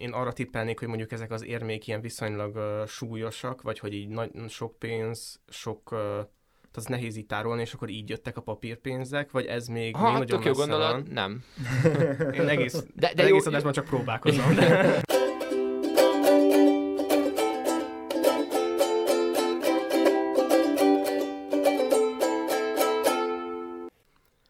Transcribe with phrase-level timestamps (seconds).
[0.00, 4.08] én arra tippelnék, hogy mondjuk ezek az érmék ilyen viszonylag uh, súlyosak, vagy hogy így
[4.08, 5.98] nagy, sok pénz, sok uh,
[6.72, 10.18] az nehéz így tárolni, és akkor így jöttek a papírpénzek, vagy ez még, ha, még
[10.18, 11.06] nagyon jó gondolat, van?
[11.10, 11.44] nem.
[12.32, 14.44] Én egész, de, de egész jó, adásban csak próbálkozom.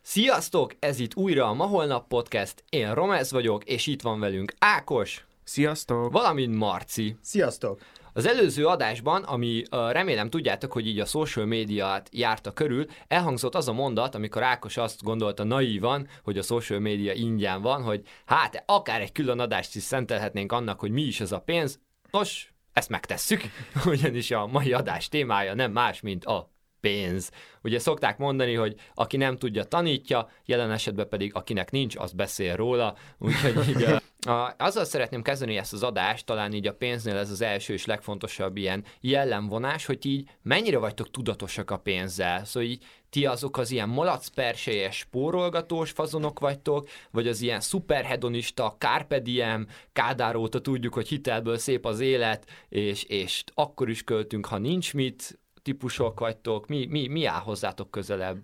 [0.03, 0.75] Sziasztok!
[0.79, 2.65] Ez itt újra a Ma Holnap Podcast.
[2.69, 5.28] Én Romez vagyok, és itt van velünk Ákos.
[5.49, 6.13] Sziasztok!
[6.13, 7.17] Valamint Marci.
[7.23, 7.81] Sziasztok!
[8.13, 13.69] Az előző adásban, ami remélem tudjátok, hogy így a social médiát járta körül, elhangzott az
[13.69, 18.63] a mondat, amikor Ákos azt gondolta naívan, hogy a social média ingyen van, hogy hát
[18.67, 21.81] akár egy külön adást is szentelhetnénk annak, hogy mi is ez a pénz.
[22.11, 23.43] Nos, ezt megtesszük,
[23.85, 27.31] ugyanis a mai adás témája nem más, mint a pénz.
[27.63, 32.57] Ugye szokták mondani, hogy aki nem tudja, tanítja, jelen esetben pedig akinek nincs, az beszél
[32.57, 33.87] róla, úgyhogy így
[34.27, 37.87] a, azzal szeretném kezdeni ezt az adást, talán így a pénznél ez az első és
[37.87, 42.45] legfontosabb ilyen jellemvonás, hogy így mennyire vagytok tudatosak a pénzzel.
[42.45, 49.21] Szóval így ti azok az ilyen malacperselyes, spórolgatós fazonok vagytok, vagy az ilyen szuperhedonista, carpe
[49.21, 54.59] diem, Kádár óta tudjuk, hogy hitelből szép az élet, és, és akkor is költünk, ha
[54.59, 58.39] nincs mit, típusok vagytok, mi, mi, mi áll hozzátok közelebb?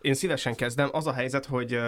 [0.00, 0.88] Én szívesen kezdem.
[0.92, 1.78] Az a helyzet, hogy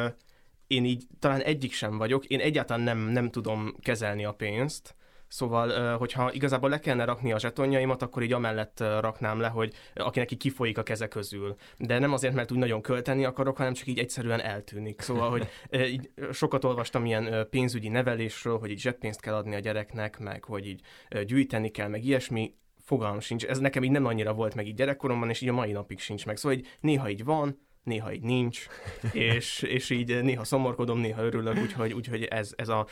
[0.73, 4.95] én így talán egyik sem vagyok, én egyáltalán nem, nem tudom kezelni a pénzt,
[5.33, 10.33] Szóval, hogyha igazából le kellene rakni a zsetonjaimat, akkor így amellett raknám le, hogy akinek
[10.33, 11.56] így kifolyik a keze közül.
[11.79, 15.01] De nem azért, mert úgy nagyon költeni akarok, hanem csak így egyszerűen eltűnik.
[15.01, 20.19] Szóval, hogy így sokat olvastam ilyen pénzügyi nevelésről, hogy így zseppénzt kell adni a gyereknek,
[20.19, 20.81] meg hogy így
[21.25, 23.45] gyűjteni kell, meg ilyesmi fogalm sincs.
[23.45, 26.27] Ez nekem így nem annyira volt meg így gyerekkoromban, és így a mai napig sincs
[26.27, 26.36] meg.
[26.36, 28.67] Szóval így néha így van, néha így nincs,
[29.13, 32.87] és, és így néha szomorkodom, néha örülök, úgyhogy, úgyhogy ez, ez a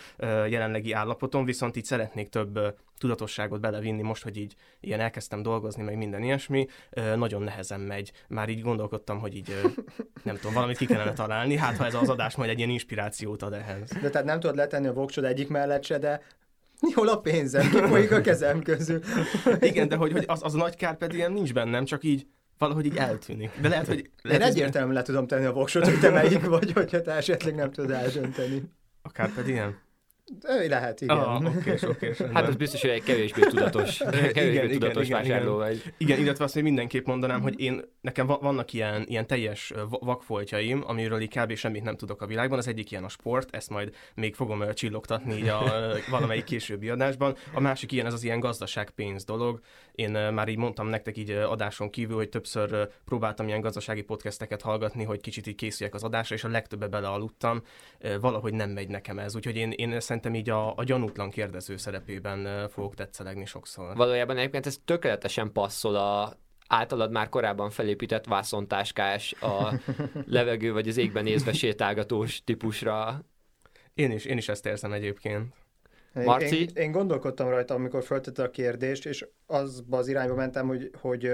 [0.49, 5.97] jelenlegi állapotom, viszont így szeretnék több tudatosságot belevinni most, hogy így ilyen elkezdtem dolgozni, meg
[5.97, 6.67] minden ilyesmi,
[7.17, 8.13] nagyon nehezen megy.
[8.29, 9.55] Már így gondolkodtam, hogy így
[10.23, 13.43] nem tudom, valamit ki kellene találni, hát ha ez az adás majd egy ilyen inspirációt
[13.43, 13.91] ad ehhez.
[14.03, 16.21] De tehát nem tudod letenni a voksod egyik mellett se, de
[16.95, 17.71] Hol a pénzem?
[17.71, 19.01] Kifolyik a kezem közül.
[19.61, 22.27] Igen, de hogy, hogy az, az a nagy kár pedig nincs bennem, csak így
[22.61, 23.51] valahogy így eltűnik.
[23.61, 24.11] De lehet, hogy...
[24.23, 27.55] Lehet, Én egyértelműen le tudom tenni a voksot, hogy te melyik vagy, hogyha te esetleg
[27.55, 28.63] nem tudod eldönteni.
[29.03, 29.79] A Carpe Diem?
[30.49, 31.17] Ő lehet, igen.
[31.17, 35.57] Ah, okés, okés, hát ez biztos, hogy egy kevésbé tudatos, kevésbé igen, tudatos igen, vásárló
[35.57, 35.69] igen.
[35.69, 35.95] vagy.
[35.99, 41.21] Igen, illetve azt még mindenképp mondanám, hogy én, nekem vannak ilyen, ilyen teljes vakfoltjaim, amiről
[41.21, 41.55] így kb.
[41.55, 42.59] semmit nem tudok a világban.
[42.59, 45.63] Az egyik ilyen a sport, ezt majd még fogom csillogtatni így a
[46.11, 47.37] valamelyik későbbi adásban.
[47.55, 49.61] A másik ilyen, ez az ilyen gazdaság-pénz dolog.
[49.93, 55.05] Én már így mondtam nektek így adáson kívül, hogy többször próbáltam ilyen gazdasági podcasteket hallgatni,
[55.05, 57.63] hogy kicsit így készüljek az adásra, és a legtöbbe belealudtam.
[58.21, 59.37] Valahogy nem megy nekem ez.
[59.37, 63.97] Úgyhogy én, én szerintem így a, a gyanútlan kérdező szerepében fogok tetszelegni sokszor.
[63.97, 66.33] Valójában egyébként ez tökéletesen passzol a
[66.69, 69.73] általad már korábban felépített vászontáskás, a
[70.27, 73.25] levegő vagy az égben nézve sétálgatós típusra.
[73.95, 75.55] Én is, én is ezt érzem egyébként.
[76.13, 76.61] Marci?
[76.61, 81.31] Én, én gondolkodtam rajta, amikor föltette a kérdést, és azba az irányba mentem, hogy, hogy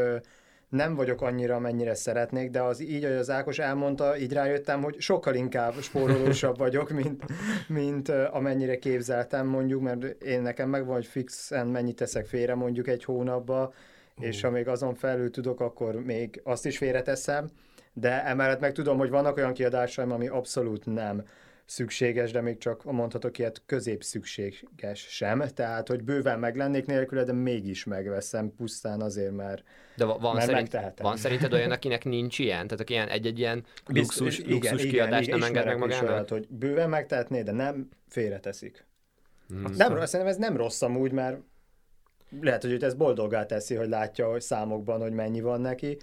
[0.69, 5.01] nem vagyok annyira, mennyire szeretnék, de az így, hogy az Ákos elmondta, így rájöttem, hogy
[5.01, 7.25] sokkal inkább spórolósabb vagyok, mint,
[7.69, 13.05] mint amennyire képzeltem mondjuk, mert én nekem megvan, hogy fixen mennyit teszek félre mondjuk egy
[13.05, 13.73] hónapba,
[14.21, 17.49] és ha még azon felül tudok, akkor még azt is félreteszem,
[17.93, 21.25] de emellett meg tudom, hogy vannak olyan kiadásaim, ami abszolút nem
[21.67, 25.45] szükséges, de még csak mondhatok ilyet közép szükséges sem.
[25.55, 29.65] Tehát, hogy bőven meglennék nélküle, de mégis megveszem pusztán azért, mert
[29.97, 32.67] De van, mert szerint, van szerinted olyan, akinek nincs ilyen?
[32.67, 36.11] Tehát aki ilyen, egy-egy ilyen luxus, Bizt, luxus igen, kiadást igen, nem enged meg magának?
[36.11, 38.87] Olyat, hogy bőven megtehetné, de nem félreteszik.
[39.49, 39.63] Hmm.
[39.63, 41.39] Nem, szerintem ez nem rossz amúgy, mert
[42.41, 45.99] lehet, hogy őt ez boldogá teszi, hogy látja hogy számokban, hogy mennyi van neki,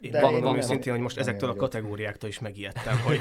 [0.00, 3.20] de van, van őszintén, hogy most ezektől a kategóriáktól is megijedtem, hogy,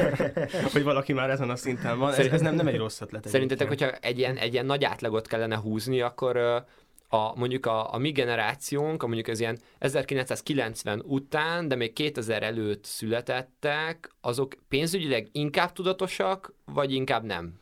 [0.72, 2.12] hogy valaki már ezen a szinten van.
[2.12, 3.28] Ez, ez nem, nem egy rossz ötlet.
[3.28, 6.36] Szerintetek, hogyha egy ilyen, egy ilyen nagy átlagot kellene húzni, akkor
[7.14, 12.42] a, mondjuk a, a mi generációnk, a mondjuk ez ilyen 1990 után, de még 2000
[12.42, 17.60] előtt születettek, azok pénzügyileg inkább tudatosak, vagy inkább nem?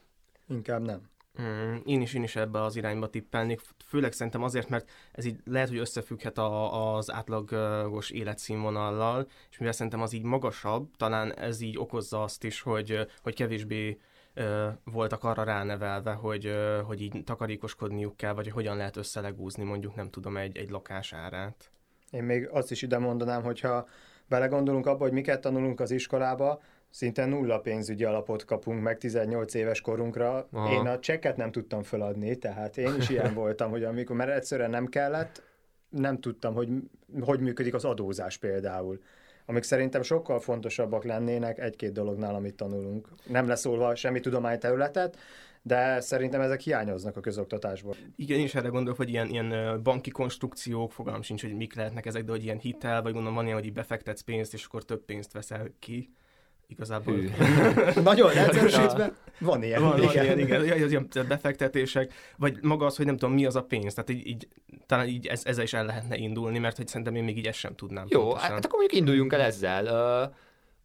[0.49, 1.10] Inkább nem.
[1.41, 5.37] Mm, én is, én is ebbe az irányba tippelnék, főleg szerintem azért, mert ez így
[5.45, 11.61] lehet, hogy összefügghet a, az átlagos életszínvonallal, és mivel szerintem az így magasabb, talán ez
[11.61, 13.99] így okozza azt is, hogy, hogy kevésbé
[14.85, 16.55] voltak arra ránevelve, hogy,
[16.85, 21.13] hogy így takarékoskodniuk kell, vagy hogy hogyan lehet összelegúzni mondjuk, nem tudom, egy, egy lakás
[21.13, 21.71] árát.
[22.11, 23.89] Én még azt is ide mondanám, hogyha
[24.29, 29.81] belegondolunk abba, hogy miket tanulunk az iskolába, szinte nulla pénzügyi alapot kapunk meg 18 éves
[29.81, 30.49] korunkra.
[30.53, 30.73] Aha.
[30.73, 34.71] Én a csekket nem tudtam feladni, tehát én is ilyen voltam, hogy amikor, mert egyszerűen
[34.71, 35.43] nem kellett,
[35.89, 36.69] nem tudtam, hogy
[37.21, 39.01] hogy működik az adózás például.
[39.47, 43.09] Amik szerintem sokkal fontosabbak lennének egy-két dolognál, amit tanulunk.
[43.27, 45.19] Nem leszólva semmi tudományterületet,
[45.63, 47.95] de szerintem ezek hiányoznak a közoktatásból.
[48.17, 52.07] Igen, én is erre gondolok, hogy ilyen, ilyen banki konstrukciók, fogalmam sincs, hogy mik lehetnek
[52.07, 55.05] ezek, de hogy ilyen hitel, vagy gondolom van ilyen, hogy befektetsz pénzt, és akkor több
[55.05, 56.15] pénzt veszel ki.
[56.71, 57.15] Igazából.
[57.15, 57.31] Hű.
[58.03, 59.83] Nagyon leegyszerűsítve, van ilyen.
[59.83, 63.47] Van, van ilyen, igen, ja, az ilyen befektetések, vagy maga az, hogy nem tudom, mi
[63.47, 64.49] az a pénz, tehát így, így
[64.87, 67.59] talán így ez, ezzel is el lehetne indulni, mert hogy szerintem én még így ezt
[67.59, 68.07] sem tudnám.
[68.09, 68.51] Jó, pontosan.
[68.51, 69.85] hát akkor mondjuk induljunk el ezzel.
[69.85, 70.35] Uh,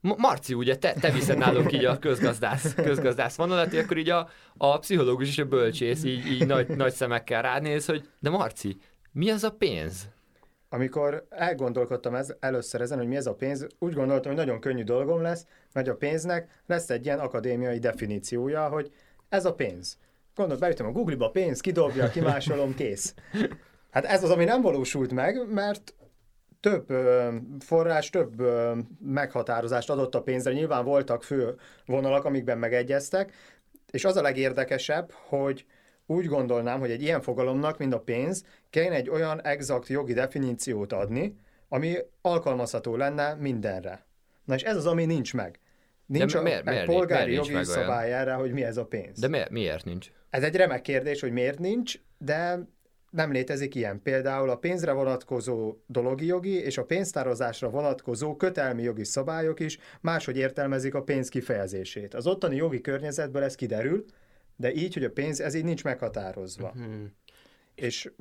[0.05, 4.09] Ma- Marci, ugye te, te viszed nálunk így a közgazdász, közgazdász vonalat, és akkor így
[4.09, 8.77] a, a pszichológus és a bölcsész így, így nagy, nagy szemekkel ránéz, hogy de Marci,
[9.11, 10.09] mi az a pénz?
[10.69, 14.83] Amikor elgondolkodtam ez, először ezen, hogy mi ez a pénz, úgy gondoltam, hogy nagyon könnyű
[14.83, 18.91] dolgom lesz, mert a pénznek lesz egy ilyen akadémiai definíciója, hogy
[19.29, 19.97] ez a pénz.
[20.35, 23.13] Gondolt, beütöm a Google-ba pénz, kidobja, kimásolom, kész.
[23.91, 25.93] Hát ez az, ami nem valósult meg, mert
[26.59, 26.93] több
[27.59, 28.41] forrás, több
[29.05, 30.51] meghatározást adott a pénzre.
[30.51, 31.55] Nyilván voltak fő
[31.85, 33.33] vonalak, amikben megegyeztek,
[33.91, 35.65] és az a legérdekesebb, hogy
[36.05, 40.93] úgy gondolnám, hogy egy ilyen fogalomnak, mint a pénz, kéne egy olyan exakt jogi definíciót
[40.93, 41.35] adni,
[41.69, 44.05] ami alkalmazható lenne mindenre.
[44.45, 45.59] Na és ez az, ami nincs meg.
[46.05, 47.65] Nincs a, miért- egy miért- polgári miért jogi olyan?
[47.65, 49.19] szabály erre, hogy mi ez a pénz.
[49.19, 50.11] De miért, miért nincs?
[50.29, 52.59] Ez egy remek kérdés, hogy miért nincs, de
[53.09, 54.01] nem létezik ilyen.
[54.01, 60.37] Például a pénzre vonatkozó dologi jogi és a pénztározásra vonatkozó kötelmi jogi szabályok is máshogy
[60.37, 62.13] értelmezik a pénz kifejezését.
[62.13, 64.05] Az ottani jogi környezetből ez kiderül,
[64.55, 66.69] de így, hogy a pénz, ez így nincs meghatározva.
[66.69, 67.15] Hmm.
[67.75, 68.11] És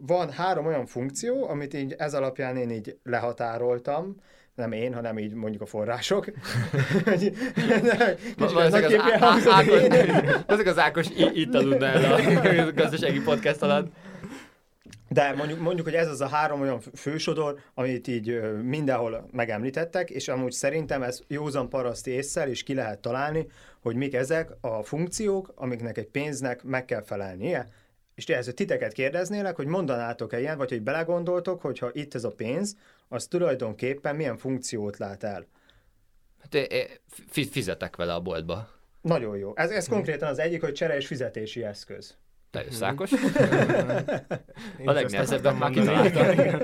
[0.00, 4.16] van három olyan funkció, amit így ez alapján én így lehatároltam,
[4.56, 6.24] nem én, hanem így mondjuk a források.
[8.38, 8.84] Valószínűleg
[10.66, 13.92] az, Ákos, itt aludna el a gazdasági podcast alatt.
[15.08, 20.28] De mondjuk, mondjuk, hogy ez az a három olyan fősodor, amit így mindenhol megemlítettek, és
[20.28, 23.46] amúgy szerintem ez józan paraszti észsel is ki lehet találni,
[23.82, 27.68] hogy mik ezek a funkciók, amiknek egy pénznek meg kell felelnie.
[28.14, 32.76] És ehhez titeket kérdeznélek, hogy mondanátok-e ilyen, vagy hogy belegondoltok, hogyha itt ez a pénz,
[33.08, 35.46] az tulajdonképpen milyen funkciót lát el.
[36.42, 37.00] Hát, é- é-
[37.30, 38.68] fi- fizetek vele a boltba.
[39.00, 39.52] Nagyon jó.
[39.54, 42.16] Ez, ez konkrétan az egyik, hogy csere és fizetési eszköz.
[42.50, 43.12] Te jössz, Ákos?
[44.80, 46.58] Én A legnehezebbet már kitaláltam.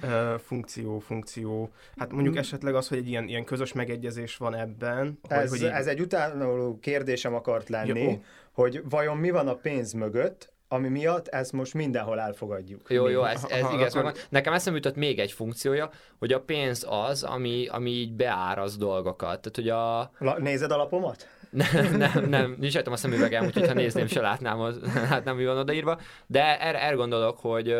[0.48, 1.70] Funkció, funkció.
[1.96, 5.58] Hát mondjuk esetleg az, hogy egy ilyen, ilyen közös megegyezés van ebben, hogy, Ez, hogy
[5.60, 8.22] így, ez egy utánoló kérdésem akart lenni, Jó.
[8.52, 12.90] hogy vajon mi van a pénz mögött, ami miatt ezt most mindenhol elfogadjuk.
[12.90, 13.94] Jó, jó, ez, ez igaz.
[13.94, 14.26] akkor-.
[14.28, 19.40] Nekem eszembe jutott még egy funkciója, hogy a pénz az, ami, ami így beáraz dolgokat.
[19.40, 20.10] Tehát, hogy a...
[20.18, 21.26] La, nézed a lapomat?
[21.50, 24.80] Nem, nem, nem, nincs rajtam a szemüvegem, úgyhogy ha nézném, se látnám, az,
[25.24, 25.98] nem mi van odaírva.
[26.26, 27.74] De erre, erre gondolok, hogy...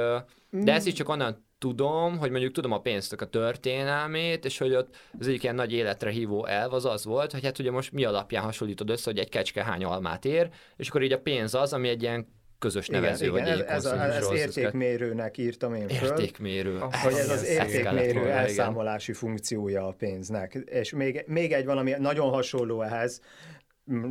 [0.50, 4.75] De ezt is csak onnan tudom, hogy mondjuk tudom a pénztök a történelmét, és hogy
[4.75, 7.93] ott az egyik ilyen nagy életre hívó elv az az volt, hogy hát ugye most
[7.93, 11.55] mi alapján hasonlítod össze, hogy egy kecske hány almát ér, és akkor így a pénz
[11.55, 14.56] az, ami egy ilyen közös nevező, igen, vagy igen, egy ez, a, ez rozzuszkat.
[14.56, 16.08] értékmérőnek írtam én föl.
[16.08, 16.78] Értékmérő.
[16.78, 18.37] Ah, hogy ez az értékmérő volna, igen.
[18.37, 20.55] elszámolási funkciója a pénznek.
[20.55, 23.20] És még, még egy valami nagyon hasonló ehhez,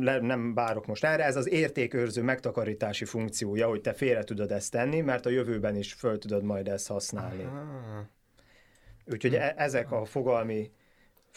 [0.00, 4.70] le, nem bárok most erre, ez az értékőrző megtakarítási funkciója, hogy te félre tudod ezt
[4.70, 7.42] tenni, mert a jövőben is föl tudod majd ezt használni.
[7.42, 7.52] Ah.
[9.06, 10.70] Úgyhogy e- ezek a fogalmi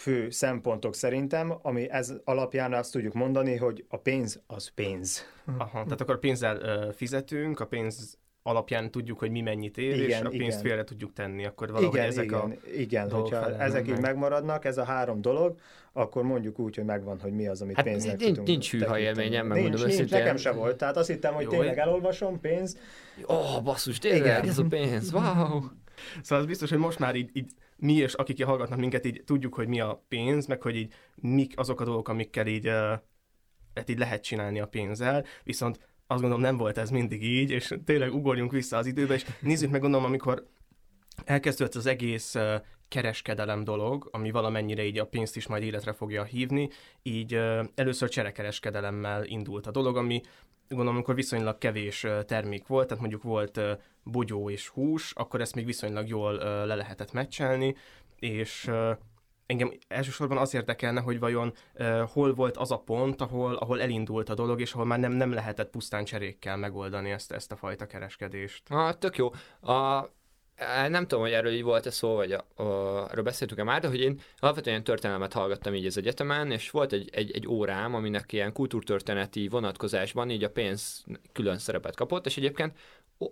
[0.01, 5.25] fő szempontok szerintem, ami ez alapján azt tudjuk mondani, hogy a pénz az pénz.
[5.57, 10.03] Aha, tehát akkor pénzzel ö, fizetünk, a pénz alapján tudjuk, hogy mi mennyit ér, és
[10.05, 10.59] Igen, a pénzt igen.
[10.61, 12.49] félre tudjuk tenni, akkor valahogy igen, ezek igen, a...
[12.77, 14.01] igen dolgok hogyha ezek így meg.
[14.01, 15.59] megmaradnak, ez a három dolog,
[15.93, 18.99] akkor mondjuk úgy, hogy megvan, hogy mi az, amit Hát pénznek nincs- tudunk nincs hűha
[18.99, 20.17] élményem, nincs, megmondom nincs, őszintén.
[20.19, 22.77] nekem se volt, tehát azt hittem, hogy Jó, tényleg elolvasom, pénz,
[23.27, 24.47] Ó, oh, basszus, tényleg, Igen.
[24.49, 25.61] ez a pénz, wow!
[26.21, 29.53] Szóval az biztos, hogy most már így, így mi és akik hallgatnak minket, így tudjuk,
[29.53, 32.67] hogy mi a pénz, meg hogy így mik azok a dolgok, amikkel így,
[33.75, 37.75] hát így lehet csinálni a pénzzel, viszont azt gondolom nem volt ez mindig így, és
[37.85, 40.47] tényleg ugorjunk vissza az időbe, és nézzük meg gondolom, amikor
[41.25, 42.35] elkezdődött az egész
[42.87, 46.69] kereskedelem dolog, ami valamennyire így a pénzt is majd életre fogja hívni,
[47.03, 47.39] így
[47.75, 50.21] először cserekereskedelemmel indult a dolog, ami
[50.67, 53.61] gondolom, amikor viszonylag kevés termék volt, tehát mondjuk volt
[54.03, 56.33] bogyó és hús, akkor ezt még viszonylag jól
[56.65, 57.75] le lehetett meccselni,
[58.19, 58.71] és
[59.45, 61.53] engem elsősorban az érdekelne, hogy vajon
[62.11, 65.33] hol volt az a pont, ahol, ahol elindult a dolog, és ahol már nem, nem
[65.33, 68.63] lehetett pusztán cserékkel megoldani ezt, ezt a fajta kereskedést.
[68.69, 69.29] Ah, tök jó.
[69.73, 70.09] A,
[70.89, 73.99] nem tudom, hogy erről így volt-e szó, vagy a, a, erről beszéltünk-e már, de hogy
[73.99, 78.53] én alapvetően történelmet hallgattam így az egyetemen, és volt egy, egy, egy órám, aminek ilyen
[78.53, 82.73] kultúrtörténeti vonatkozásban így a pénz külön szerepet kapott, és egyébként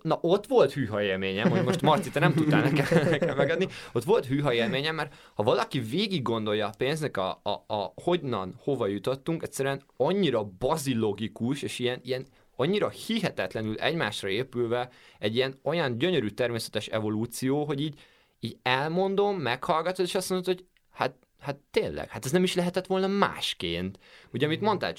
[0.02, 4.04] na ott volt hűha élményem, hogy most Marci, te nem tudtál nekem, nekem megadni, ott
[4.04, 8.88] volt hűha élményem, mert ha valaki végig gondolja a pénznek a, a, a hogyan, hova
[8.88, 12.26] jutottunk, egyszerűen annyira bazilogikus, és ilyen, ilyen
[12.60, 14.90] annyira hihetetlenül egymásra épülve
[15.20, 18.00] egy ilyen olyan gyönyörű természetes evolúció, hogy így,
[18.40, 22.88] így elmondom, meghallgatod, és azt mondod, hogy hát Hát tényleg, hát ez nem is lehetett
[22.88, 24.00] volna másként.
[24.34, 24.94] Ugye, amit mondtál,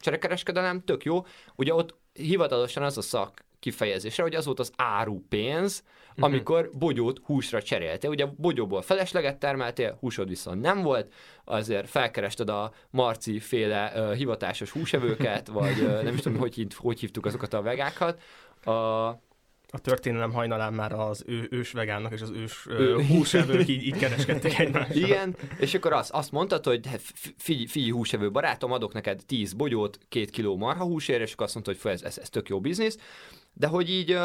[0.00, 1.24] cserekereskedelem, tök jó.
[1.56, 6.05] Ugye ott hivatalosan az a szak kifejezésre, hogy az volt az áru pénz, mhm.
[6.18, 8.10] Amikor bogyót húsra cseréltél.
[8.10, 11.12] Ugye bogyóból felesleget termeltél, húsod viszont nem volt,
[11.44, 16.72] azért felkerested a Marci féle uh, hivatásos húsevőket, vagy uh, nem is tudom, hogy, hív,
[16.76, 18.20] hogy hívtuk azokat a vegákat.
[18.64, 19.06] A,
[19.70, 23.96] a történelem hajnalán már az ő, ős vegánnak és az ős ő, húsevők így, így
[23.96, 24.96] kereskedtek egymással.
[24.96, 26.88] Igen, és akkor azt, azt mondtad, hogy
[27.36, 31.54] figyelj, figyelj húsevő barátom, adok neked 10 bogyót, két kiló marha húsért, és akkor azt
[31.54, 32.98] mondta, hogy ez, ez, ez tök jó biznisz,
[33.52, 34.18] de hogy így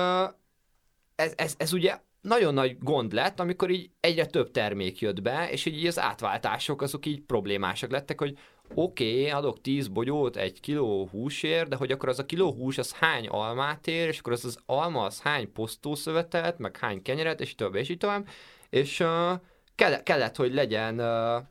[1.21, 5.49] ez, ez, ez ugye nagyon nagy gond lett, amikor így egyre több termék jött be,
[5.51, 8.37] és így az átváltások azok így problémásak lettek, hogy
[8.73, 12.77] oké, okay, adok 10 bogyót egy kiló húsért, de hogy akkor az a kiló hús
[12.77, 17.41] az hány almát ér, és akkor az az alma az hány posztószövetet, meg hány kenyeret,
[17.41, 18.27] és több, és így tovább.
[18.69, 19.31] És uh,
[19.75, 21.43] kellett, kellett, hogy legyen uh,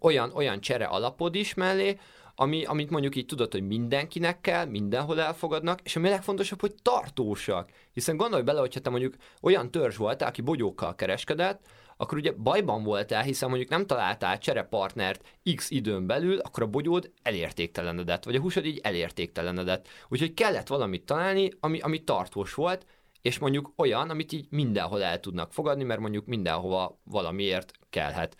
[0.00, 1.98] olyan, olyan csere alapod is mellé,
[2.40, 6.74] ami, amit mondjuk így tudod, hogy mindenkinek kell, mindenhol elfogadnak, és ami a legfontosabb, hogy
[6.82, 7.70] tartósak.
[7.92, 11.66] Hiszen gondolj bele, hogyha te mondjuk olyan törzs voltál, aki bogyókkal kereskedett,
[11.96, 15.22] akkor ugye bajban voltál, hiszen mondjuk nem találtál cserepartnert
[15.54, 19.88] x időn belül, akkor a bogyód elértéktelenedett, vagy a húsod így elértéktelenedett.
[20.08, 22.86] Úgyhogy kellett valamit találni, ami, ami tartós volt,
[23.22, 28.36] és mondjuk olyan, amit így mindenhol el tudnak fogadni, mert mondjuk mindenhova valamiért kellhet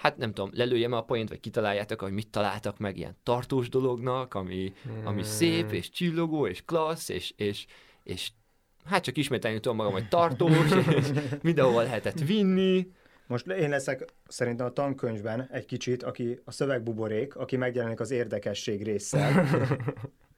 [0.00, 4.34] hát nem tudom, lelőjem a poént, vagy kitaláljátok, hogy mit találtak meg ilyen tartós dolognak,
[4.34, 4.72] ami,
[5.04, 7.66] ami szép, és csillogó, és klassz, és, és,
[8.04, 8.30] és
[8.84, 11.06] hát csak ismételni tudom magam, hogy tartós, és
[11.42, 12.86] mindenhol lehetett vinni.
[13.26, 18.82] Most én leszek szerintem a tankönyvben egy kicsit, aki a szövegbuborék, aki megjelenik az érdekesség
[18.82, 19.32] résszel.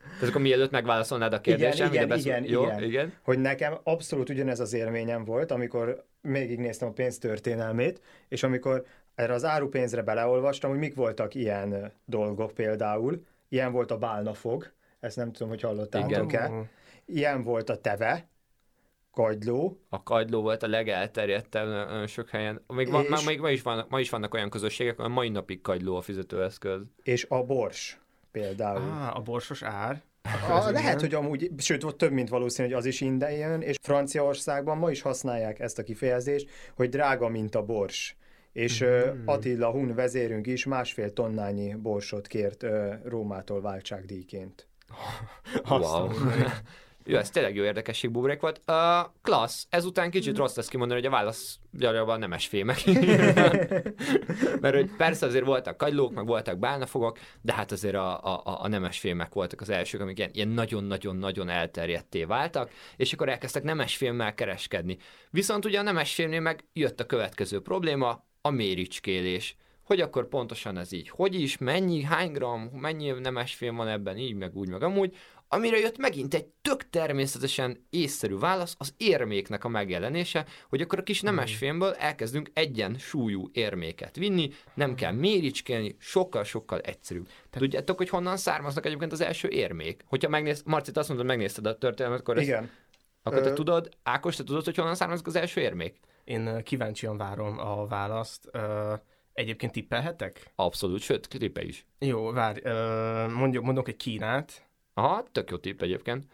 [0.02, 2.32] Tehát akkor mielőtt megválaszolnád a kérdésem, igen, igen, beszél...
[2.32, 2.82] igen, Jó, igen.
[2.82, 3.12] igen.
[3.22, 9.44] Hogy nekem abszolút ugyanez az élményem volt, amikor végignéztem a pénztörténelmét, és amikor erre az
[9.44, 13.24] árupénzre beleolvastam, hogy mik voltak ilyen dolgok például.
[13.48, 16.50] Ilyen volt a bálnafog, ezt nem tudom, hogy hallottátok-e.
[17.04, 18.28] Ilyen volt a teve,
[19.12, 19.80] kagyló.
[19.88, 22.64] A kagyló volt a legelterjedtebb nagyon sok helyen.
[22.66, 25.60] Még, és, ma, még ma, is vannak, ma is vannak olyan közösségek, ahol mai napig
[25.60, 26.80] kagyló a fizetőeszköz.
[27.02, 28.00] És a bors
[28.30, 28.90] például.
[28.90, 30.02] Ah, a borsos ár.
[30.48, 33.76] A, lehet, hogy amúgy, sőt, volt több, mint valószínű, hogy az is innen jön, és
[33.82, 38.16] Franciaországban ma is használják ezt a kifejezést, hogy drága, mint a bors
[38.52, 39.26] és mm-hmm.
[39.26, 42.64] Attila Hun vezérünk is másfél tonnányi borsot kért
[43.04, 44.66] Rómától váltságdíjként.
[45.68, 46.08] wow.
[47.04, 48.60] Jó, ez tényleg jó érdekesség bubrék volt.
[48.66, 48.74] Uh,
[49.22, 49.66] klassz.
[49.70, 52.84] Ezután kicsit rossz lesz kimondani, hogy a válasz gyarjában nemes fémek.
[54.60, 58.68] Mert hogy persze azért voltak kagylók, meg voltak bálnafogok, de hát azért a, a, a
[58.68, 63.96] nemes fémek voltak az elsők, amik ilyen, ilyen nagyon-nagyon-nagyon elterjedté váltak, és akkor elkezdtek nemes
[63.96, 64.96] fémmel kereskedni.
[65.30, 69.56] Viszont ugye a nemes fémnél meg jött a következő probléma, a méricskélés.
[69.82, 71.08] Hogy akkor pontosan ez így?
[71.08, 75.16] Hogy is, mennyi, hány gram, mennyi nemes film van ebben, így, meg úgy, meg amúgy.
[75.48, 81.02] Amire jött megint egy tök természetesen észszerű válasz, az érméknek a megjelenése, hogy akkor a
[81.02, 81.58] kis nemes hmm.
[81.58, 87.28] filmből elkezdünk egyen súlyú érméket vinni, nem kell méricskélni, sokkal-sokkal egyszerűbb.
[87.50, 87.58] Te...
[87.58, 90.04] Tudjátok, hogy honnan származnak egyébként az első érmék?
[90.06, 92.62] Hogyha megnéz, Marcit azt mondod, megnézted a történelmet, akkor Igen.
[92.62, 92.72] Ezt,
[93.22, 93.52] akkor te Ö...
[93.52, 96.00] tudod, Ákos, te tudod, hogy honnan származnak az első érmék?
[96.24, 98.50] Én kíváncsian várom a választ.
[99.32, 100.52] Egyébként tippelhetek?
[100.54, 101.86] Abszolút, sőt, tippe is.
[101.98, 102.60] Jó, várj,
[103.28, 104.66] mondjuk, mondok egy Kínát.
[104.94, 106.24] Aha, tök jó tipp egyébként.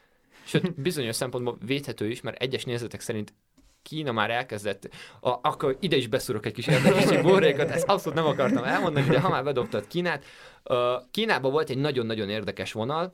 [0.44, 3.34] Sőt, bizonyos szempontból védhető is, mert egyes nézetek szerint
[3.82, 4.88] Kína már elkezdett,
[5.20, 9.20] a, akkor ide is beszúrok egy kis érdekesség borrékat, ezt abszolút nem akartam elmondani, de
[9.20, 10.24] ha már bedobtad Kínát,
[10.64, 10.76] uh,
[11.10, 13.12] Kínában volt egy nagyon-nagyon érdekes vonal,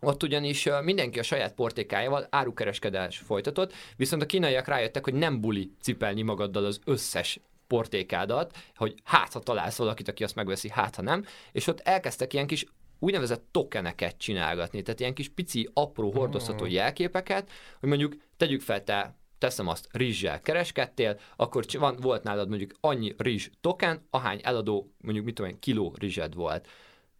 [0.00, 5.70] ott ugyanis mindenki a saját portékájával árukereskedés folytatott, viszont a kínaiak rájöttek, hogy nem buli
[5.80, 11.02] cipelni magaddal az összes portékádat, hogy hát ha találsz valakit, aki azt megveszi, hát ha
[11.02, 12.66] nem, és ott elkezdtek ilyen kis
[12.98, 17.50] úgynevezett tokeneket csinálgatni, tehát ilyen kis pici, apró hordozható jelképeket,
[17.80, 23.14] hogy mondjuk tegyük fel, te teszem azt, rizssel kereskedtél, akkor van, volt nálad mondjuk annyi
[23.18, 26.68] rizs token, ahány eladó, mondjuk mit tudom én, kiló rizsed volt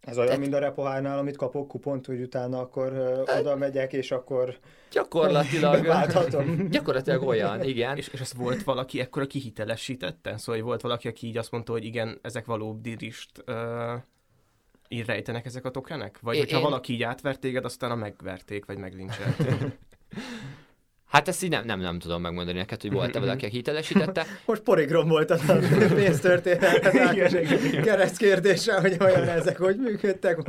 [0.05, 2.91] Ez olyan, mint a repohárnál, amit kapok kupont, hogy utána akkor
[3.27, 4.57] uh, oda megyek, és akkor
[4.91, 6.57] Gyakorlatilag, válthatom.
[6.69, 7.97] gyakorlatilag olyan, igen.
[7.97, 10.37] És, és ezt volt valaki ekkora kihitelesítette?
[10.37, 13.55] Szóval volt valaki, aki így azt mondta, hogy igen, ezek valódi rist uh,
[14.87, 16.19] így rejtenek ezek a tokenek?
[16.21, 19.55] Vagy Én- hogyha én- valaki így átvert téged, aztán megverték, vagy meglincselték?
[21.15, 24.25] Hát ezt így nem, nem, nem tudom megmondani neked, hogy volt-e valaki, aki hitelesítette.
[24.45, 25.37] Most porigrom volt a
[27.31, 30.39] egy kereszt kérdéssel, hogy olyan ezek, hogy működtek.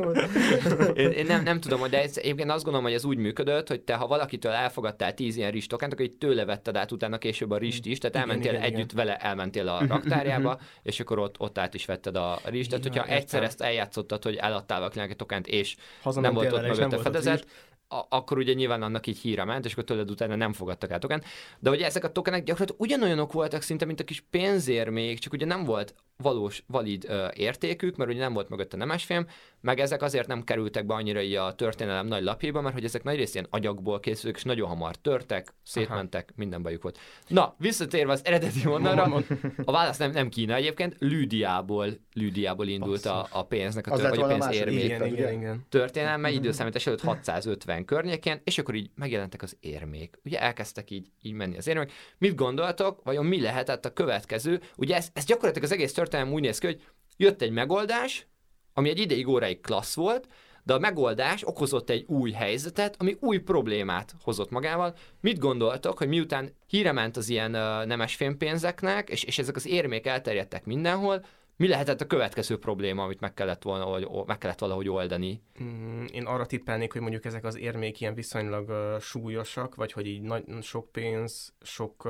[0.95, 3.81] Én, én nem, nem tudom, de ez, egyébként azt gondolom, hogy ez úgy működött, hogy
[3.81, 7.57] te, ha valakitől elfogadtál tíz ilyen ristokent, akkor így tőle vetted át utána később a
[7.59, 11.59] rist is, tehát Igen, elmentél igen, együtt vele, elmentél a raktárjába, és akkor ott, ott
[11.59, 12.71] át is vetted a rist.
[12.71, 16.53] Tehát, Igen, hogyha egyszer ezt eljátszottad, hogy eladtál valakinek egy tokent, és nem Hazamentél volt
[16.53, 17.47] ott mögött a nem fedezet,
[17.89, 21.25] akkor ugye nyilván annak így híre ment, és akkor tőled utána nem fogadtak el tokent.
[21.59, 25.47] De ugye ezek a tokenek gyakorlatilag ugyanolyanok voltak szinte, mint a kis pénzérmék, csak ugye
[25.47, 29.27] nem volt valós, valid ö, értékük, mert ugye nem volt mögött a nemesfilm,
[29.61, 33.03] meg ezek azért nem kerültek be annyira így a történelem nagy lapjaiba, mert hogy ezek
[33.03, 36.99] nagy részt ilyen agyagból készülők, és nagyon hamar törtek, szétmentek, minden bajuk volt.
[37.29, 39.23] Na, visszatérve az eredeti vonalra,
[39.65, 44.21] a válasz nem, nem Kína egyébként, Lüdiából, Lüdiából indult a, a pénznek, a tör, vagy
[44.21, 45.67] a pénz érmék igen, igen, igen.
[45.69, 50.19] történelme időszámítás előtt 650 környékén, és akkor így megjelentek az érmék.
[50.25, 51.93] Ugye elkezdtek így, így menni az érmék.
[52.19, 54.61] Mit gondoltok, vajon mi lehetett a következő?
[54.77, 56.83] Ugye ez, ez gyakorlatilag az egész történelem úgy néz ki, hogy
[57.17, 58.27] jött egy megoldás,
[58.75, 60.29] ami egy ideig óráig klassz volt,
[60.63, 64.95] de a megoldás okozott egy új helyzetet, ami új problémát hozott magával.
[65.21, 67.51] Mit gondoltok, hogy miután híre ment az ilyen
[67.87, 71.25] nemes fémpénzeknek, és, és ezek az érmék elterjedtek mindenhol,
[71.57, 75.43] mi lehetett a következő probléma, amit meg kellett, volna, vagy, meg kellett valahogy oldani?
[75.63, 80.07] Mm, Én arra tippelnék, hogy mondjuk ezek az érmék ilyen viszonylag uh, súlyosak, vagy hogy
[80.07, 82.09] így nagy, sok pénz, sok...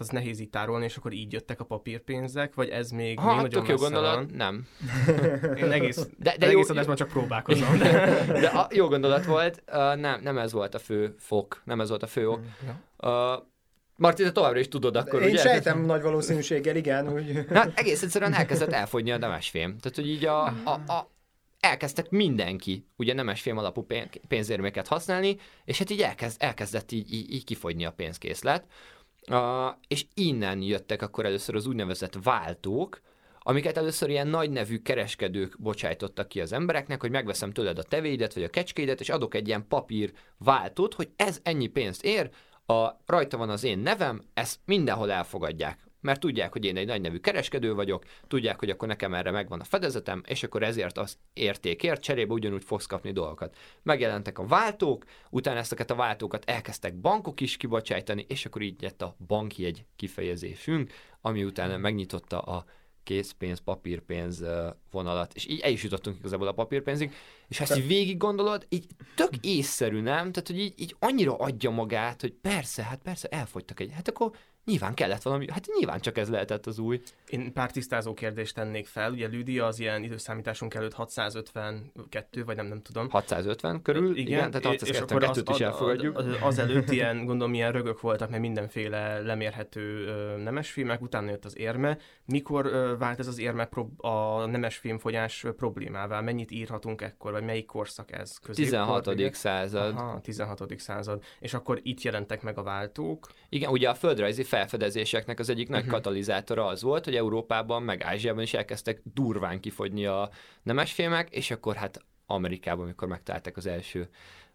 [0.00, 3.34] az nehéz így tárolni, és akkor így jöttek a papírpénzek, vagy ez még, még Ha,
[3.34, 4.30] nagyon tök jó gondolat, van.
[4.34, 4.66] nem.
[5.62, 7.78] Én egész, De- de, jó- egész adásban csak próbálkozom.
[7.78, 7.90] De...
[8.40, 11.88] De a, jó gondolat volt, uh, nem, nem ez volt a fő fok, nem ez
[11.88, 12.40] volt a fő ok.
[12.98, 13.10] Uh,
[13.96, 15.38] Marti, te továbbra is tudod akkor, Én ugye?
[15.38, 19.78] sejtem nagy valószínűséggel, igen, hogy Hát egész egyszerűen elkezdett elfogyni a nemesfém.
[19.78, 21.10] Tehát, hogy így a, a, a
[21.60, 27.32] elkezdtek mindenki ugye nemesfém alapú pén- pénzérméket használni, és hát így elkezd, elkezdett így, így,
[27.32, 28.64] így kifogyni a pénzkészlet.
[29.30, 33.00] Uh, és innen jöttek akkor először az úgynevezett váltók,
[33.38, 38.34] amiket először ilyen nagy nevű kereskedők bocsájtottak ki az embereknek, hogy megveszem tőled a tevéidet,
[38.34, 42.30] vagy a kecskédet, és adok egy ilyen papír váltót, hogy ez ennyi pénzt ér,
[42.66, 45.85] a, rajta van az én nevem, ezt mindenhol elfogadják.
[46.06, 49.60] Mert tudják, hogy én egy nagy nevű kereskedő vagyok, tudják, hogy akkor nekem erre megvan
[49.60, 53.56] a fedezetem, és akkor ezért az értékért cserébe ugyanúgy fogsz kapni dolgokat.
[53.82, 59.02] Megjelentek a váltók, utána ezeket a váltókat elkezdtek bankok is kibocsájtani, és akkor így lett
[59.02, 62.64] a bankjegy kifejezésünk, ami utána megnyitotta a
[63.02, 64.44] készpénz, papírpénz
[64.90, 67.14] vonalat, és így el is jutottunk igazából a papírpénzig,
[67.48, 70.32] és ha ezt így végig gondolod, így tök észszerű, nem?
[70.32, 74.30] Tehát, hogy így, így annyira adja magát, hogy persze, hát persze elfogytak egy, hát akkor
[74.66, 77.00] nyilván kellett valami, hát nyilván csak ez lehetett az új.
[77.28, 79.12] Én pár tisztázó kérdést tennék fel.
[79.12, 83.10] Ugye Lüdia az ilyen időszámításunk előtt 652, vagy nem, nem tudom.
[83.10, 86.18] 650 körül, igen, igen tehát és akkor 652-t is elfogadjuk.
[86.18, 91.58] Az, az előtt ilyen, gondolom, ilyen rögök voltak, mert mindenféle lemérhető nemesfilmek, utána jött az
[91.58, 91.98] érme.
[92.24, 96.20] Mikor vált ez az érme a nemesfilmfogyás ö, problémává?
[96.20, 98.38] Mennyit írhatunk ekkor, vagy melyik korszak ez?
[98.38, 99.06] Középkor, 16.
[99.06, 99.32] ugye?
[99.32, 99.94] század.
[99.96, 100.78] Aha, 16.
[100.78, 101.22] század.
[101.40, 103.26] És akkor itt jelentek meg a váltók.
[103.48, 105.90] Igen, ugye a földrajzi felfedezéseknek az egyik nagy Mhm.
[105.90, 110.30] katalizátora az volt, hogy Európában, meg Ázsiában is elkezdtek durván kifogyni a
[110.62, 114.08] nemesfémek, és akkor hát Amerikában, amikor megtalálták az első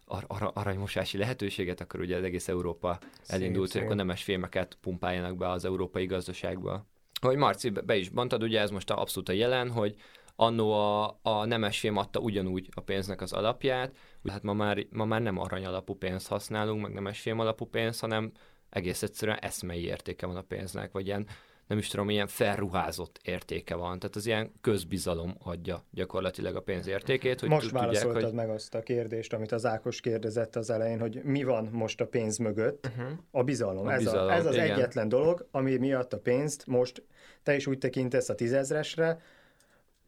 [0.06, 3.74] ar- ar- aranymosási lehetőséget, akkor ugye az egész Európa elindult, szép.
[3.74, 6.86] hogy akkor nemes fémeket pumpáljanak be az európai gazdaságba.
[7.20, 9.94] Hogy Marci, be- is mondtad, ugye ez most a abszolút a jelen, hogy
[10.36, 13.96] annó a, a nemesfém adta ugyanúgy a pénznek az alapját,
[14.28, 18.32] hát ma már, ma már nem arany alapú pénzt használunk, meg nemesfém alapú pénzt, hanem
[18.72, 21.26] egész egyszerűen eszmei értéke van a pénznek, vagy ilyen,
[21.66, 23.98] nem is tudom, ilyen felruházott értéke van.
[23.98, 28.50] Tehát az ilyen közbizalom adja gyakorlatilag a pénz értékét, hogy most tudják, válaszoltad hogy meg
[28.50, 32.36] azt a kérdést, amit az Ákos kérdezett az elején, hogy mi van most a pénz
[32.36, 32.86] mögött.
[32.86, 33.18] Uh-huh.
[33.30, 33.86] A bizalom.
[33.86, 34.70] A ez, bizalom, a, ez az igen.
[34.70, 37.02] egyetlen dolog, ami miatt a pénzt most
[37.42, 39.20] te is úgy tekintesz a tízezresre,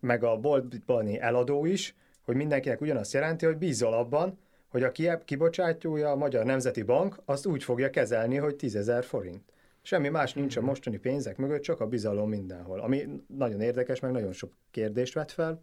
[0.01, 4.39] meg a boltbani eladó is, hogy mindenkinek ugyanazt jelenti, hogy bízol abban,
[4.75, 9.43] hogy a ki- kibocsátója a Magyar Nemzeti Bank azt úgy fogja kezelni, hogy 10 forint.
[9.83, 12.81] Semmi más nincs a mostani pénzek mögött, csak a bizalom mindenhol.
[12.81, 15.63] Ami nagyon érdekes, meg nagyon sok kérdést vet fel.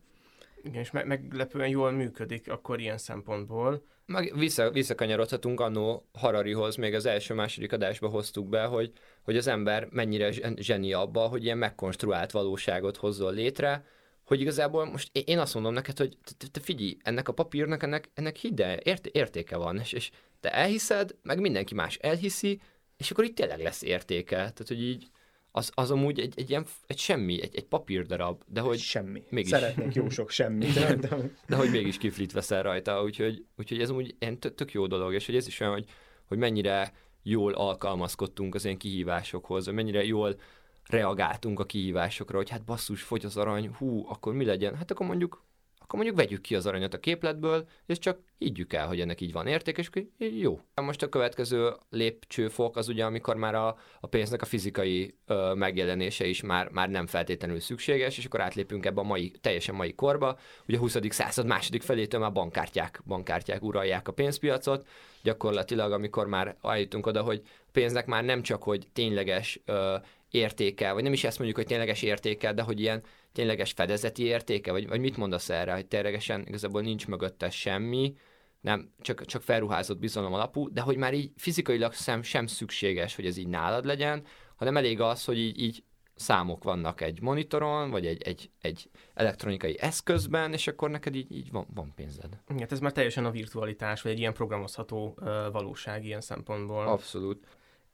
[0.63, 3.83] Igen, és me- meglepően jól működik akkor ilyen szempontból.
[4.05, 9.87] Meg vissza, visszakanyarodhatunk annó Hararihoz, még az első-második adásba hoztuk be, hogy, hogy az ember
[9.89, 13.85] mennyire zsen- zseni abba, hogy ilyen megkonstruált valóságot hozzon létre,
[14.31, 18.09] hogy igazából most én azt mondom neked, hogy te, te figyelj, ennek a papírnak, ennek,
[18.13, 22.61] ennek hide, ért, értéke van, és, és te elhiszed, meg mindenki más elhiszi,
[22.97, 24.35] és akkor itt tényleg lesz értéke.
[24.35, 25.07] Tehát, hogy így
[25.51, 28.79] az, az amúgy egy, egy ilyen, egy semmi, egy, egy papírdarab, de hogy...
[28.79, 29.23] Semmi.
[29.29, 29.49] Mégis.
[29.49, 30.73] Szeretnék jó sok semmit.
[30.79, 31.17] De, de...
[31.47, 35.25] de hogy mégis kiflit veszel rajta, úgyhogy, úgyhogy ez úgy ilyen tök, jó dolog, és
[35.25, 35.85] hogy ez is olyan, hogy,
[36.25, 40.35] hogy mennyire jól alkalmazkodtunk az ilyen kihívásokhoz, vagy mennyire jól
[40.89, 44.75] reagáltunk a kihívásokra, hogy hát basszus, fogy az arany, hú, akkor mi legyen?
[44.75, 45.43] Hát akkor mondjuk
[45.91, 49.31] akkor mondjuk vegyük ki az aranyat a képletből, és csak higgyük el, hogy ennek így
[49.31, 50.59] van érték, és jó.
[50.75, 56.25] Most a következő lépcsőfok az ugye, amikor már a, a pénznek a fizikai ö, megjelenése
[56.25, 60.37] is már, már nem feltétlenül szükséges, és akkor átlépünk ebbe a mai, teljesen mai korba.
[60.67, 60.97] Ugye a 20.
[61.09, 64.87] század második felétől már bankkártyák, bankkártyák uralják a pénzpiacot,
[65.23, 67.41] gyakorlatilag, amikor már eljutunk oda, hogy
[67.71, 69.95] pénznek már nem csak, hogy tényleges ö,
[70.31, 74.71] értéke, vagy nem is ezt mondjuk, hogy tényleges értéke, de hogy ilyen tényleges fedezeti értéke,
[74.71, 78.15] vagy, vagy mit mondasz erre, hogy ténylegesen igazából nincs mögötte semmi,
[78.61, 83.25] nem, csak, csak felruházott bizalom alapú, de hogy már így fizikailag sem, sem szükséges, hogy
[83.25, 84.23] ez így nálad legyen,
[84.55, 85.83] hanem elég az, hogy így, így
[86.15, 91.51] számok vannak egy monitoron, vagy egy, egy, egy elektronikai eszközben, és akkor neked így, így
[91.51, 92.37] van, van pénzed.
[92.49, 96.87] Igen, ez már teljesen a virtualitás, vagy egy ilyen programozható uh, valóság ilyen szempontból.
[96.87, 97.47] Abszolút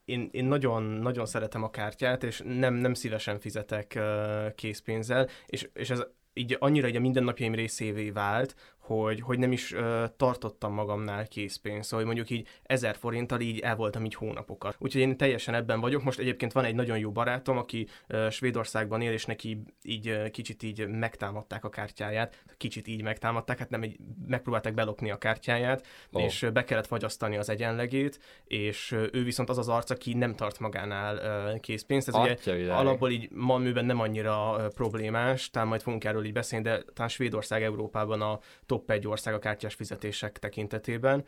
[0.08, 5.70] én, én nagyon, nagyon szeretem a kártyát, és nem, nem szívesen fizetek uh, készpénzzel, és,
[5.74, 8.56] és ez így annyira így a mindennapjaim részévé vált,
[8.88, 13.60] hogy, hogy nem is uh, tartottam magamnál készpénzt, szóval hogy mondjuk így ezer forinttal így
[13.60, 14.76] el voltam így hónapokat.
[14.80, 16.04] Úgyhogy én teljesen ebben vagyok.
[16.04, 20.30] Most egyébként van egy nagyon jó barátom, aki uh, Svédországban él, és neki így uh,
[20.30, 22.44] kicsit így megtámadták a kártyáját.
[22.58, 23.98] Kicsit így megtámadták, hát nem egy,
[24.28, 26.24] megpróbálták belopni a kártyáját, oh.
[26.24, 30.60] és be kellett fagyasztani az egyenlegét, és ő viszont az az arc, aki nem tart
[30.60, 31.16] magánál
[31.54, 32.08] uh, készpénzt.
[32.08, 32.78] Ez Atya ugye világ.
[32.78, 37.10] alapból így Malműben nem annyira uh, problémás, talán majd fogunk erről így beszélni, de talán
[37.10, 41.26] Svédország Európában a top top egy ország a kártyás fizetések tekintetében.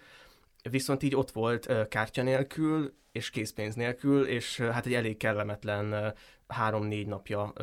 [0.70, 6.14] Viszont így ott volt kártya nélkül, és készpénz nélkül, és hát egy elég kellemetlen
[6.48, 7.54] három-négy napja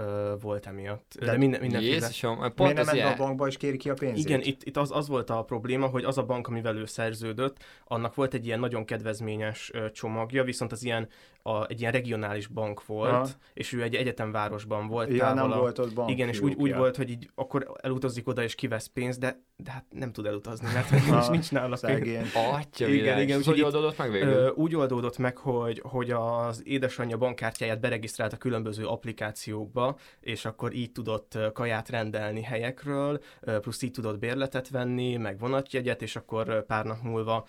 [0.41, 1.15] volt emiatt.
[1.19, 1.93] De, De minden, mindenféle...
[1.93, 4.25] Jézusom, pont Miért nem ment a bankba és kéri ki a pénzét?
[4.25, 7.57] Igen, itt, itt az, az volt a probléma, hogy az a bank, amivel ő szerződött,
[7.85, 11.09] annak volt egy ilyen nagyon kedvezményes csomagja, viszont az ilyen
[11.47, 13.29] a, egy ilyen regionális bank volt, Aha.
[13.55, 15.11] és ő egy egyetemvárosban volt.
[15.13, 16.11] Ja, nem a, volt ott bank.
[16.11, 19.71] Igen, és úgy, úgy volt, hogy így akkor elutazik oda és kivesz pénzt, de, de
[19.71, 22.33] hát nem tud elutazni, mert nincs, nincs nála pénz.
[22.35, 24.29] Atya, igen, igen, úgy, hogy oldódott meg végül?
[24.29, 30.75] Ö, úgy oldódott meg, hogy, hogy az édesanyja bankkártyáját beregisztrált a különböző applikációkba, és akkor
[30.75, 33.21] így tudott kaját rendelni helyekről,
[33.61, 37.47] plusz így tudott bérletet venni, meg vonatjegyet, és akkor pár nap múlva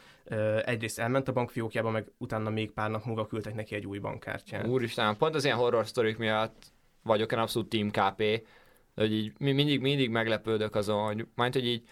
[0.65, 4.67] egyrészt elment a bankfiókjába, meg utána még pár nap múlva küldtek neki egy új bankkártyát.
[4.67, 6.71] Úristen, pont az ilyen horror sztorik miatt
[7.03, 8.47] vagyok én abszolút Team KP,
[8.95, 11.83] hogy így mindig, mindig meglepődök azon, hogy majd, hogy így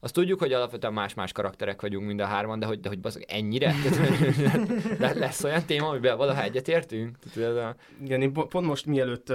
[0.00, 3.24] azt tudjuk, hogy alapvetően más-más karakterek vagyunk mind a hárman, de hogy, de hogy bazeg,
[3.28, 3.74] ennyire?
[4.98, 7.16] Tehát, lesz olyan téma, amiben valaha egyetértünk?
[7.36, 7.74] Ez a...
[8.02, 9.32] Igen, én pont most mielőtt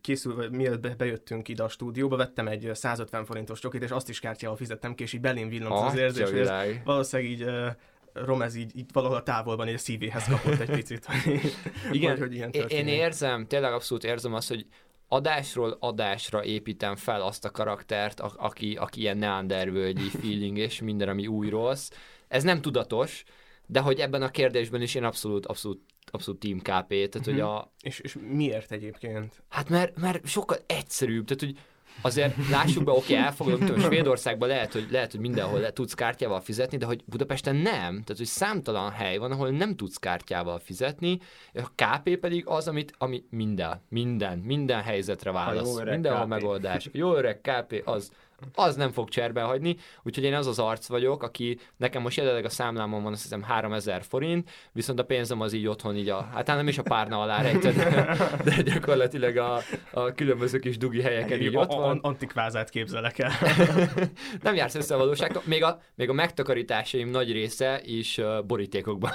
[0.00, 4.56] készül, mielőtt bejöttünk ide a stúdióba, vettem egy 150 forintos csokit, és azt is kártyával
[4.56, 6.50] fizettem ki, és így belém villant ah, az érzés, hogy ez
[6.84, 7.46] valószínűleg így
[8.24, 11.06] Romez így, így valahol a távolban egy szívéhez kapott egy picit.
[11.92, 14.66] Igen, hogy, hogy ilyen én érzem, tényleg abszolút érzem azt, hogy
[15.08, 21.08] adásról adásra építem fel azt a karaktert, a, aki, aki ilyen neandervölgyi feeling és minden,
[21.08, 21.90] ami új rossz.
[22.28, 23.24] Ez nem tudatos,
[23.66, 27.44] de hogy ebben a kérdésben is én abszolút, abszolút abszolút Team KP, tehát hogy mhm.
[27.44, 27.72] a...
[27.80, 29.42] És, és miért egyébként?
[29.48, 31.64] Hát mert, mert sokkal egyszerűbb, tehát hogy
[32.00, 35.94] azért lássuk be, oké, okay, elfogadom, hogy Svédországban lehet, hogy, lehet, hogy mindenhol le tudsz
[35.94, 37.90] kártyával fizetni, de hogy Budapesten nem.
[37.90, 41.18] Tehát, hogy számtalan hely van, ahol nem tudsz kártyával fizetni,
[41.54, 45.80] a KP pedig az, amit, ami minden, minden, minden helyzetre válasz.
[45.82, 46.28] Mindenhol KP.
[46.28, 46.88] megoldás.
[46.92, 48.10] Jó öreg KP, az,
[48.54, 52.44] az nem fog cserbe hagyni, úgyhogy én az az arc vagyok, aki nekem most jelenleg
[52.44, 56.28] a számlámon van azt hiszem 3000 forint, viszont a pénzem az így otthon így a,
[56.32, 57.74] hát nem is a párna alá rejtett,
[58.44, 61.98] de gyakorlatilag a, a különböző kis dugi helyeken így ott van.
[62.02, 63.32] Antikvázát képzelek el.
[64.42, 69.12] nem jársz össze a valóságtól, még a, még a megtakarításaim nagy része is borítékokban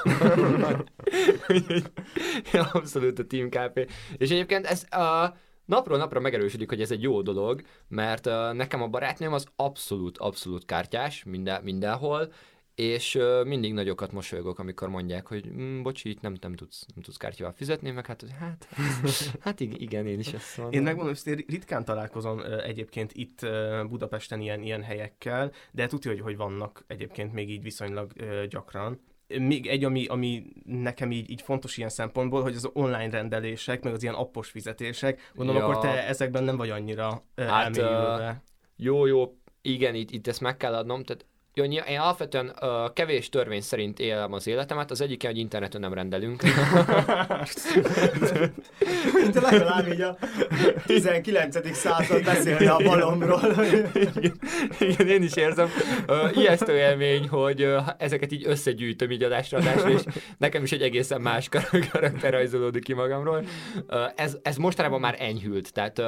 [2.74, 3.90] Abszolút a Team KP.
[4.18, 5.36] És egyébként ez a
[5.72, 10.18] napról napra megerősödik, hogy ez egy jó dolog, mert uh, nekem a barátnőm az abszolút,
[10.18, 12.34] abszolút kártyás minden, mindenhol,
[12.76, 17.04] és uh, mindig nagyokat mosolygok, amikor mondják, hogy mm, bocsi, itt nem, nem, tudsz, nem
[17.04, 18.68] tudsz kártyával fizetni, meg hát, hát,
[19.46, 20.80] hát igen, én is ezt mondom.
[20.80, 26.12] Én megmondom, hogy ritkán találkozom uh, egyébként itt uh, Budapesten ilyen, ilyen helyekkel, de tudja,
[26.12, 28.12] hogy, hogy vannak egyébként még így viszonylag
[28.50, 29.00] gyakran
[29.40, 33.94] még egy, ami, ami nekem így, így fontos ilyen szempontból, hogy az online rendelések, meg
[33.94, 35.68] az ilyen appos fizetések, gondolom, ja.
[35.68, 38.44] akkor te ezekben nem vagy annyira hát, elmélyülve.
[38.76, 43.62] jó, jó, igen, itt, itt ezt meg kell adnom, tehát én alapvetően uh, kevés törvény
[43.62, 46.42] szerint élem az életemet, az egyik, hogy interneten nem rendelünk.
[49.24, 50.18] Mint legalább így a
[50.86, 51.76] 19.
[51.76, 53.42] század beszélne a balomról.
[53.64, 54.40] igen,
[54.80, 55.70] igen, én is érzem.
[56.08, 60.02] Uh, ijesztő élmény, hogy uh, ezeket így összegyűjtöm így adásra adásra, és
[60.38, 61.50] nekem is egy egészen más
[61.92, 63.46] karakter rajzolódik ki magamról.
[63.88, 66.06] Uh, ez, ez mostanában már enyhült, tehát uh,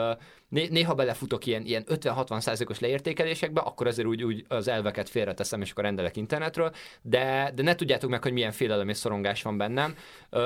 [0.54, 5.72] néha belefutok ilyen, ilyen 50-60 százalékos leértékelésekbe, akkor azért úgy, úgy az elveket félreteszem, és
[5.72, 9.96] akkor rendelek internetről, de, de ne tudjátok meg, hogy milyen félelem és szorongás van bennem.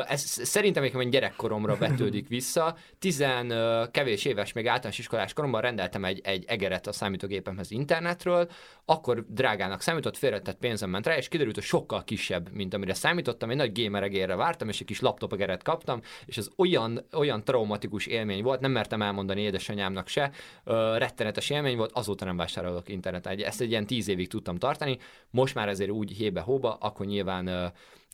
[0.08, 2.76] Ez szerintem egy gyerekkoromra vetődik vissza.
[3.00, 3.54] Tizen
[3.91, 8.50] kevés éves, még általános iskolás koromban rendeltem egy, egy egeret a számítógépemhez internetről,
[8.86, 13.50] akkor drágának számított, félretett pénzem ment rá, és kiderült, hogy sokkal kisebb, mint amire számítottam.
[13.50, 17.43] Egy nagy gamer egérre vártam, és egy kis laptop egeret kaptam, és ez olyan, olyan
[17.43, 20.31] traumatikus élmény volt, nem mertem elmondani édesanyám magamnak se.
[20.63, 23.39] Ö, rettenetes élmény volt, azóta nem vásárolok interneten.
[23.39, 24.97] Ezt egy ilyen tíz évig tudtam tartani,
[25.29, 27.65] most már ezért úgy hébe-hóba, akkor nyilván ö,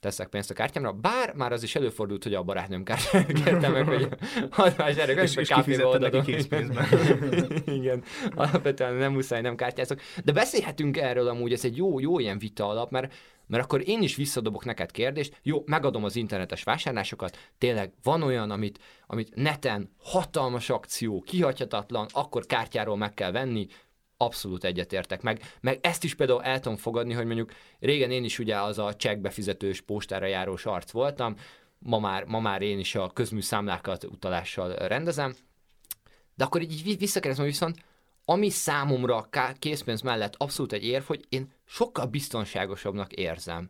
[0.04, 3.88] teszek pénzt a kártyámra, bár már az is előfordult, hogy a barátnőm kártyára kértem meg,
[3.88, 4.08] hogy
[4.50, 6.86] hadd vásároljuk, és, és kifizettem neki készpénzben.
[7.80, 8.04] Igen,
[8.36, 10.00] alapvetően nem muszáj, nem kártyázok.
[10.24, 13.14] De beszélhetünk erről amúgy, ez egy jó, jó ilyen vita alap, mert
[13.48, 18.52] mert akkor én is visszadobok neked kérdést, jó, megadom az internetes vásárlásokat, tényleg van olyan,
[18.52, 23.68] amit, amit neten hatalmas akció, kihagyhatatlan, akkor kártyáról meg kell venni,
[24.24, 25.22] abszolút egyetértek.
[25.22, 28.80] Meg, meg ezt is például el tudom fogadni, hogy mondjuk régen én is ugye az
[28.80, 31.36] a befizetős postára járós arc voltam,
[31.80, 35.36] ma már, ma már én is a közműszámlákat utalással rendezem,
[36.36, 37.78] de akkor így visszakérdezem, viszont
[38.26, 43.70] ami számomra készpénz mellett abszolút egy érv, hogy én sokkal biztonságosabbnak érzem.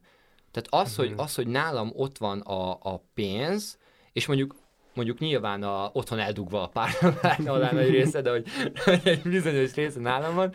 [0.52, 1.06] Tehát az, uh-huh.
[1.06, 1.20] hogy, mhm.
[1.20, 3.78] az hogy nálam ott van a, a pénz,
[4.12, 4.56] és mondjuk
[4.94, 6.90] mondjuk nyilván a, otthon eldugva a
[7.22, 8.46] párnalán egy része, de hogy
[9.04, 10.54] egy bizonyos része nálam van,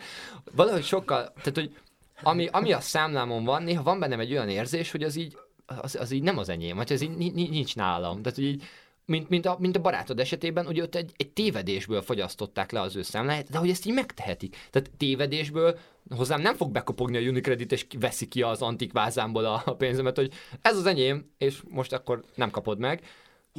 [0.55, 1.75] valahogy sokkal, tehát hogy
[2.23, 5.95] ami, ami a számlámon van, néha van bennem egy olyan érzés, hogy az így, az,
[5.95, 8.21] az így nem az enyém, vagy az így nincs nálam.
[8.21, 8.63] Tehát, hogy így
[9.09, 12.95] mint, mint, a, mint a barátod esetében, ugye ott egy, egy tévedésből fogyasztották le az
[12.95, 14.55] ő számláját, de hogy ezt így megtehetik.
[14.69, 15.77] Tehát tévedésből
[16.15, 20.15] hozzám nem fog bekopogni a Unicredit, és veszi ki az antik vázámból a, a pénzemet,
[20.15, 23.01] hogy ez az enyém, és most akkor nem kapod meg.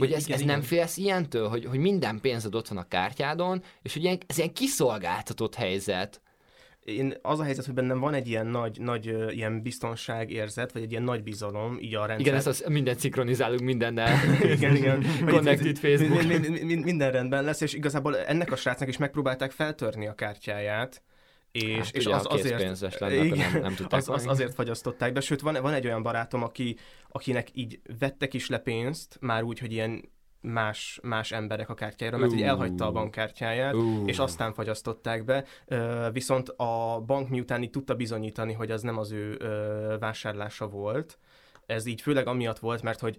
[0.00, 0.54] Hogy ez, igen, ez igen.
[0.54, 4.38] nem félsz ilyentől, hogy, hogy minden pénzed ott van a kártyádon, és hogy ilyen, ez
[4.38, 6.20] ilyen kiszolgáltatott helyzet
[6.84, 10.90] én az a helyzet, hogy bennem van egy ilyen nagy, nagy ilyen biztonságérzet, vagy egy
[10.90, 12.20] ilyen nagy bizalom így a rendszer.
[12.20, 14.16] Igen, ezt az, mindent szinkronizálunk mindennel.
[14.56, 15.06] igen, igen.
[15.26, 16.22] Connected Facebook.
[16.22, 20.14] Mind, mind, mind, minden rendben lesz, és igazából ennek a srácnak is megpróbálták feltörni a
[20.14, 21.02] kártyáját,
[21.52, 25.40] és, hát, és az, azért, lenne, igen, nem, nem az, az, azért fagyasztották be, sőt
[25.40, 26.76] van, van egy olyan barátom, aki,
[27.08, 30.10] akinek így vettek is le pénzt, már úgy, hogy ilyen
[30.40, 32.46] más, más emberek a kártyájára, mert uh.
[32.46, 34.02] elhagyta a bankkártyáját, uh.
[34.06, 35.44] és aztán fagyasztották be.
[36.12, 39.36] Viszont a bank miután így tudta bizonyítani, hogy az nem az ő
[40.00, 41.18] vásárlása volt,
[41.70, 43.18] ez így főleg amiatt volt, mert hogy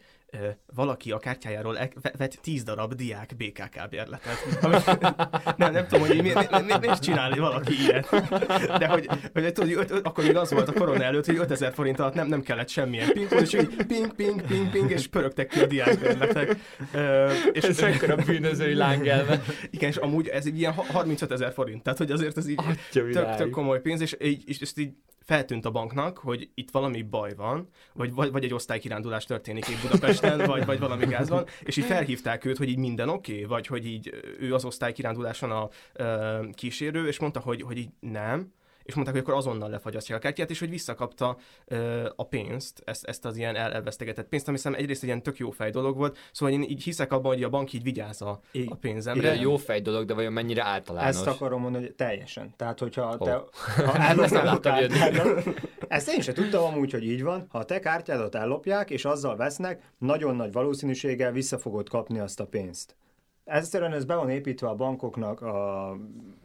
[0.75, 1.77] valaki a kártyájáról
[2.17, 4.37] vett 10 darab diák BKK bérletet.
[5.57, 8.09] nem, nem tudom, hogy miért, miért, miért csinálni valaki ilyet.
[8.77, 11.73] De hogy, hogy tudod, öt, öt, akkor még az volt a korona előtt, hogy 5000
[11.73, 15.47] forint alatt nem, nem kellett semmilyen ping, és így ping, ping, ping, ping, és pörögtek
[15.47, 16.55] ki a diák bérletek.
[17.51, 19.41] és ez a bűnözői lángelve.
[19.69, 22.61] Igen, és amúgy ez egy ilyen 35 ezer forint, tehát hogy azért ez így
[22.91, 24.91] tök, tök komoly pénz, és, így, és ezt így
[25.25, 29.81] feltűnt a banknak, hogy itt valami baj van, vagy, vagy, vagy egy osztálykirándulás történik itt
[29.81, 33.45] Budapesten, vagy, vagy valami gáz van, és így felhívták őt, hogy így minden oké, okay,
[33.45, 38.53] vagy hogy így ő az osztálykiránduláson a ö, kísérő, és mondta, hogy, hogy így nem,
[38.83, 43.05] és mondták, hogy akkor azonnal lefagyasztja a kártyát, és hogy visszakapta ö, a pénzt, ezt,
[43.05, 45.97] ezt az ilyen el, elvesztegetett pénzt, ami hiszem egyrészt egy ilyen tök jó fej dolog
[45.97, 49.31] volt, szóval én így hiszek abban, hogy a bank így vigyáz a, a pénzemre.
[49.31, 51.15] Igen, jó fej dolog, de vajon mennyire általános?
[51.15, 52.53] Ezt akarom mondani, hogy teljesen.
[52.55, 53.35] Tehát, hogyha te...
[53.35, 53.49] Oh.
[53.85, 54.75] Ha ezt nem láttam
[55.87, 57.45] Ezt én sem tudtam amúgy, hogy így van.
[57.49, 62.39] Ha a te kártyádat ellopják, és azzal vesznek, nagyon nagy valószínűséggel vissza fogod kapni azt
[62.39, 62.95] a pénzt.
[63.43, 65.95] Egyszerűen ez be van építve a bankoknak a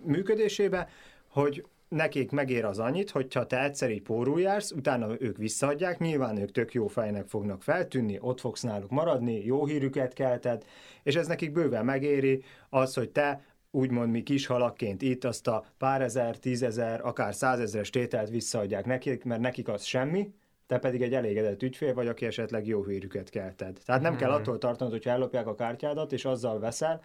[0.02, 0.88] működésébe,
[1.28, 6.36] hogy nekik megér az annyit, hogyha te egyszer így pórul jársz, utána ők visszaadják, nyilván
[6.36, 10.64] ők tök jó fejnek fognak feltűnni, ott fogsz náluk maradni, jó hírüket kelted,
[11.02, 15.64] és ez nekik bőven megéri az, hogy te úgymond mi kis halakként itt azt a
[15.78, 20.34] pár ezer, tízezer, akár százezres tételt visszaadják nekik, mert nekik az semmi,
[20.66, 23.78] te pedig egy elégedett ügyfél vagy, aki esetleg jó hírüket kelted.
[23.84, 24.20] Tehát nem hmm.
[24.20, 27.02] kell attól tartanod, hogyha ellopják a kártyádat, és azzal veszel,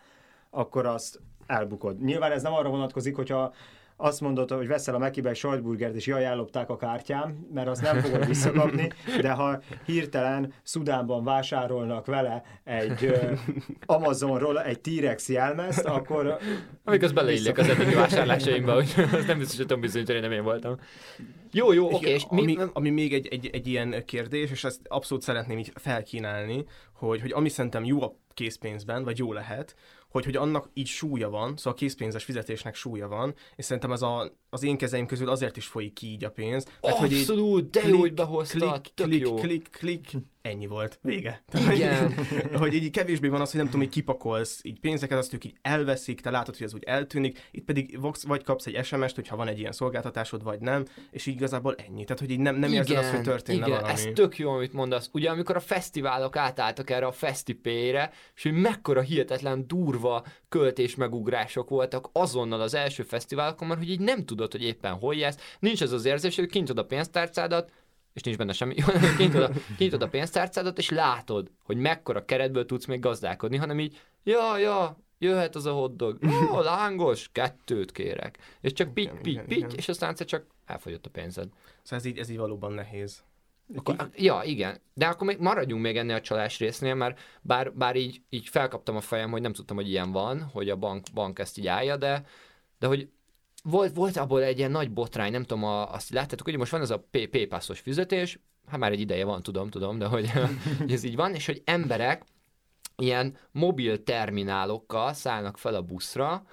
[0.49, 2.03] akkor azt elbukod.
[2.03, 3.53] Nyilván ez nem arra vonatkozik, hogyha
[4.01, 7.81] azt mondod, hogy veszel a Mekibe egy sajtburgert, és jaj, ellopták a kártyám, mert azt
[7.81, 8.89] nem fogod visszakapni,
[9.21, 13.39] de ha hirtelen Szudánban vásárolnak vele egy uh,
[13.85, 16.37] Amazonról egy T-rex jelmezt, akkor...
[16.83, 20.43] Amíg az beleillik az eddigi vásárlásaimba, hogy az nem biztos, hogy tudom bizonyítani, nem én
[20.43, 20.77] voltam.
[21.51, 22.09] Jó, jó, oké.
[22.09, 22.57] És ami, mi...
[22.73, 27.31] ami még egy, egy, egy ilyen kérdés, és ezt abszolút szeretném így felkínálni, hogy, hogy
[27.31, 29.75] ami szerintem jó a készpénzben, vagy jó lehet,
[30.11, 34.01] hogy, hogy annak így súlya van, szóval a készpénzes fizetésnek súlya van, és szerintem ez
[34.01, 36.65] a, az én kezeim közül azért is folyik ki így a pénz.
[36.81, 39.33] Mert, Abszolút, hogy de jó, hogy behoztad, klik, klik, jó.
[39.33, 40.99] klik, klik, ennyi volt.
[41.01, 41.43] Vége.
[41.71, 42.13] Igen.
[42.13, 45.45] hogy, hogy így kevésbé van az, hogy nem tudom, hogy kipakolsz így pénzeket, azt ők
[45.45, 49.35] így elveszik, te látod, hogy ez úgy eltűnik, itt pedig vagy kapsz egy SMS-t, hogyha
[49.35, 52.03] van egy ilyen szolgáltatásod, vagy nem, és így igazából ennyi.
[52.03, 53.91] Tehát, hogy így nem, nem érzed azt, hogy történne igen, valami.
[53.91, 55.09] ez tök jó, amit mondasz.
[55.13, 61.69] Ugye, amikor a fesztiválok átálltak erre a fesztipére, és hogy mekkora hihetetlen durva költés megugrások
[61.69, 65.81] voltak azonnal az első fesztiválokon, mert hogy így nem tudod, hogy éppen hol jársz, nincs
[65.81, 67.71] az az érzés, hogy kint a pénztárcádat,
[68.13, 68.75] és nincs benne semmi,
[69.17, 73.99] kinyitod a, kinyitod a pénztárcádat, és látod, hogy mekkora keretből tudsz még gazdálkodni, hanem így,
[74.23, 76.19] ja, ja, jöhet az a hoddog,
[76.53, 78.37] ó, lángos, kettőt kérek.
[78.61, 81.49] És csak pitty, pitty, pitty, és aztán egyszer csak elfogyott a pénzed.
[81.81, 83.23] Szóval ez így, ez így valóban nehéz.
[83.75, 84.81] Akkor, ja, igen.
[84.93, 88.95] De akkor még maradjunk még ennél a csalás résznél, mert bár, bár így, így felkaptam
[88.95, 91.97] a fejem, hogy nem tudtam, hogy ilyen van, hogy a bank, bank ezt így állja,
[91.97, 92.25] de,
[92.79, 93.09] de hogy
[93.61, 96.81] volt, volt abból egy ilyen nagy botrány, nem tudom, a, azt láttátok, hogy most van
[96.81, 100.31] ez a PayPass-os fizetés, hát már egy ideje van, tudom, tudom, de hogy,
[100.77, 102.23] hogy ez így van, és hogy emberek
[102.97, 106.45] ilyen mobil terminálokkal szállnak fel a buszra,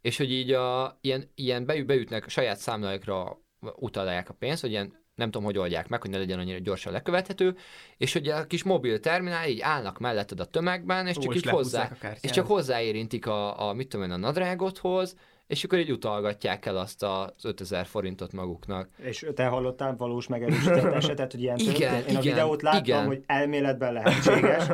[0.00, 4.98] és hogy így a, ilyen, ilyen beütnek a saját számláikra utalják a pénzt, hogy ilyen
[5.14, 7.56] nem tudom, hogy oldják meg, hogy ne legyen annyira gyorsan lekövethető,
[7.96, 11.40] és hogy a kis mobil terminál így állnak melletted a tömegben, és Ó, csak és
[11.40, 15.16] így hozzá, és csak hozzáérintik a, a mit tudom én, a nadrágothoz,
[15.50, 18.88] és akkor így utalgatják el azt az 5000 forintot maguknak.
[18.96, 22.02] És te hallottál valós megerősített esetet, hogy ilyen igen, történt?
[22.02, 23.06] Én igen, a videót láttam, igen.
[23.06, 24.64] hogy elméletben lehetséges,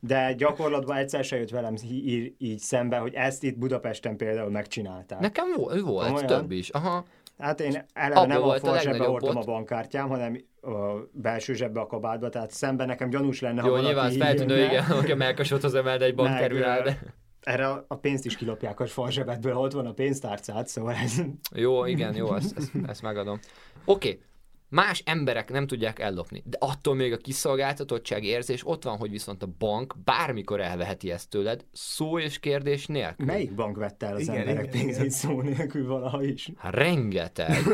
[0.00, 5.20] de gyakorlatban egyszer se jött velem így, így szembe, hogy ezt itt Budapesten például megcsinálták.
[5.20, 6.26] Nekem volt, volt Komolyan?
[6.26, 6.68] több is.
[6.68, 7.04] Aha.
[7.38, 10.68] Hát én eleve Abba nem a fal zsebbe hordtam a bankkártyám, hanem a
[11.12, 15.12] belső zsebbe a kabátba, tehát szemben nekem gyanús lenne, Jó, ha nyilván feltűnő, igen, aki
[15.12, 16.98] a melkasodhoz emel egy bankterminál, de
[17.46, 21.22] erre a pénzt is kilopják a falzsebedből, ott van a pénztárcát, szóval ez...
[21.54, 23.38] Jó, igen, jó, ezt, ezt, ezt megadom.
[23.84, 24.22] Oké, okay.
[24.68, 29.42] Más emberek nem tudják ellopni, de attól még a kiszolgáltatottság érzés ott van, hogy viszont
[29.42, 33.26] a bank bármikor elveheti ezt tőled, szó és kérdés nélkül.
[33.26, 35.10] Melyik bank vette el az igen, emberek igen, pénzét igen.
[35.10, 36.50] szó nélkül valaha is?
[36.56, 37.56] Hát rengeteg.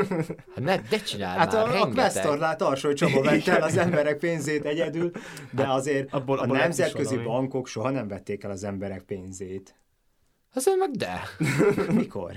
[0.54, 1.88] Hát ne, ne csinálj hát már, a, rengeteg.
[1.88, 5.10] a Questorlát alsó Csaba vette el az emberek pénzét egyedül,
[5.50, 9.74] de hát azért abból, abból a nemzetközi bankok soha nem vették el az emberek pénzét.
[10.54, 11.20] Azért meg de.
[12.00, 12.32] Mikor?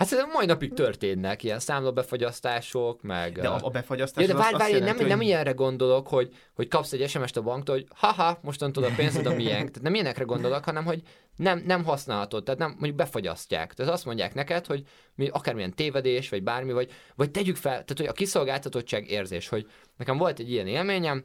[0.00, 3.32] Hát mai napig történnek ilyen számlabefagyasztások, meg...
[3.40, 5.06] De a, a befagyasztás ja, de várj, várj, nem, hogy...
[5.06, 9.26] nem ilyenre gondolok, hogy, hogy kapsz egy SMS-t a banktól, hogy haha, mostantól a pénzed
[9.26, 9.68] a miénk.
[9.68, 11.02] Tehát nem ilyenekre gondolok, hanem hogy
[11.36, 13.74] nem, nem használhatod, tehát nem, mondjuk befagyasztják.
[13.74, 14.82] Tehát azt mondják neked, hogy
[15.14, 19.66] mi, akármilyen tévedés, vagy bármi, vagy, vagy tegyük fel, tehát hogy a kiszolgáltatottság érzés, hogy
[19.96, 21.24] nekem volt egy ilyen élményem,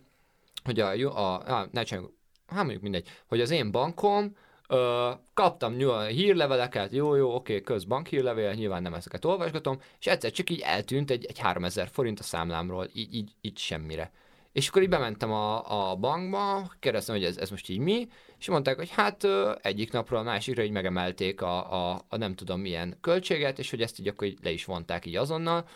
[0.63, 2.13] hogy a, a, a ne csináljunk,
[2.47, 4.35] hát mondjuk mindegy, hogy az én bankom,
[4.67, 10.31] Ö, kaptam nyilván hírleveleket, jó, jó, oké, közbank hírlevél, nyilván nem ezeket olvasgatom, és egyszer
[10.31, 14.11] csak így eltűnt egy, egy 3000 forint a számlámról, így, így, így semmire.
[14.51, 18.07] És akkor így bementem a, a bankba, kérdeztem, hogy ez, ez most így mi,
[18.39, 19.27] és mondták, hogy hát
[19.61, 23.81] egyik napról a másikra így megemelték a, a, a nem tudom milyen költséget, és hogy
[23.81, 25.67] ezt így akkor így le is vonták így azonnal,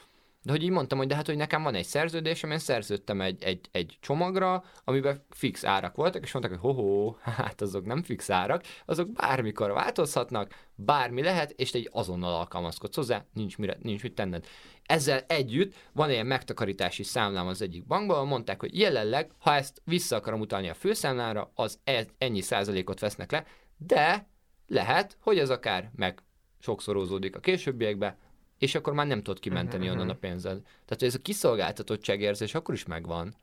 [0.41, 3.43] de hogy így mondtam, hogy de hát, hogy nekem van egy szerződésem, én szerződtem egy,
[3.43, 8.29] egy, egy csomagra, amiben fix árak voltak, és mondták, hogy hoho, hát azok nem fix
[8.29, 14.03] árak, azok bármikor változhatnak, bármi lehet, és te egy azonnal alkalmazkodsz hozzá, nincs, mire, nincs
[14.03, 14.45] mit tenned.
[14.83, 20.15] Ezzel együtt van egy megtakarítási számlám az egyik bankban, mondták, hogy jelenleg, ha ezt vissza
[20.15, 23.45] akarom utalni a főszámlára, az e, ennyi százalékot vesznek le,
[23.77, 24.27] de
[24.67, 26.23] lehet, hogy ez akár meg
[26.59, 28.17] sokszorozódik a későbbiekbe,
[28.59, 29.99] és akkor már nem tudod kimenteni uh-huh.
[29.99, 30.61] onnan a pénzed.
[30.61, 33.35] Tehát ez a kiszolgáltatottság érzés akkor is megvan.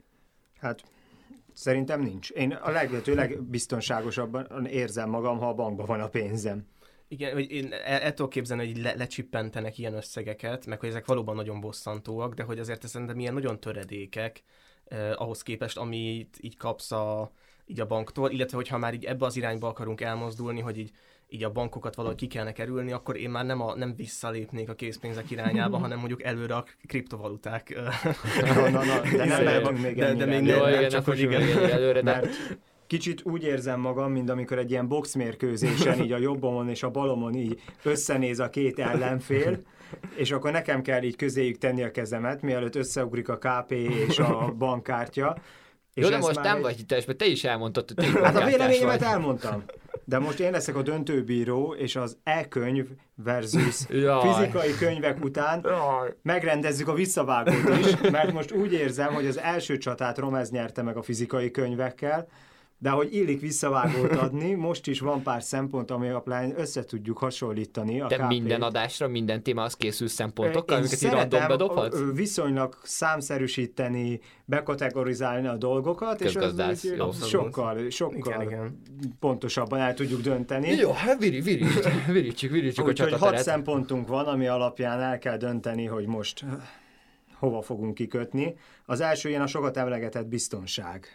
[0.58, 0.82] Hát
[1.52, 2.30] szerintem nincs.
[2.30, 6.66] Én a lehető legbiztonságosabban érzem magam, ha a bankban van a pénzem.
[7.08, 11.60] Igen, hogy én ettől képzelni, hogy le, lecsippentenek ilyen összegeket, meg hogy ezek valóban nagyon
[11.60, 14.42] bosszantóak, de hogy azért szerintem ilyen nagyon töredékek
[14.84, 17.32] eh, ahhoz képest, amit így kapsz a,
[17.66, 20.90] így a banktól, illetve hogyha már így ebbe az irányba akarunk elmozdulni, hogy így
[21.28, 24.74] így a bankokat valahogy ki kellene kerülni, akkor én már nem, a, nem visszalépnék a
[24.74, 27.80] készpénzek irányába, hanem mondjuk előre a kriptovaluták.
[28.40, 31.42] na, na, na, de nem de, még de, de még nem, nem, csak hogy igen,
[31.70, 32.10] előre, de...
[32.10, 32.36] Mert
[32.86, 37.34] kicsit úgy érzem magam, mint amikor egy ilyen boxmérkőzésen így a jobbomon és a balomon
[37.34, 39.62] így összenéz a két ellenfél,
[40.16, 43.72] és akkor nekem kell így közéjük tenni a kezemet, mielőtt összeugrik a KP
[44.08, 45.36] és a bankkártya.
[45.96, 48.36] És Jó, de most nem egy- vagy hiteles, mert te is elmondtad, hogy te Hát
[48.36, 49.08] a véleményemet vagy.
[49.08, 49.64] elmondtam.
[50.04, 53.76] De most én leszek a döntőbíró, és az e-könyv versus
[54.26, 55.66] fizikai könyvek után
[56.22, 60.96] megrendezzük a visszavágót is, mert most úgy érzem, hogy az első csatát Romez nyerte meg
[60.96, 62.28] a fizikai könyvekkel,
[62.78, 68.00] de hogy illik visszavágót adni, most is van pár szempont, ami alapján össze tudjuk hasonlítani
[68.00, 68.28] a Te KP-t.
[68.28, 71.98] minden adásra, minden témához készülsz szempontokkal, Én amiket így random szeretem bedobhatsz?
[71.98, 76.54] ö, viszonylag számszerűsíteni, bekategorizálni a dolgokat, és az
[76.84, 78.82] úgy sokkal, sokkal Igen, igen.
[79.20, 80.68] pontosabban el tudjuk dönteni.
[80.68, 81.64] Jó, hát viri, viri,
[82.12, 86.44] virítsük, virítsük a Úgyhogy hat szempontunk van, ami alapján el kell dönteni, hogy most
[87.38, 88.54] hova fogunk kikötni.
[88.86, 91.06] Az első ilyen a sokat emlegetett biztonság.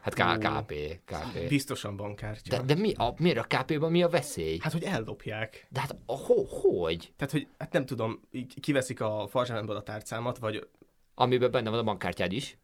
[0.00, 0.74] Hát K- KP,
[1.04, 1.48] KP.
[1.48, 2.56] Biztosan bankkártya.
[2.56, 4.58] De, de mi a, miért a KP-ban mi a veszély?
[4.60, 5.66] Hát, hogy ellopják.
[5.70, 7.12] De hát a, ho, hogy?
[7.16, 10.68] Tehát, hogy hát nem tudom, így kiveszik a farzsánemból a tárcámat, vagy
[11.14, 12.58] Amiben benne van a bankkártyád is.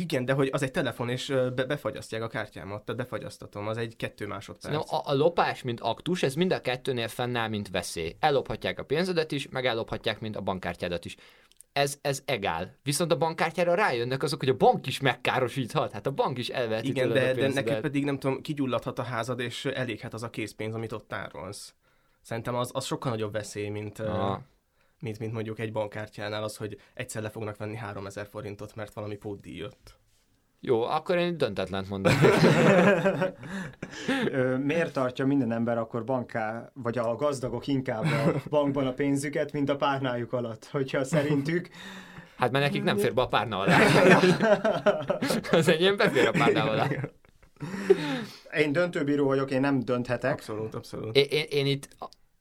[0.00, 3.96] Igen, de hogy az egy telefon, és be, befagyasztják a kártyámat, tehát befagyasztatom, az egy
[3.96, 4.74] kettő másodperc.
[4.74, 8.16] Szerintem a, a lopás, mint aktus, ez mind a kettőnél fennáll, mint veszély.
[8.20, 11.16] Ellophatják a pénzedet is, meg ellophatják, mint a bankkártyádat is.
[11.72, 12.76] Ez, ez egál.
[12.82, 15.92] Viszont a bankkártyára rájönnek azok, hogy a bank is megkárosíthat.
[15.92, 18.98] Hát a bank is elveheti Igen, tőled a de, de neked pedig nem tudom, kigyulladhat
[18.98, 21.74] a házad, és eléghet az a készpénz, amit ott tárolsz.
[22.20, 24.42] Szerintem az, az sokkal nagyobb veszély, mint, Aha.
[25.00, 29.16] Mint, mint mondjuk egy bankkártyánál az, hogy egyszer le fognak venni 3000 forintot, mert valami
[29.16, 29.96] pótdíj jött.
[30.60, 32.12] Jó, akkor én döntetlent mondom.
[34.64, 39.68] Miért tartja minden ember akkor banká, vagy a gazdagok inkább a bankban a pénzüket, mint
[39.68, 40.64] a párnájuk alatt?
[40.64, 41.68] Hogyha szerintük
[42.38, 43.78] Hát mert nekik nem fér be a párna alá.
[45.50, 46.86] Az enyém befér a párna alá.
[48.52, 50.32] én döntőbíró vagyok, én nem dönthetek.
[50.32, 51.16] Abszolút, abszolút.
[51.16, 51.88] Én, én, én itt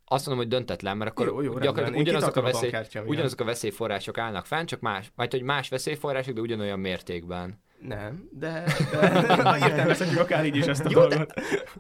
[0.10, 3.08] azt mondom, hogy döntetlen, mert akkor Jó, jó, gyakorlatilag ugyanazok a, a veszély, miatt.
[3.08, 7.62] ugyanazok a veszélyforrások állnak fenn, csak más, majd hogy más veszélyforrások, de ugyanolyan mértékben.
[7.82, 11.34] Nem, de, de értelmezhetjük akár így is ezt a Jó, de- dolgot.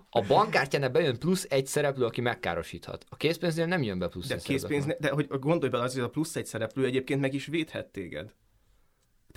[0.09, 3.05] A bankkártyánál bejön plusz egy szereplő, aki megkárosíthat.
[3.09, 4.67] A készpénznél nem jön be plusz De egy szereplő.
[4.67, 7.45] készpénz, ne- de hogy gondolj bele, az, hogy a plusz egy szereplő egyébként meg is
[7.45, 8.33] védhet téged.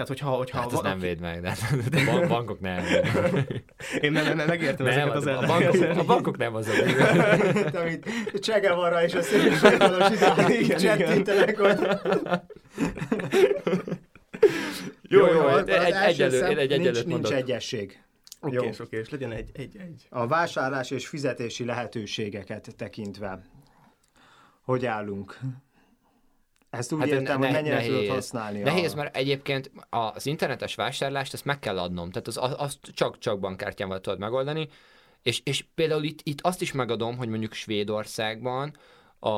[0.00, 0.88] Tehát, hogyha, hogyha Hát ez valaki...
[0.88, 2.84] nem véd meg, de a bank, bankok nem.
[4.00, 6.68] Én nem, nem, nem megértem nem ezeket az a, a, bankok, a bankok nem az
[6.68, 6.72] a
[7.80, 8.06] Amit
[8.40, 10.08] Csegevara és a szélsővonalos
[10.60, 11.78] Igen, idáig ott.
[15.02, 18.02] Jó, jó, az- egy- az egy- egyelő- szem- én egy nincs, egyelőt nincs egyesség.
[18.40, 18.70] Oké, Jó.
[18.80, 20.06] oké, és legyen egy, egy, egy.
[20.10, 23.46] A vásárlás és fizetési lehetőségeket tekintve.
[24.62, 25.38] Hogy állunk?
[26.70, 27.90] Ezt úgy Hát értem, ne- hogy mennyire nehéz.
[27.90, 28.58] tudod használni.
[28.58, 28.96] Nehéz, a...
[28.96, 32.10] mert egyébként az internetes vásárlást ezt meg kell adnom.
[32.10, 34.68] Tehát az, azt csak, csak bankkártyával tudod megoldani.
[35.22, 38.76] És, és például itt, itt azt is megadom, hogy mondjuk Svédországban,
[39.18, 39.28] a,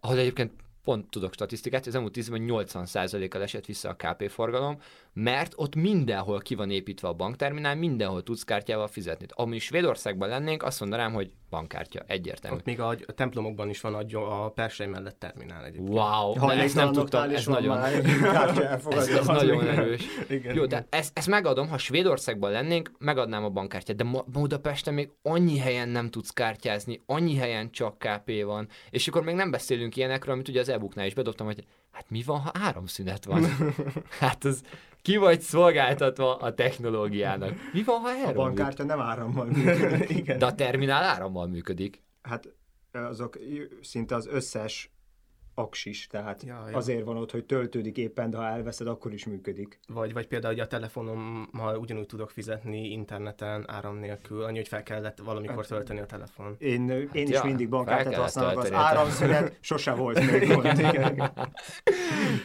[0.00, 0.52] ahol egyébként
[0.84, 4.78] pont tudok statisztikát, az elmúlt 10 évben 80%-kal esett vissza a KP forgalom,
[5.12, 9.26] mert ott mindenhol ki van építve a bankterminál, mindenhol tudsz kártyával fizetni.
[9.28, 12.56] Ami Svédországban lennénk, azt mondanám, hogy bankkártya, egyértelmű.
[12.56, 15.88] Ott még a, a templomokban is van a, a persely mellett terminál egyébként.
[15.88, 20.02] Wow, de ezt nem tudtam, ez nagyon, ez, ez nagyon erős.
[20.28, 20.68] Igen, Jó, igen.
[20.88, 25.88] de ezt, ezt megadom, ha Svédországban lennénk, megadnám a bankkártyát, de Budapesten még annyi helyen
[25.88, 30.48] nem tudsz kártyázni, annyi helyen csak KP van, és akkor még nem beszélünk ilyenekről, amit
[30.48, 33.44] ugye az e-booknál is bedobtam, hogy hát mi van, ha áramszünet van?
[34.20, 34.62] hát az
[35.02, 37.52] ki vagy szolgáltatva a technológiának.
[37.72, 38.34] Mi van, ha A elromlik?
[38.34, 40.10] bankkártya nem árammal működik.
[40.10, 40.38] igen.
[40.38, 42.02] De a terminál árammal működik.
[42.22, 42.48] Hát
[42.92, 43.38] azok
[43.82, 44.92] szinte az összes
[45.54, 46.76] aksis, tehát Ja, ja.
[46.76, 49.78] azért van ott, hogy töltődik éppen, de ha elveszed, akkor is működik.
[49.88, 54.82] Vagy, vagy például hogy a telefonommal ugyanúgy tudok fizetni interneten áram nélkül, annyi, hogy fel
[54.82, 56.56] kellett valamikor tölteni a telefon.
[56.58, 61.32] Én, én is ja, mindig bankkártyát használok, az áramszünet sose volt még gond.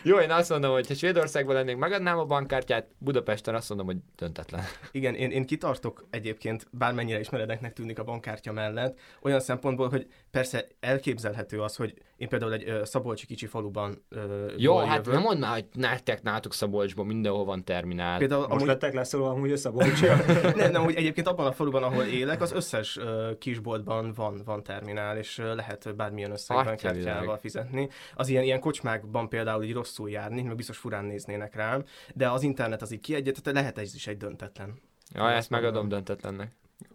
[0.04, 3.98] Jó, én azt mondom, hogy ha Svédországban lennénk, megadnám a bankkártyát, Budapesten azt mondom, hogy
[4.16, 4.64] döntetlen.
[4.92, 10.08] Igen, én, én kitartok egyébként, bármennyire is meredeknek tűnik a bankkártya mellett, olyan szempontból, hogy
[10.36, 15.14] persze elképzelhető az, hogy én például egy ö, szabolcsi kicsi faluban ö, Jó, hát jövök.
[15.14, 18.18] nem mondd már, hogy nektek nálatok Szabolcsban mindenhol van terminál.
[18.18, 20.16] Például Most amúgy, lettek leszólva amúgy összeboltsia.
[20.56, 24.64] nem, nem, hogy egyébként abban a faluban, ahol élek, az összes ö, kisboltban van, van
[24.64, 27.90] terminál, és ö, lehet bármilyen összegben Atya kártyával fizetni.
[28.16, 31.84] Az ilyen, ilyen kocsmákban például így rosszul járni, meg biztos furán néznének rám,
[32.14, 34.82] de az internet az így kiegyet, tehát lehet ez is egy döntetlen.
[35.14, 36.52] Ja, ezt megadom döntetlennek.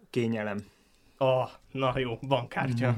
[0.09, 0.57] Kényelem.
[1.21, 2.95] Ah, na jó, bankkártya.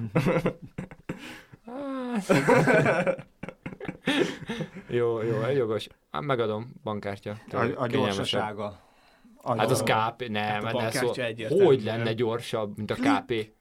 [4.87, 5.87] Jó, jó, jogos.
[6.11, 7.37] Megadom, bankkártya.
[7.51, 8.79] A, a gyorsasága.
[9.43, 9.83] Hát az.
[9.83, 11.13] KP, nem, Hát a szó,
[11.65, 13.51] hogy lenne gyorsabb, mint a KP?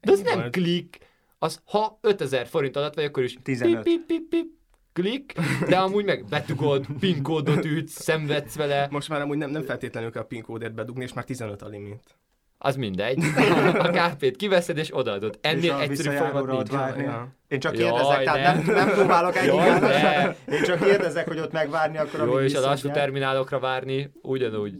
[0.00, 0.98] De az nem klik.
[1.38, 3.82] Az, ha 5000 forint alatt vagy, akkor is 15.
[3.82, 4.46] pip, pip, pip, pip,
[4.92, 5.34] klik,
[5.68, 10.10] de amúgy meg betugod, PIN kódot ütsz, szenvedsz vele, Most már amúgy nem, nem feltétlenül
[10.10, 12.19] kell a PIN kódért bedugni, és már 15 a limit.
[12.62, 13.18] Az mindegy.
[13.86, 15.38] A KP-t kiveszed és odaadod.
[15.42, 17.10] És Ennél a egyszerű visszajáróra folyamat ott nincs.
[17.48, 18.86] Én csak Jaj, kérdezek, tehát nem, nem.
[18.86, 20.54] nem próbálok ne.
[20.54, 22.96] Én csak kérdezek, hogy ott megvárni, akkor Jó, és a lassú visszadják.
[22.96, 24.74] terminálokra várni, ugyanúgy,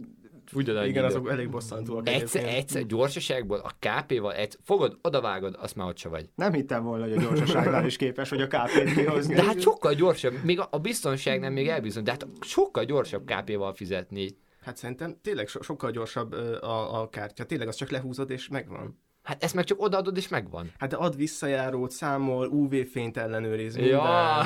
[0.53, 1.15] ugyanúgy Igen, idő.
[1.15, 2.07] azok elég bosszantóak.
[2.09, 2.63] Egyszer, egyébként.
[2.63, 6.29] egyszer gyorsaságból a KP-val, egy, fogod, odavágod, azt már ott se vagy.
[6.35, 9.35] Nem hittem volna, hogy a gyorsaságnál is képes, hogy a KP-t kihozni.
[9.35, 13.23] De hát sokkal gyorsabb, még a, a biztonság nem még elbizony, de hát sokkal gyorsabb
[13.25, 14.27] KP-val fizetni.
[14.61, 16.31] Hát szerintem tényleg so- sokkal gyorsabb
[16.61, 17.43] a, a kártya.
[17.43, 18.99] Tényleg azt csak lehúzod és megvan.
[19.23, 20.71] Hát ezt meg csak odaadod és megvan.
[20.77, 23.93] Hát de ad visszajárót, számol, UV-fényt ellenőriz, minden.
[23.99, 24.45] Ja.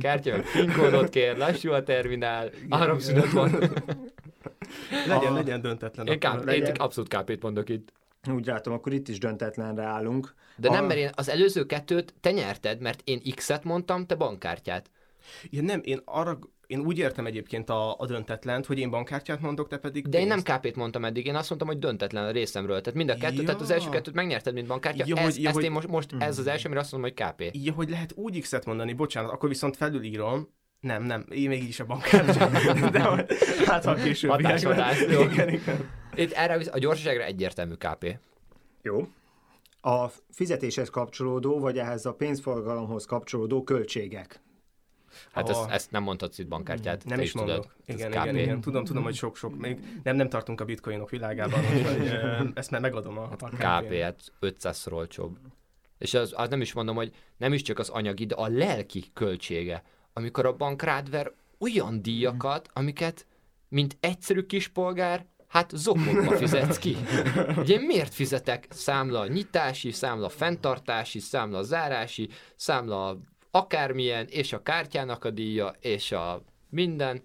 [0.00, 3.50] Kártya meg PIN kódot kér, lassú a terminál, áramszünet van.
[5.08, 6.06] legyen, A- legyen döntetlen.
[6.06, 6.66] Én, káp, legyen.
[6.66, 7.92] én abszolút KP-t mondok itt.
[8.30, 10.34] Úgy látom, akkor itt is döntetlenre állunk.
[10.56, 14.14] De nem, A- mert én az előző kettőt te nyerted, mert én X-et mondtam, te
[14.14, 14.90] bankkártyát.
[15.50, 16.38] Ja, nem, én arra,
[16.72, 20.26] én úgy értem egyébként a, a döntetlent, hogy én bankkártyát mondok, te pedig De én
[20.26, 20.42] nem.
[20.42, 22.80] KP-t mondtam eddig, én azt mondtam, hogy döntetlen a részemről.
[22.80, 23.44] Tehát mind a kettő, Ja.
[23.44, 25.04] tehát az első kettőt megnyerted, mint bankkártya.
[25.06, 27.26] Ja, ez, ja, ezt hogy- én most, most ez az első, amire azt mondom, hogy
[27.26, 27.54] KP.
[27.64, 30.48] Ja, hogy lehet úgy X-et mondani, bocsánat, akkor viszont felülírom,
[30.80, 31.98] nem, nem, én még így is a.
[32.92, 33.26] De hogy-
[33.66, 34.30] hát ha később.
[34.30, 35.20] Hatás, hatás, jó.
[35.20, 35.88] Igen, igen.
[36.14, 38.18] Itt erre a gyorsaságra egyértelmű KP.
[38.82, 39.08] Jó.
[39.80, 44.40] A fizetéshez kapcsolódó, vagy ehhez a pénzforgalomhoz kapcsolódó költségek.
[45.32, 45.50] Hát Ah.
[45.60, 47.46] ezt, ezt nem mondhatsz itt bankkártyát, Nem is is tudod.
[47.48, 47.74] mondok.
[47.84, 48.16] Ez Igen, KP.
[48.16, 48.60] igen, igen.
[48.60, 49.58] Tudom, tudom, hogy sok-sok.
[49.58, 52.18] Még nem, nem tartunk a bitcoinok világában, úgyhogy
[52.54, 55.38] ezt már megadom a, a KP, hát 500-szor olcsóbb.
[55.98, 59.04] És az, az nem is mondom, hogy nem is csak az anyagi, de a lelki
[59.14, 59.82] költsége.
[60.12, 63.26] Amikor a bank rád ver olyan díjakat, amiket,
[63.68, 66.96] mint egyszerű kispolgár, hát zokogva fizetsz ki.
[67.56, 73.18] Ugye miért fizetek számla nyitási, számla fenntartási, számla zárási, számla
[73.54, 77.22] akármilyen, és a kártyának a díja, és a minden.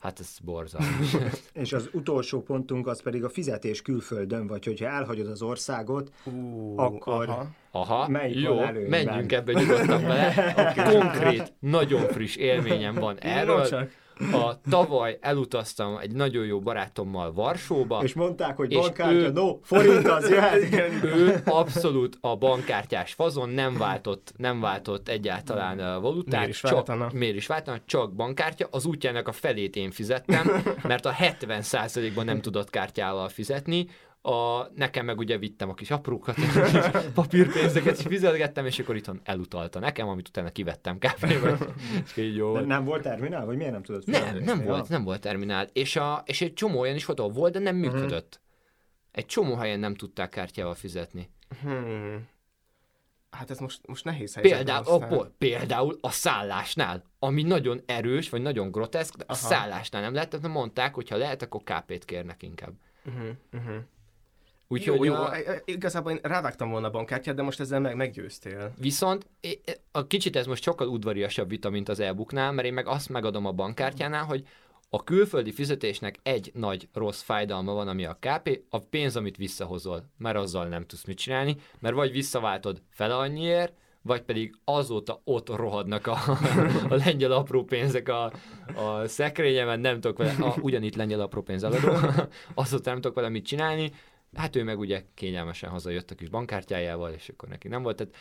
[0.00, 1.16] Hát ez borzalmas.
[1.52, 6.78] És az utolsó pontunk az pedig a fizetés külföldön, vagy hogyha elhagyod az országot, Ú,
[6.78, 7.46] Akkor- aha.
[7.70, 10.54] Aha, Melyik jó, menjünk ebbe nyugodtan bele.
[10.92, 13.66] Konkrét, nagyon friss élményem van erről.
[13.66, 13.90] csak.
[14.32, 19.58] A tavaly elutaztam egy nagyon jó barátommal Varsóba, és mondták, hogy És bankkártya, ő- no,
[19.62, 20.72] forint az jöhet.
[21.04, 26.34] ő abszolút a bankkártyás fazon nem váltott, nem váltott egyáltalán valutát.
[26.34, 27.08] Miért is csak, váltana?
[27.12, 27.78] Miért is váltana?
[27.86, 28.68] Csak bankkártya.
[28.70, 33.86] Az útjának a felét én fizettem, mert a 70%-ban nem tudott kártyával fizetni.
[34.26, 38.96] A, nekem meg ugye vittem a kis aprókat, a kis papírpénzeket, és fizetgettem, és akkor
[38.96, 41.56] itthon elutalta nekem, amit utána kivettem kávéba.
[42.04, 44.44] És így jó De nem volt terminál, vagy miért nem tudod Nem, fizetni?
[44.44, 44.66] nem Ja.
[44.66, 45.68] volt, nem volt terminál.
[45.72, 47.84] És, a, és egy csomó olyan is volt, ahol volt, de nem Mhm.
[47.94, 48.40] működött.
[49.10, 51.30] Egy csomó helyen nem tudták kártyával fizetni.
[51.62, 52.28] Hmm.
[53.30, 54.52] Hát ez most, most nehéz helyzet.
[54.56, 59.40] Például, oh, például a szállásnál, ami nagyon erős, vagy nagyon groteszk, de a Aha.
[59.48, 62.72] szállásnál nem lehet, tehát mondták, hogy ha lehet, akkor KP-t kérnek inkább.
[63.06, 63.74] Uh-huh, uh-huh.
[64.68, 65.32] Úgyhogy Jó, jó, a-
[65.64, 68.72] igazából én rávágtam volna a bankkártyát, de most ezzel meg, meggyőztél.
[68.78, 69.26] Viszont
[69.92, 73.46] a kicsit ez most sokkal udvariasabb vita, mint az e-booknál, mert én meg azt megadom
[73.46, 74.46] a bankkártyánál, hogy
[74.90, 80.04] a külföldi fizetésnek egy nagy rossz fájdalma van, ami a KP, a pénz, amit visszahozol,
[80.18, 85.48] mert azzal nem tudsz mit csinálni, mert vagy visszaváltod fele annyiért, vagy pedig azóta ott
[85.56, 86.16] rohadnak a,
[86.90, 88.32] a lengyel apró pénzek a,
[88.74, 91.92] a szekrényemen, nem tudok vele, a, ugyanitt lengyel apró pénz eladó,
[92.54, 93.92] azóta nem tudok vele mit csinálni,
[94.34, 98.14] hát ő meg ugye kényelmesen hazajött a kis bankkártyájával, és akkor neki nem volt, tehát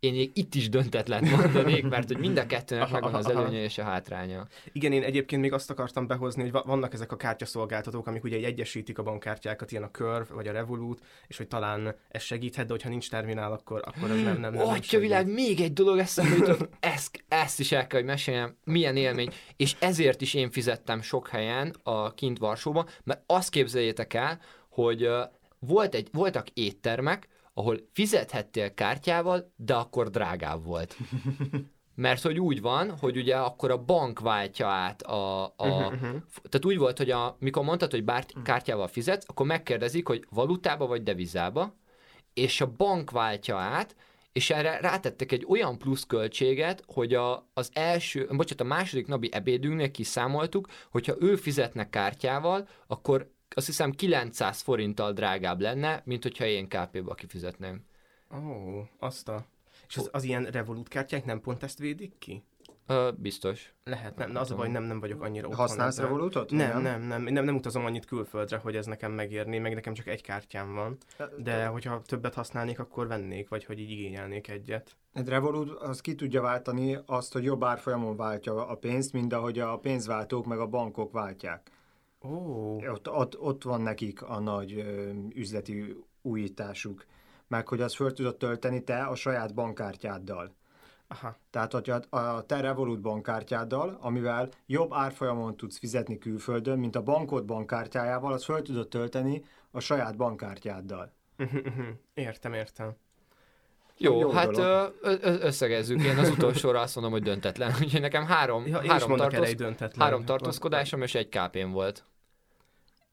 [0.00, 3.78] én még itt is döntetlen mondanék, mert hogy mind a kettőnek megvan az előnye és
[3.78, 4.46] a hátránya.
[4.72, 8.46] Igen, én egyébként még azt akartam behozni, hogy va- vannak ezek a kártyaszolgáltatók, amik ugye
[8.46, 12.72] egyesítik a bankkártyákat, ilyen a Curve vagy a Revolut, és hogy talán ez segíthet, de
[12.72, 16.36] hogyha nincs terminál, akkor, akkor ez nem, nem, nem, Atya világ, még egy dolog eszembe
[16.36, 21.02] jutott, ezt, ezt is el kell, hogy meséljem, milyen élmény, és ezért is én fizettem
[21.02, 25.08] sok helyen a kint Varsóban, mert azt képzeljétek el, hogy
[25.58, 30.96] volt egy, voltak éttermek, ahol fizethettél kártyával, de akkor drágább volt.
[31.94, 35.44] Mert hogy úgy van, hogy ugye akkor a bank váltja át a...
[35.44, 35.92] a
[36.48, 40.86] tehát úgy volt, hogy a, mikor mondtad, hogy bár kártyával fizetsz, akkor megkérdezik, hogy valutába
[40.86, 41.74] vagy devizába,
[42.34, 43.96] és a bank váltja át,
[44.32, 49.28] és erre rátettek egy olyan plusz költséget, hogy a, az első, bocsánat, a második napi
[49.32, 56.44] ebédünknél kiszámoltuk, hogyha ő fizetne kártyával, akkor azt hiszem 900 forinttal drágább lenne, mint hogyha
[56.44, 57.84] én KP-ba kifizetném.
[58.34, 59.44] Ó, azt a...
[59.88, 62.44] És az, az ilyen Revolut kártyák nem pont ezt védik ki?
[62.86, 63.74] Ö, biztos.
[63.84, 65.66] Lehet, nem, na az a baj, nem, nem vagyok annyira otthon.
[65.66, 66.10] Használsz ebben.
[66.10, 66.50] Revolutot?
[66.50, 70.06] Nem, nem, nem, nem, nem utazom annyit külföldre, hogy ez nekem megérni, meg nekem csak
[70.06, 70.96] egy kártyám van.
[71.36, 74.96] De hogyha többet használnék, akkor vennék, vagy hogy így igényelnék egyet.
[75.12, 79.58] Egy Revolut az ki tudja váltani azt, hogy jobb árfolyamon váltja a pénzt, mint ahogy
[79.58, 81.70] a pénzváltók meg a bankok váltják.
[82.30, 87.04] Ó, Ott, ott, ott van nekik a nagy ö, üzleti újításuk.
[87.48, 90.54] Meg hogy az föl tudod tölteni te a saját bankkártyáddal.
[91.08, 91.36] aha.
[91.50, 97.44] Tehát, hogyha a te Revolut bankkártyáddal, amivel jobb árfolyamon tudsz fizetni külföldön, mint a bankod
[97.44, 101.12] bankkártyájával, az föl tudod tölteni a saját bankkártyáddal.
[102.14, 102.94] Értem, értem.
[103.98, 104.94] Jó, Jó hát dolog.
[105.02, 106.02] ö, összegezzük.
[106.02, 107.72] Én az utolsóra azt mondom, hogy döntetlen.
[107.82, 110.06] Úgyhogy nekem három, Ja, három, tartóz, egy döntetlen.
[110.06, 112.04] három tartózkodásom és egy kápén volt.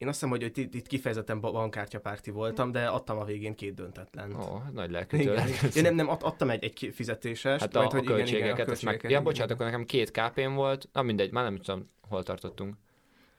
[0.03, 3.73] Én azt hiszem, hogy itt, itt kifejezetten ba- bankkártyapárti voltam, de adtam a végén két
[3.73, 4.35] döntetlen.
[4.35, 5.47] Ó, nagy lelkű Igen.
[5.75, 7.61] Én nem, nem, ad- adtam egy, egy fizetéses.
[7.61, 8.93] Hát a, majd, a hogy igen, igen, költségeket, a ezt meg...
[8.93, 9.23] költségeket, Ja, igen.
[9.23, 10.89] bocsánat, akkor nekem két kápén volt.
[10.93, 12.75] Na mindegy, már nem tudom, hol tartottunk.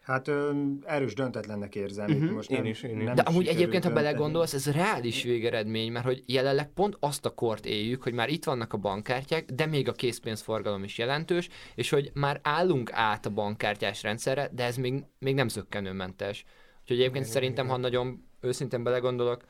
[0.04, 0.52] Hát ö,
[0.82, 2.10] erős döntetlennek érzem.
[2.10, 5.92] Mhm, most én nem, is, én nem De amúgy egyébként, ha belegondolsz, ez reális végeredmény,
[5.92, 9.66] mert hogy jelenleg pont azt a kort éljük, hogy már itt vannak a bankkártyák, de
[9.66, 14.76] még a készpénzforgalom is jelentős, és hogy már állunk át a bankkártyás rendszerre, de ez
[14.76, 16.44] még, még nem zöggenőmentes.
[16.80, 17.76] Úgyhogy egyébként Igen, szerintem, igen.
[17.76, 19.42] ha nagyon őszintén belegondolok,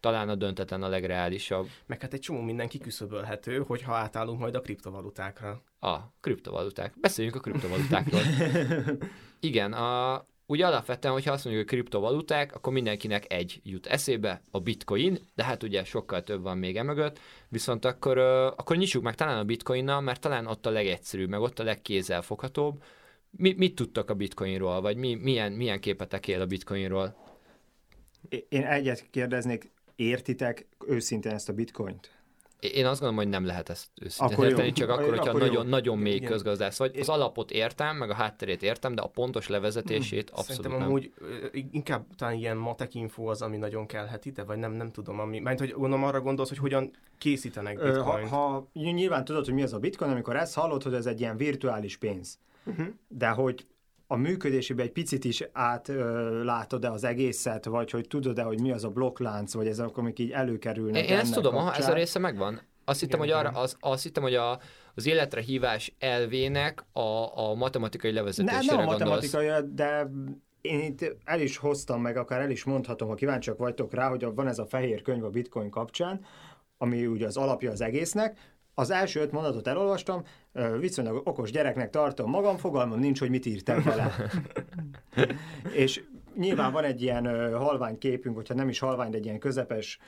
[0.00, 1.68] talán a döntetlen a legreálisabb.
[1.86, 5.62] Meg hát egy csomó minden kiküszöbölhető, hogyha átállunk majd a kriptovalutákra.
[5.80, 6.94] A kriptovaluták.
[7.00, 8.20] Beszéljünk a kriptovalutákról.
[9.40, 14.60] Igen, a, ugye alapvetően, hogyha azt mondjuk, hogy kriptovaluták, akkor mindenkinek egy jut eszébe, a
[14.60, 19.38] bitcoin, de hát ugye sokkal több van még emögött, viszont akkor, akkor nyissuk meg talán
[19.38, 22.82] a bitcoinnal, mert talán ott a legegyszerűbb, meg ott a legkézzelfoghatóbb.
[23.30, 27.16] Mi, mit tudtak a bitcoinról, vagy mi, milyen, milyen képetek él a bitcoinról?
[28.48, 29.70] Én egyet kérdeznék,
[30.00, 32.10] értitek őszintén ezt a bitcoint?
[32.60, 34.50] Én azt gondolom, hogy nem lehet ezt őszintén Akkor jó.
[34.50, 35.46] érteni, csak akkor, hogyha Akkor jó.
[35.46, 36.30] nagyon, nagyon mély Igen.
[36.30, 36.98] közgazdász vagy.
[36.98, 40.88] Az alapot értem, meg a hátterét értem, de a pontos levezetését abszolút Szerintem nem.
[40.88, 41.12] amúgy
[41.70, 45.38] inkább talán ilyen matek info az, ami nagyon kellhet ide, vagy nem, nem tudom, ami,
[45.38, 48.28] mert hogy gondolom arra gondolsz, hogy hogyan készítenek Ö, ha, bitcoint.
[48.28, 51.36] ha nyilván tudod, hogy mi az a bitcoin, amikor ezt hallod, hogy ez egy ilyen
[51.36, 52.38] virtuális pénz.
[52.64, 52.86] Uh-huh.
[53.08, 53.66] De hogy
[54.12, 58.88] a működésében egy picit is átlátod-e az egészet, vagy hogy tudod-e, hogy mi az a
[58.88, 61.10] blokklánc, vagy ezek, amik így előkerülnek.
[61.10, 62.60] Én, ezt tudom, aha, ez a része megvan.
[62.84, 64.60] Azt hittem, Igen, hogy, arra, az, azt hittem, hogy a,
[64.94, 69.32] az életre hívás elvének a, a matematikai Ne, levezetésére nem a gondolsz.
[69.32, 70.10] matematikai, de
[70.60, 74.26] én itt el is hoztam meg, akár el is mondhatom, ha kíváncsiak vagytok rá, hogy
[74.34, 76.24] van ez a fehér könyv a bitcoin kapcsán,
[76.78, 78.38] ami ugye az alapja az egésznek.
[78.80, 80.22] Az első öt mondatot elolvastam,
[80.78, 84.14] viszonylag okos gyereknek tartom magam, fogalmam nincs, hogy mit írtam vele.
[85.82, 86.02] És
[86.36, 89.98] nyilván van egy ilyen halvány képünk, hogyha nem is halvány, de egy ilyen közepes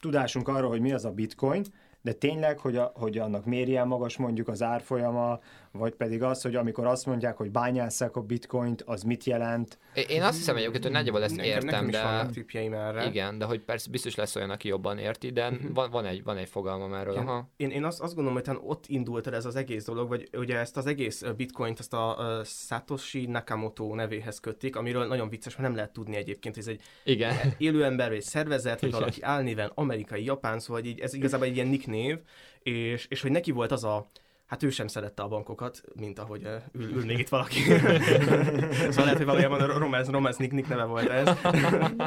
[0.00, 1.64] tudásunk arról, hogy mi az a bitcoin,
[2.02, 5.38] de tényleg, hogy, a, hogy annak ilyen magas mondjuk az árfolyama,
[5.72, 9.78] vagy pedig az, hogy amikor azt mondják, hogy bányásszák a bitcoint, az mit jelent.
[10.08, 12.02] Én- azt hiszem egyébként, hogy nagyjából ezt nekem, értem, nekem is de...
[12.02, 13.06] vannak tippjeim erre.
[13.06, 16.36] Igen, de hogy persze biztos lesz olyan, aki jobban érti, de van, van, egy, van
[16.36, 17.12] egy fogalmam erről.
[17.12, 17.26] Igen.
[17.26, 17.48] Aha.
[17.56, 20.56] Én, én azt, azt gondolom, hogy ott indult el ez az egész dolog, vagy ugye
[20.56, 25.68] ezt az egész bitcoint, ezt a uh, Satoshi Nakamoto nevéhez kötik, amiről nagyon vicces, mert
[25.68, 27.34] nem lehet tudni egyébként, hogy ez egy Igen.
[27.58, 29.00] élő ember, vagy egy szervezet, vagy Igen.
[29.00, 32.18] valaki álnéven, amerikai, japán, szóval így, ez igazából egy ilyen nicknév,
[32.62, 34.10] és, és hogy neki volt az a
[34.48, 37.60] Hát ő sem szerette a bankokat, mint ahogy ül, ül még itt valaki.
[38.90, 41.28] szóval lehet, hogy valójában a Romance, Romance Nick, Nick neve volt ez.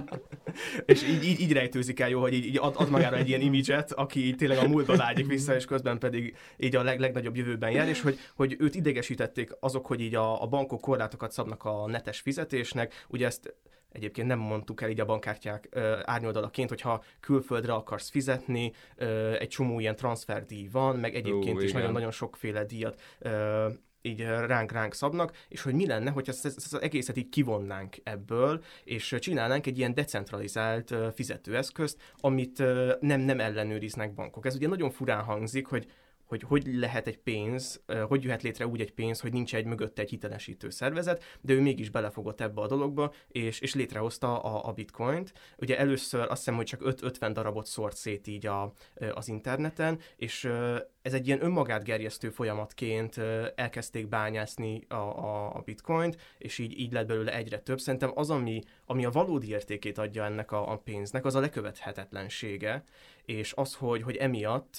[0.85, 3.41] és így, így, így rejtőzik el jó, hogy így, így ad, ad magára egy ilyen
[3.41, 7.35] imidzset, aki így tényleg a múltba lágyik vissza, és közben pedig így a leg, legnagyobb
[7.35, 11.63] jövőben jár, és hogy, hogy őt idegesítették azok, hogy így a, a bankok korlátokat szabnak
[11.63, 13.05] a netes fizetésnek.
[13.07, 13.53] Ugye ezt
[13.91, 19.49] Egyébként nem mondtuk el így a bankkártyák ö, árnyoldalaként, hogyha külföldre akarsz fizetni, ö, egy
[19.49, 23.67] csomó ilyen transferdíj van, meg egyébként Ú, is nagyon-nagyon sokféle díjat ö,
[24.01, 28.63] így ránk-ránk szabnak, és hogy mi lenne, hogyha ezt, ezt, az egészet így kivonnánk ebből,
[28.83, 32.57] és csinálnánk egy ilyen decentralizált fizetőeszközt, amit
[32.99, 34.45] nem, nem ellenőriznek bankok.
[34.45, 35.87] Ez ugye nagyon furán hangzik, hogy
[36.31, 40.01] hogy hogy lehet egy pénz, hogy jöhet létre úgy egy pénz, hogy nincs egy mögötte
[40.01, 44.71] egy hitelesítő szervezet, de ő mégis belefogott ebbe a dologba, és, és létrehozta a, a
[44.71, 45.33] bitcoint.
[45.57, 48.73] Ugye először azt hiszem, hogy csak 5-50 darabot szórt szét így a,
[49.13, 50.49] az interneten, és
[51.01, 53.17] ez egy ilyen önmagát gerjesztő folyamatként
[53.55, 57.79] elkezdték bányászni a, a, a bitcoint, és így, így lett belőle egyre több.
[57.79, 62.83] Szerintem az, ami, ami a valódi értékét adja ennek a, a pénznek, az a lekövethetetlensége,
[63.25, 64.75] és az, hogy, hogy emiatt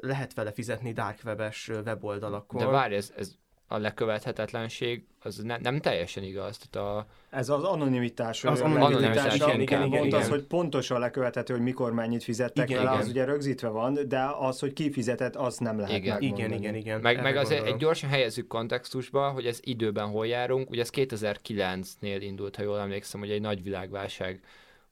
[0.00, 2.60] lehet vele fizetni dark webes weboldalakon.
[2.60, 3.38] De várj, ez, ez
[3.72, 6.58] a lekövethetetlenség az ne, nem teljesen igaz.
[6.58, 8.44] Tehát a, Ez az anonimitás.
[8.44, 10.38] Az anonimitás, legitimása, igen, igen, pont igen, az, igen.
[10.38, 13.02] hogy pontosan lekövethető, hogy mikor mennyit fizettek Igen, vele, igen.
[13.02, 16.12] az ugye rögzítve van, de az, hogy ki fizetett, azt nem lehet Igen.
[16.12, 16.48] megmondani.
[16.48, 17.00] Igen, igen, igen.
[17.00, 20.70] meg, meg azért egy gyorsan helyezzük kontextusba, hogy ez időben hol járunk.
[20.70, 24.40] Ugye ez 2009-nél indult, ha jól emlékszem, hogy egy nagy világválság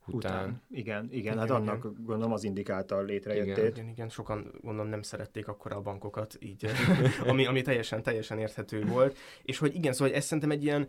[0.08, 0.32] után.
[0.32, 0.62] Után.
[0.70, 1.56] Igen, igen, Igen, hát igen.
[1.56, 3.56] annak gondolom az indikálta létrejöttét.
[3.56, 3.66] Igen.
[3.66, 6.66] Igen, igen, sokan gondolom nem szerették akkor a bankokat, így,
[7.30, 9.16] ami, ami teljesen, teljesen érthető volt.
[9.42, 10.88] És hogy igen, szóval ez szerintem egy ilyen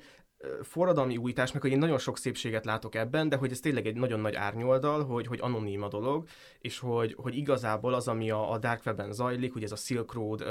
[0.61, 3.95] forradalmi újítás, meg hogy én nagyon sok szépséget látok ebben, de hogy ez tényleg egy
[3.95, 6.27] nagyon nagy árnyoldal, hogy, hogy anonim a dolog,
[6.61, 10.13] és hogy, hogy igazából az, ami a, a Dark Webben zajlik, ugye ez a Silk
[10.13, 10.45] Road,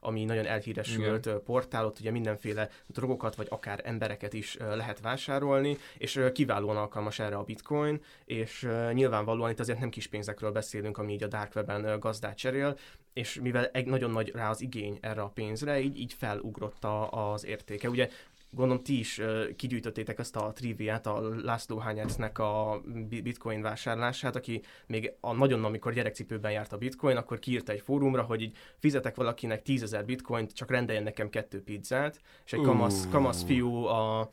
[0.00, 5.76] ami nagyon elhíresült ö, portál, ott ugye mindenféle drogokat, vagy akár embereket is lehet vásárolni,
[5.98, 11.12] és kiválóan alkalmas erre a bitcoin, és nyilvánvalóan itt azért nem kis pénzekről beszélünk, ami
[11.12, 12.76] így a Dark Webben ö, gazdát cserél,
[13.12, 17.32] és mivel egy nagyon nagy rá az igény erre a pénzre, így, így felugrott a,
[17.32, 17.88] az értéke.
[17.88, 18.08] Ugye
[18.56, 19.20] gondolom ti is
[19.56, 25.64] kigyűjtöttétek ezt a triviát, a László Hányecnek a bi- bitcoin vásárlását, aki még a nagyon
[25.64, 30.52] amikor gyerekcipőben járt a bitcoin, akkor kiírta egy fórumra, hogy így fizetek valakinek 10 bitcoint,
[30.52, 34.30] csak rendeljen nekem kettő pizzát, és egy kamasz, kamasz fiú a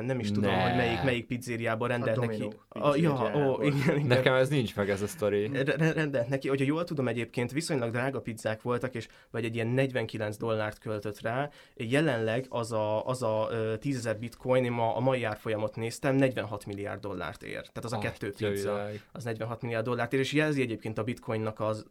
[0.00, 0.62] nem is tudom, Ne.
[0.62, 2.48] hogy melyik, melyik pizzériában rendelt A neki.
[2.68, 4.06] A, ja, ó, igen, igen.
[4.06, 5.46] Nekem ez nincs meg ez a sztori.
[5.46, 9.54] Re- re- rendelt neki, hogyha jól tudom egyébként, viszonylag drága pizzák voltak, és vagy egy
[9.54, 11.50] ilyen 49 dollárt költött rá.
[11.74, 16.14] Jelenleg az a, az a ö, 10 000 bitcoin, én ma, a mai árfolyamot néztem,
[16.14, 17.60] 46 milliárd dollárt ér.
[17.60, 21.60] Tehát az a kettő pizza, az 46 milliárd dollárt ér, és jelzi egyébként a bitcoinnak
[21.60, 21.86] az,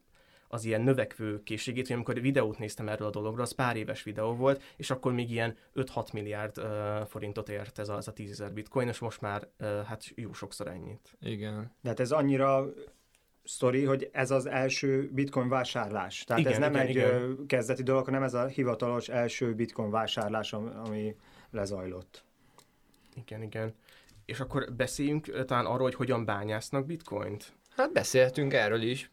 [0.47, 4.35] az ilyen növekvő készségét, hogy amikor videót néztem erről a dologról, az pár éves videó
[4.35, 6.65] volt, és akkor még ilyen 5-6 milliárd uh,
[7.07, 10.67] forintot ért ez az a 10 000 bitcoin, és most már uh, hát jó sokszor
[10.67, 11.17] ennyit.
[11.21, 11.71] Igen.
[11.81, 12.73] De hát ez annyira
[13.43, 16.23] sztori, hogy ez az első bitcoin vásárlás.
[16.23, 17.45] Tehát Igen, ez nem igen, egy igen.
[17.47, 21.15] kezdeti dolog, hanem ez a hivatalos első bitcoin vásárlás, ami,
[21.51, 22.23] lezajlott.
[23.15, 23.73] Igen, igen.
[24.25, 27.53] És akkor beszéljünk talán arról, hogy hogyan bányásznak bitcoint.
[27.75, 29.09] Hát beszéltünk erről is.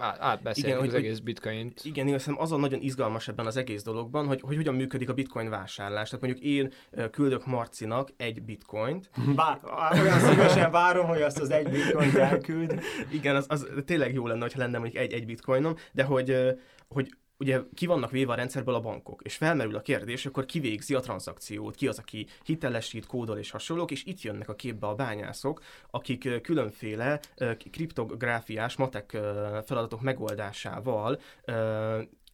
[0.00, 1.80] Á- Átbeszéltük Igen, az hogy- egész bitcoint.
[1.84, 4.74] Igen, én azt hiszem az a nagyon izgalmas ebben az egész dologban, hogy, hogy hogyan
[4.74, 6.08] működik a bitcoin vásárlás.
[6.10, 6.72] Tehát mondjuk én
[7.10, 9.58] küldök Marcinak egy bitcoint, Bá,
[9.92, 12.80] olyan szívesen várom, hogy azt az egy bitcoint elküld.
[13.12, 16.36] Igen, az, az tényleg jó lenne, ha lenne mondjuk egy, egy bitcoinom, de hogy,
[16.88, 17.10] hogy
[17.40, 20.94] ugye ki vannak véve a rendszerből a bankok, és felmerül a kérdés, akkor ki végzi
[20.94, 24.94] a tranzakciót, ki az, aki hitelesít, kódol és hasonlók, és itt jönnek a képbe a
[24.94, 27.20] bányászok, akik különféle
[27.70, 29.10] kriptográfiás, matek
[29.64, 31.20] feladatok megoldásával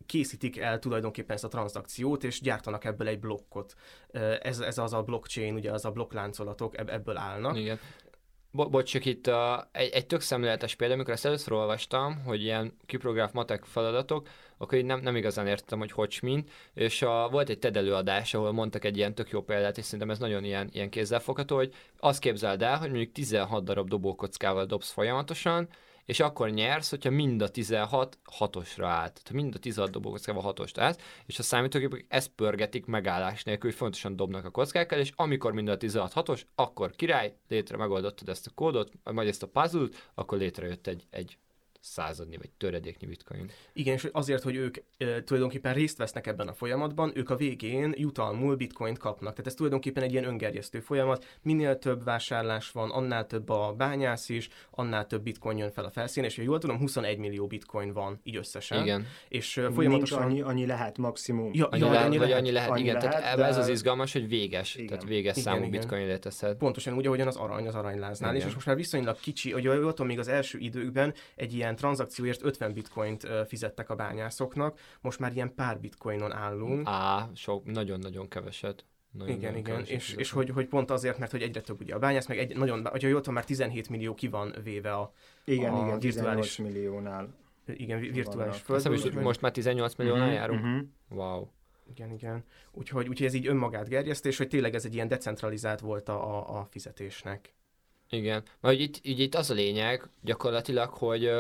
[0.07, 3.75] készítik el tulajdonképpen ezt a tranzakciót, és gyártanak ebből egy blokkot.
[4.41, 7.57] Ez, ez az a blockchain, ugye az a blokkláncolatok ebb- ebből állnak.
[7.57, 7.79] Igen.
[8.57, 9.35] Bo- bocs, csak itt uh,
[9.73, 14.29] egy, egy tök szemléletes példa, amikor ezt először olvastam, hogy ilyen kiprográf matek feladatok,
[14.59, 18.35] akkor így nem, nem igazán értettem, hogy hogy mint, és a, volt egy TED előadás,
[18.35, 21.75] ahol mondtak egy ilyen tök jó példát, és szerintem ez nagyon ilyen, ilyen kézzelfogható, hogy
[21.99, 25.69] azt képzeld el, hogy mondjuk 16 darab dobókockával dobsz folyamatosan,
[26.07, 29.13] és akkor nyersz, hogyha mind a 16 hatosra állt.
[29.13, 33.79] Tehát mind a 16 dobókockával hatost állsz, és a számítógépek ezt pörgetik megállás nélkül, hogy
[33.79, 38.47] fontosan dobnak a kockákkal, és amikor mind a 16 hatos, akkor király, létre megoldottad ezt
[38.47, 41.39] a kódot, vagy ezt a puzzle-t, akkor létrejött egy, egy
[41.87, 43.51] századnyi vagy töredéknyi bitcoin.
[43.72, 47.95] Igen, és azért, hogy ők e, tulajdonképpen részt vesznek ebben a folyamatban, ők a végén
[47.97, 49.30] jutalmul bitcoint kapnak.
[49.30, 51.24] Tehát ez tulajdonképpen egy ilyen öngerjesztő folyamat.
[51.43, 55.91] Minél több vásárlás van, annál több a bányász is, annál több bitcoin jön fel a
[55.91, 58.82] felszínen, és ha jól tudom, 21 millió bitcoin van így összesen.
[58.82, 59.07] Igen.
[59.28, 60.22] És e, Nincs folyamatosan...
[60.22, 61.51] annyi, annyi lehet maximum.
[61.53, 62.43] Ja, Annyi, ja, lehet, annyi vagy lehet.
[62.43, 64.87] annyi lehet, Annyi igen, tehát lehet, ez de- az izgalmas, hogy véges, Igen.
[64.87, 65.70] tehát véges Igen, számú igen.
[65.70, 66.57] bitcoin létezhet.
[66.57, 68.49] Pontosan úgy, ahogyan az arany az aranyláznál Igen.
[68.49, 72.43] és most már viszonylag kicsi, hogy jól tudom, még az első időkben egy ilyen tranzakcióért
[72.45, 76.89] 50 bitcoint fizettek a bányászoknak, most már ilyen pár bitcoinon állunk.
[76.89, 78.85] Á, sok, nagyon-nagyon keveset.
[79.12, 81.95] Nagyon, Igen, nagyon igen, és, és hogy, hogy pont azért, mert hogy egyre több ugye
[81.95, 85.12] a bányász, meg egy, nagyon, hogyha jól tudom, már 17 millió ki van véve a
[85.45, 87.35] Igen, a igen, 18 virtuális- milliónál.
[87.66, 88.87] igen, vi- virtuális Vannak.
[88.93, 90.62] Azt most már 18 milliónál járunk.
[90.62, 90.79] Mhm.
[91.09, 91.47] Wow.
[91.91, 92.45] Igen, igen.
[92.72, 96.37] Úgyhogy, úgyhogy ez így önmagát gerjesztés, és hogy tényleg ez egy ilyen decentralizált volt a,
[96.39, 97.55] a, a fizetésnek.
[98.11, 98.43] Igen.
[98.61, 101.31] Mert hogy itt, így itt az a lényeg gyakorlatilag, hogy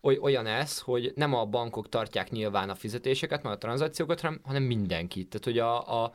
[0.00, 4.40] oly, olyan ez, hogy nem a bankok tartják nyilván a fizetéseket, meg a tranzakciókat, hanem,
[4.42, 5.28] hanem mindenkit.
[5.28, 6.12] Tehát, hogy a, a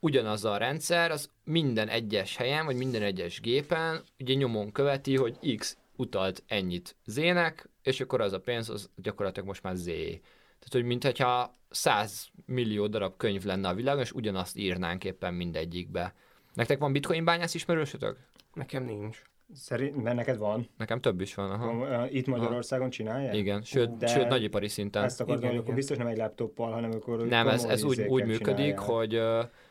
[0.00, 5.56] ugyanaz a rendszer, az minden egyes helyen, vagy minden egyes gépen ugye nyomon követi, hogy
[5.56, 9.84] X utalt ennyit Z-nek, és akkor az a pénz, az gyakorlatilag most már Z.
[9.84, 16.14] Tehát, hogy mintha 100 millió darab könyv lenne a világon, és ugyanazt írnánk éppen mindegyikbe.
[16.54, 18.18] Nektek van bitcoin bányász ismerősötök?
[18.54, 19.22] Nekem nincs.
[19.54, 20.68] Szerint, mert neked van.
[20.76, 22.06] Nekem több is van, aha.
[22.08, 23.36] Itt Magyarországon csinálják?
[23.36, 25.04] Igen, sőt, De- sőt nagyipari szinten.
[25.04, 28.00] Ezt akartam, Igen, hogy akkor biztos nem egy laptoppal, hanem akkor Nem, ez, ez úgy,
[28.00, 28.78] úgy működik, csinálják.
[28.78, 29.20] hogy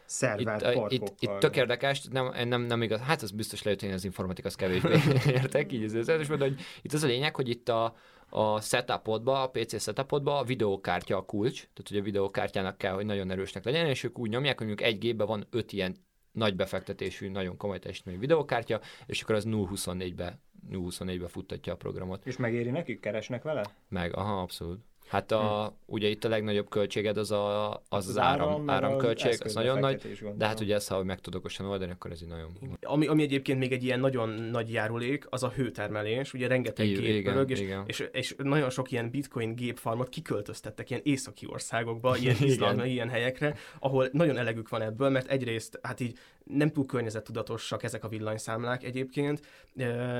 [0.06, 3.92] Szervert itt, itt, itt tök érdekes, nem, nem, nem igaz, hát az biztos lehet, hogy
[3.92, 4.98] az informatika az kevésbé
[5.40, 7.96] értek, így az és mondom, hogy itt az a lényeg, hogy itt a,
[8.30, 13.06] a setupodba, a PC setupodba a videókártya a kulcs, tehát hogy a videókártyának kell, hogy
[13.06, 15.96] nagyon erősnek legyen, és ők úgy nyomják, hogy mondjuk egy gépben van öt ilyen
[16.32, 20.40] nagy befektetésű, nagyon komoly teljesítményű videókártya, és akkor az 0-24-be
[20.72, 22.26] 0-24-be futtatja a programot.
[22.26, 23.00] És megéri nekik?
[23.00, 23.64] Keresnek vele?
[23.88, 24.80] Meg, aha, abszolút.
[25.10, 29.42] Hát a, ugye itt a legnagyobb költséged az az, az, az áram, meg áramköltség, az
[29.44, 32.28] az nagyon nagy, de hát ugye ezt, ha meg tudok okosan oldani, akkor ez így
[32.28, 32.78] nagyon...
[32.82, 36.98] Ami, ami egyébként még egy ilyen nagyon nagy járulék, az a hőtermelés, ugye rengeteg gép
[36.98, 37.84] igen, pörög, és, igen.
[37.86, 42.36] és, és, nagyon sok ilyen bitcoin gépfarmot kiköltöztettek ilyen északi országokba, ilyen.
[42.40, 47.84] Izlandra, ilyen helyekre, ahol nagyon elegük van ebből, mert egyrészt hát így nem túl környezettudatosak
[47.84, 49.42] ezek a villanyszámlák egyébként,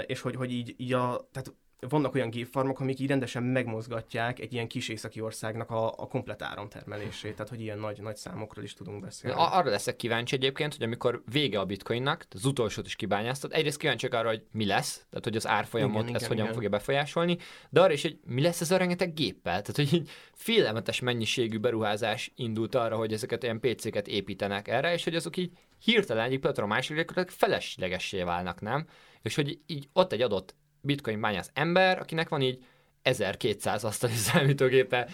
[0.06, 4.54] és hogy, hogy így, így a, tehát vannak olyan gépfarmok, amik így rendesen megmozgatják egy
[4.54, 8.74] ilyen kis északi országnak a, a komplet áramtermelését, tehát hogy ilyen nagy, nagy számokról is
[8.74, 9.38] tudunk beszélni.
[9.38, 13.78] A- arra leszek kíváncsi egyébként, hogy amikor vége a bitcoinnak, az utolsót is kibányáztad, egyrészt
[13.78, 16.54] kíváncsiak arra, hogy mi lesz, tehát hogy az árfolyamot Igen, ez igen, hogyan igen.
[16.54, 17.38] fogja befolyásolni,
[17.70, 21.58] de arra is, hogy mi lesz ez a rengeteg géppel, tehát hogy így félelmetes mennyiségű
[21.58, 25.52] beruházás indult arra, hogy ezeket ilyen PC-ket építenek erre, és hogy azok így
[25.84, 28.88] hirtelen egyik pillanatra a másikra feleslegessé válnak, nem?
[29.22, 32.66] És hogy így ott egy adott bitcoin bányász ember, akinek van így
[33.02, 35.08] 1200 asztali számítógépe,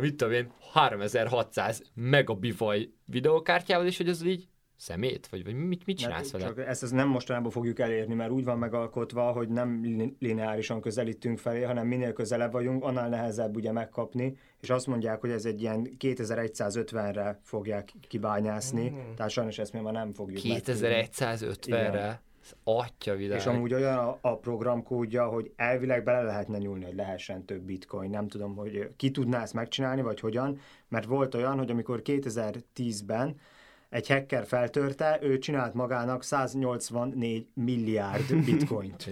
[0.00, 5.26] mit tudom én, 3600 megabivaj videókártyával, és hogy ez így szemét?
[5.30, 6.44] Vagy, vagy mit, mit csinálsz vele?
[6.44, 10.80] csak ezt, ezt nem mostanában fogjuk elérni, mert úgy van megalkotva, hogy nem lin- lineárisan
[10.80, 15.44] közelítünk felé, hanem minél közelebb vagyunk, annál nehezebb ugye megkapni, és azt mondják, hogy ez
[15.44, 19.14] egy ilyen 2150-re fogják kibányászni, Mm.
[19.14, 20.80] tehát sajnos ezt még már nem fogjuk megtudni.
[20.80, 22.22] 2150-re?
[22.64, 23.38] Atya világ.
[23.38, 28.10] És amúgy olyan a, a programkódja, hogy elvileg bele lehetne nyúlni, hogy lehessen több bitcoin.
[28.10, 33.36] Nem tudom, hogy ki tudná ezt megcsinálni, vagy hogyan, mert volt olyan, hogy amikor 2010-ben
[33.94, 39.08] egy hacker feltörte, ő csinált magának 184 milliárd bitcoint.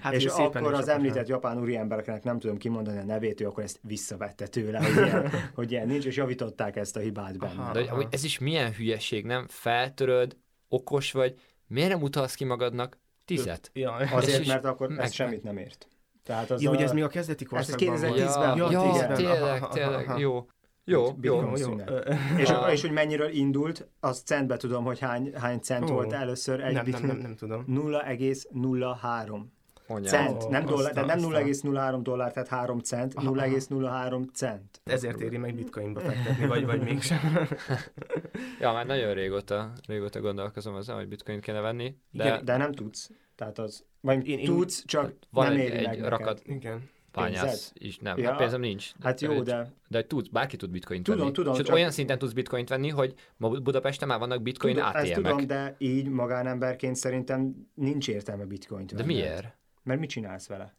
[0.00, 3.78] Hát és akkor az említett japán úriembereknek nem tudom kimondani a nevét, ő akkor ezt
[3.82, 7.60] visszavette tőle, hogy ilyen, hogy ilyen nincs, és javították ezt a hibát benne.
[7.60, 7.72] Aha.
[7.72, 9.46] De hogy, amúgy ez is milyen hülyeség, nem?
[9.48, 10.36] Feltöröd,
[10.68, 11.40] okos vagy,
[11.74, 13.70] miért nem utalsz ki magadnak tizet?
[13.74, 15.88] Ja, Azért, És- mert akkor meg- ez semmit nem ért.
[16.22, 18.00] Tehát az ja, hogy a- ez még a kezdeti Ez korszakban volt.
[18.00, 19.14] 2010-ben ja, ja, igen.
[19.14, 20.46] tényleg, tényleg, jó.
[20.86, 21.40] Jó, jó.
[21.56, 21.76] Jó,
[22.36, 25.92] És, A- és hogy mennyiről indult, azt centbe tudom, hogy hány, hány cent Ó.
[25.92, 27.06] volt először egy Nem, nem, bitcoin.
[27.06, 27.64] nem, nem tudom.
[27.68, 29.52] 0,03
[29.86, 30.04] Anyám.
[30.04, 31.72] cent, nem dollár, aztán, tehát nem aztán.
[31.98, 34.80] 0,03 dollár, tehát 3 cent, Aha, 0,03 cent.
[34.84, 37.18] Ezért éri meg bitcoinba fektetni, vagy, vagy mégsem.
[38.60, 42.72] Ja, már nagyon régóta, régóta gondolkozom azon, hogy bitcoin kéne venni, de Igen, De nem
[42.72, 43.10] tudsz.
[43.36, 46.08] Tehát az, vagy Én- én- tudsz, csak van nem egy, éri meg egy neked.
[46.08, 46.90] rakat Igen.
[47.12, 48.28] bányász is, nem, Ja.
[48.28, 48.92] hát pénzem nincs.
[49.02, 51.32] Hát jó, de De tudsz, bárki tud bitcoint Tudom, venni.
[51.32, 54.88] tudom, Sőt, csak- olyan szinten tudsz bitcoint venni, hogy ma Budapesten már vannak bitcoin tudom,
[54.88, 55.14] ezt ATM-ek.
[55.14, 59.12] tudom, de így magánemberként szerintem nincs értelme bitcoint De venni.
[59.14, 59.56] miért?
[59.84, 60.76] Mert mit csinálsz vele?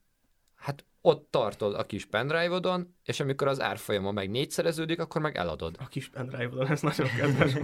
[0.56, 5.76] Hát ott tartod a kis pendrive-odon, és amikor az árfolyama meg négyszereződik, akkor meg eladod.
[5.80, 7.54] A kis pendrive-on, ez nagyon kedves.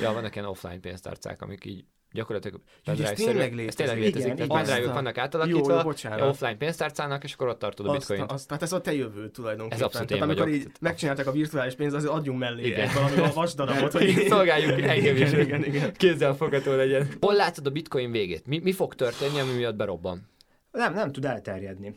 [0.00, 4.26] Ja, vannak ilyen offline pénztárcák, amik így gyakorlatilag pendrive-szerű- tényleg ez tényleg létezik.
[4.26, 4.48] létezik.
[4.50, 6.20] Igen, Tehát vannak Jó, átalakítva, jó, bocsánat.
[6.28, 8.32] offline pénztárcának, és akkor ott tartod a bitcoint.
[8.32, 9.78] azt, tehát ez a te jövő tulajdonképpen.
[9.78, 10.60] Ez abszolút tehát amikor vagyok.
[10.60, 12.80] így megcsinálták a virtuális pénzt, azért adjunk mellé Igen.
[12.88, 15.92] egy valami a vasdarabot, hogy szolgáljuk engem is, igen, igen.
[15.92, 17.08] kézzel fogható legyen.
[17.20, 18.46] Hol látod a bitcoin végét?
[18.46, 20.28] Mi, mi fog történni, ami miatt berobban?
[20.72, 21.94] Nem, nem tud elterjedni.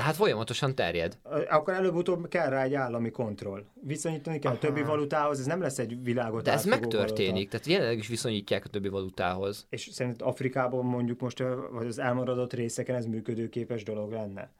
[0.00, 1.18] De hát folyamatosan terjed.
[1.50, 3.64] Akkor előbb-utóbb kell rá egy állami kontroll.
[3.82, 4.66] Viszonyítani kell a Aha.
[4.66, 7.50] többi valutához, ez nem lesz egy világot De ez megtörténik, valuta.
[7.50, 9.66] tehát jelenleg is viszonyítják a többi valutához.
[9.70, 11.42] És szerint Afrikában mondjuk most,
[11.72, 14.50] vagy az elmaradott részeken ez működőképes dolog lenne.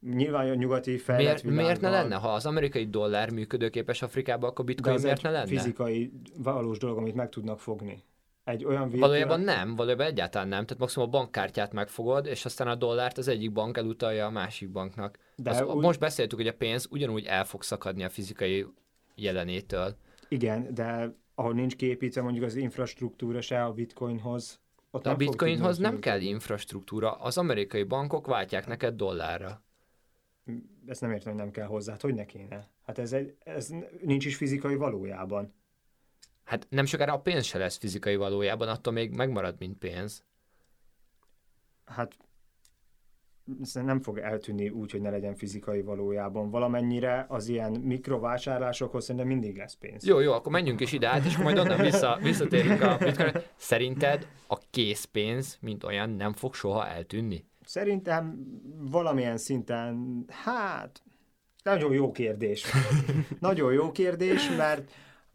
[0.00, 2.14] Nyilván a nyugati fejlett Miért, világban, miért ne lenne?
[2.14, 5.46] Ha az amerikai dollár működőképes Afrikában, akkor bitcoin miért ne lenne?
[5.46, 8.02] fizikai, valós dolog, amit meg tudnak fogni.
[8.48, 9.08] Egy olyan virtuál...
[9.08, 10.64] Valójában nem, valójában egyáltalán nem.
[10.64, 14.70] Tehát maximum a bankkártyát megfogod, és aztán a dollárt az egyik bank elutalja a másik
[14.70, 15.18] banknak.
[15.36, 18.66] De Az, úgy- Most beszéltük, hogy a pénz ugyanúgy el fog szakadni a fizikai
[19.14, 19.96] jelenétől.
[20.28, 25.78] Igen, de ahol nincs kiépítve mondjuk az infrastruktúra se a bitcoinhoz, ott De a bitcoinhoz
[25.78, 27.12] nem kell infrastruktúra.
[27.12, 29.62] Az amerikai bankok váltják neked dollárra.
[30.86, 31.92] Ezt nem értem, hogy nem kell hozzá.
[31.92, 32.68] Hát hogy ne kéne?
[32.86, 33.70] Hát ez, egy, ez
[34.02, 35.54] nincs is fizikai valójában.
[36.48, 40.24] Hát nem sokára a pénz se lesz fizikai valójában, attól még megmarad, mint pénz.
[41.84, 42.16] Hát
[43.72, 46.50] nem fog eltűnni úgy, hogy ne legyen fizikai valójában.
[46.50, 50.06] Valamennyire az ilyen mikrovásárlásokhoz szerintem mindig lesz pénz.
[50.06, 53.42] Jó, jó, akkor menjünk is ide át, és majd onnan vissza, visszatérünk a bitcoinra.
[53.56, 57.44] Szerinted a készpénz, mint olyan, nem fog soha eltűnni?
[57.64, 58.38] Szerintem
[58.90, 61.02] valamilyen szinten, hát,
[61.62, 62.66] nagyon jó kérdés.
[63.40, 64.90] nagyon jó kérdés, mert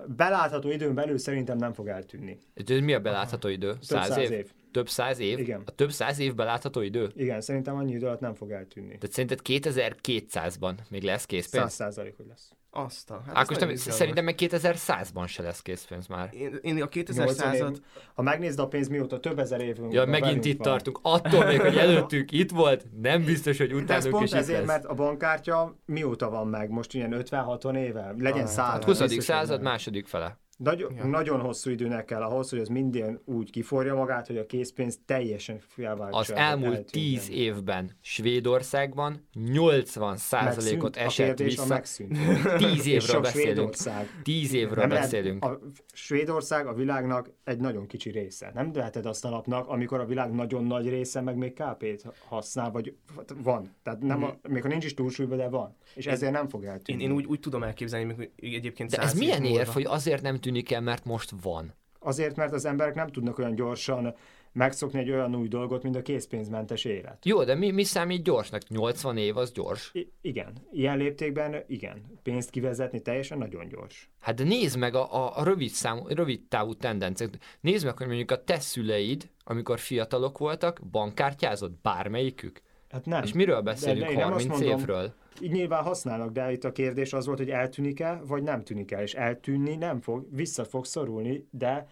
[0.07, 2.37] belátható időn belül szerintem nem fog eltűnni.
[2.53, 3.69] Ez mi a belátható idő?
[3.71, 4.31] Több Száz, száz év?
[4.31, 4.51] év.
[4.71, 5.39] Több száz év?
[5.39, 5.61] Igen.
[5.65, 7.11] A több száz év belátható idő?
[7.15, 8.97] Igen, szerintem annyi idő alatt nem fog eltűnni.
[8.97, 11.63] Tehát szerinted 2200-ban még lesz készpénz?
[11.63, 12.51] Száz százalék, hogy lesz.
[12.75, 13.21] Azt a...
[13.25, 16.29] Hát Ákos, nem, szerintem meg 2100-ban se lesz készpénz már.
[16.33, 17.79] Én, én a 80 2100 év,
[18.13, 20.67] ha megnézd a pénz mióta több ezer évünk Ja, megint itt van.
[20.67, 20.99] tartunk.
[21.01, 24.67] Attól még, hogy előttük itt volt, nem biztos, hogy De ez pont is ezért, lesz.
[24.67, 26.69] mert a bankkártya mióta van meg?
[26.69, 28.13] Most ilyen 50-60 éve?
[28.17, 28.71] Legyen Ah, száz.
[28.71, 28.85] hát 20.
[28.99, 30.37] biztos, hogy század második fele.
[30.57, 34.99] Nagyon, nagyon hosszú időnek kell ahhoz, hogy az minden úgy kiforja magát, hogy a készpénz
[35.05, 36.17] teljesen felváltsa.
[36.17, 41.65] Az elmúlt 10 évben Svédországban 80 százalékot esett a vissza.
[41.65, 42.17] megszűnt.
[42.57, 43.53] 10 És évről beszélünk.
[43.55, 44.07] Svédország.
[44.23, 45.45] 10 évről Nem lehet- beszélünk.
[45.45, 45.59] A
[45.93, 48.51] Svédország a világnak egy nagyon kicsi része.
[48.53, 52.71] Nem leheted azt a napnak, amikor a világ nagyon nagy része meg még KP-t használ,
[52.71, 52.95] vagy
[53.43, 53.75] van.
[53.83, 55.75] Tehát nem a, még ha nincs is túlsúlyban, de van.
[55.95, 57.03] És ezért nem fog Én, eltűnni.
[57.03, 60.71] én úgy, úgy tudom elképzelni, hogy egyébként De ez milyen érv, hogy azért nem tűnik
[60.71, 61.73] el, mert most van?
[61.99, 64.15] Azért, mert az emberek nem tudnak olyan gyorsan
[64.51, 67.25] megszokni egy olyan új dolgot, mint a készpénzmentes élet.
[67.25, 68.67] Jó, de mi, mi számít gyorsnak?
[68.67, 69.89] 80 év az gyors.
[69.93, 70.53] I- igen.
[70.71, 72.19] Ilyen léptékben igen.
[72.23, 74.09] Pénzt kivezetni teljesen nagyon gyors.
[74.19, 77.37] Hát de nézd meg a, a, a rövid, számú, rövid távú tendenciát.
[77.61, 82.61] Nézd meg, hogy mondjuk a te szüleid, amikor fiatalok voltak, bankkártyázott bármelyikük.
[82.89, 83.23] Hát nem.
[83.23, 84.13] És miről beszélünk?
[84.13, 85.13] de azt 30 mondom- évről?
[85.41, 89.01] Így nyilván használnak, de itt a kérdés az volt, hogy eltűnik-e, vagy nem tűnik el.
[89.01, 91.87] És eltűnni nem fog, vissza fog szorulni, de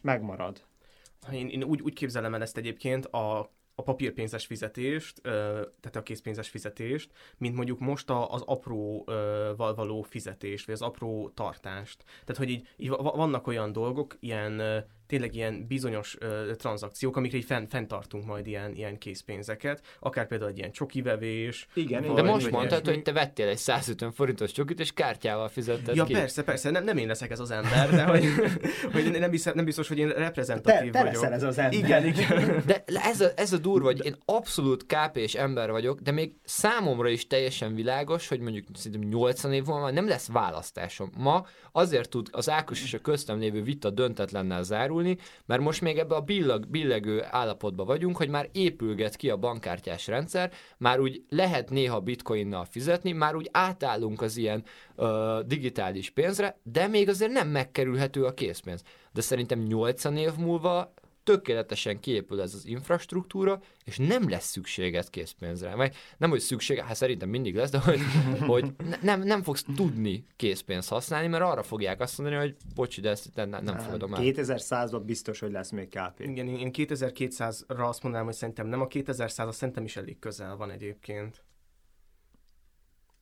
[0.00, 0.64] megmarad.
[1.32, 6.48] Én, én úgy, úgy képzelem el ezt egyébként a, a papírpénzes fizetést, tehát a készpénzes
[6.48, 12.04] fizetést, mint mondjuk most az apróval való fizetést, vagy az apró tartást.
[12.04, 14.62] Tehát, hogy így, így va- vannak olyan dolgok, ilyen
[15.06, 20.50] tényleg ilyen bizonyos ö, tranzakciók, amikre így fenn, fenntartunk majd ilyen, ilyen készpénzeket, akár például
[20.50, 21.66] egy ilyen csokivevés.
[21.74, 22.92] Igen, vagy- De most mondtad, ilyesmi.
[22.94, 26.12] hogy te vettél egy 150 forintos csokit, és kártyával fizetted Ja, ki.
[26.12, 28.24] persze, persze, nem, nem én leszek ez az ember, de hogy,
[28.92, 31.14] hogy nem, hiszem, nem biztos, hogy én Te, reprezentatív te vagyok.
[31.14, 31.78] leszel ez az ember.
[31.78, 32.62] Igen, igen.
[32.66, 37.08] De ez a, ez a durva, hogy én abszolút KP-s ember vagyok, de még számomra
[37.08, 41.10] is teljesen világos, hogy mondjuk szerintem 80 év múlva nem lesz választásom.
[41.18, 44.62] Ma azért tud az Ákos és a köztem lévő vita döntetlennel
[44.94, 45.16] zárulni,
[45.46, 50.06] mert most még ebbe a billag, billegő állapotban vagyunk, hogy már épülget ki a bankkártyás
[50.06, 54.64] rendszer, már úgy lehet néha bitcoinnal fizetni, már úgy átállunk az ilyen
[54.96, 58.82] ö, digitális pénzre, de még azért nem megkerülhető a készpénz.
[59.12, 60.94] De szerintem 80 év múlva
[61.24, 65.74] tökéletesen kiépül ez az infrastruktúra, és nem lesz szükséged készpénzre.
[65.74, 68.00] Vagy nem, hogy szükség, hát szerintem mindig lesz, de hogy,
[68.52, 73.00] hogy ne- nem, nem fogsz tudni készpénzt használni, mert arra fogják azt mondani, hogy bocsi,
[73.00, 74.20] de ezt nem, nem fogadom el.
[74.24, 76.20] 2100-ban biztos, hogy lesz még KP.
[76.20, 80.18] Igen, én én 2200-ra azt mondanám, hogy szerintem nem a 2100, az szerintem is elég
[80.18, 81.44] közel van egyébként.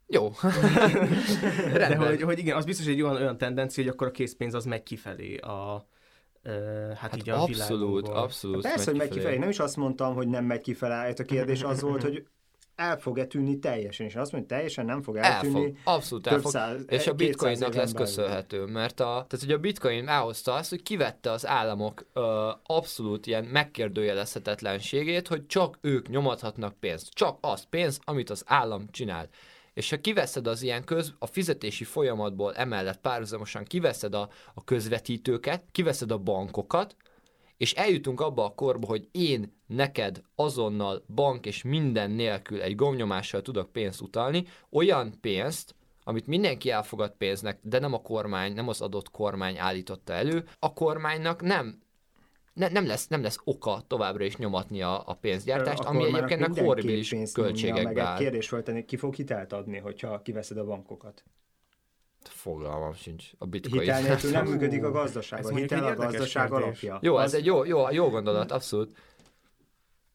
[0.07, 0.31] Jó.
[1.73, 4.65] De hogy, hogy igen, az biztos egy olyan, olyan tendencia, hogy akkor a készpénz az
[4.65, 5.87] megy kifelé a,
[6.45, 8.63] hát, Hát így a abszolút, abszolút.
[8.63, 9.37] Persze, hogy megy kifelé.
[9.37, 11.11] Nem is azt mondtam, hogy nem megy kifelé.
[11.11, 12.27] Itt a kérdés az volt, hogy
[12.77, 14.07] el fog-e tűnni teljesen.
[14.07, 15.65] És azt mondja, hogy teljesen nem fog El eltűnni.
[15.65, 16.51] fog, abszolút el fog.
[16.51, 20.71] száz- és a 200 bitcoinnak lesz köszönhető, mert a, tehát, hogy a bitcoin elhozta azt,
[20.71, 27.13] hogy kivette az államok ö, abszolút ilyen megkérdőjelezhetetlenségét, hogy csak ők nyomathatnak pénzt.
[27.13, 29.29] Csak az pénz, amit az állam csinál.
[29.75, 35.65] És ha kiveszed az ilyen köz, a fizetési folyamatból emellett párhuzamosan kiveszed a, a közvetítőket,
[35.73, 36.97] kiveszed a bankokat,
[37.57, 43.43] és eljutunk abba a korba, hogy én neked azonnal bank és minden nélkül egy gomnyomással
[43.43, 48.81] tudok pénzt utalni, olyan pénzt, amit mindenki elfogad pénznek, de nem a kormány, nem az
[48.81, 51.83] adott kormány állította elő, a kormánynak nem
[52.53, 56.59] ne, nem, lesz, nem lesz oka továbbra is nyomatni a, a pénzgyártást, A ami egyébként
[56.59, 58.19] horribilis költségekbe egy áll.
[58.19, 61.23] kérdés föltenni, ki fog hitelt adni, hogyha kiveszed a bankokat?
[62.23, 63.31] Fogalmam sincs.
[63.39, 63.81] A bitcoin.
[63.81, 65.39] Hitel nélkül nem működik a ez gazdaság.
[65.39, 66.65] A mondjuk hitel a gazdaság kérdés.
[66.65, 66.99] alapja.
[67.03, 68.97] Jó, Az- ez egy jó, jó, jó gondolat, abszolút.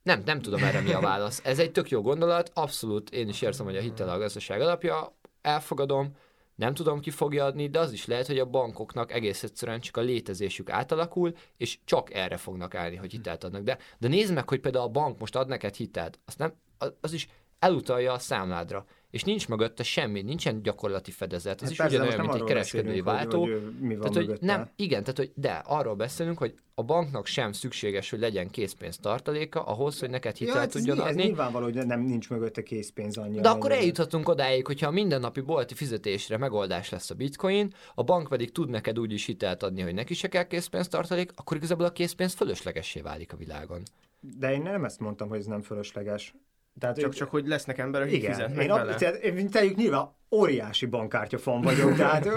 [0.04, 1.42] Nem, nem tudom erre mi a válasz.
[1.44, 5.16] Ez egy tök jó gondolat, abszolút én is érzem, hogy a hitel a gazdaság alapja,
[5.42, 6.16] elfogadom,
[6.58, 9.98] nem tudom ki fogja adni, de az is lehet, hogy a bankoknak egész egyszerűen csak
[9.98, 13.64] a létezésük átalakul, és csak erre fognak állni, hogy hitelt adnak.
[13.64, 16.54] De, de nézd meg, hogy például a bank most ad neked hitelt, azt nem,
[17.02, 17.28] az- is
[17.60, 18.86] elutalja a számládra.
[19.12, 21.56] És nincs mögötte semmi, nincsen gyakorlati fedezet.
[21.56, 23.40] Ez Hát is persze, ugyanolyan, mint egy kereskedői váltó.
[23.42, 26.84] Hogy, hogy mi van tehát, hogy nem, igen, tehát, hogy de arról beszélünk, hogy a
[26.84, 31.00] banknak sem szükséges, hogy legyen készpénz tartaléka ahhoz, hogy neked Ja, hitelt hát ez, tudjon
[31.02, 31.24] ez adni.
[31.24, 33.42] nyilvánvaló, hogy nem nincs mögötte készpénz annyira.
[33.42, 38.28] De akkor eljuthatunk odáig, hogyha a mindennapi bolti fizetésre megoldás lesz a bitcoin, a bank
[38.28, 41.92] pedig tud neked úgy is hitelt adni, hogy neki se kell készpénztartalék, akkor igazából a
[41.92, 43.82] készpénz fölöslegessé válik a világon.
[44.20, 46.34] De én nem ezt mondtam, hogy ez nem fölösleges.
[46.80, 48.96] Tehát Csak, csak hogy lesznek emberek, akik fizetnek én, vele.
[48.96, 52.28] tehát, én tegyük nyilván óriási bankkártya fan vagyok, tehát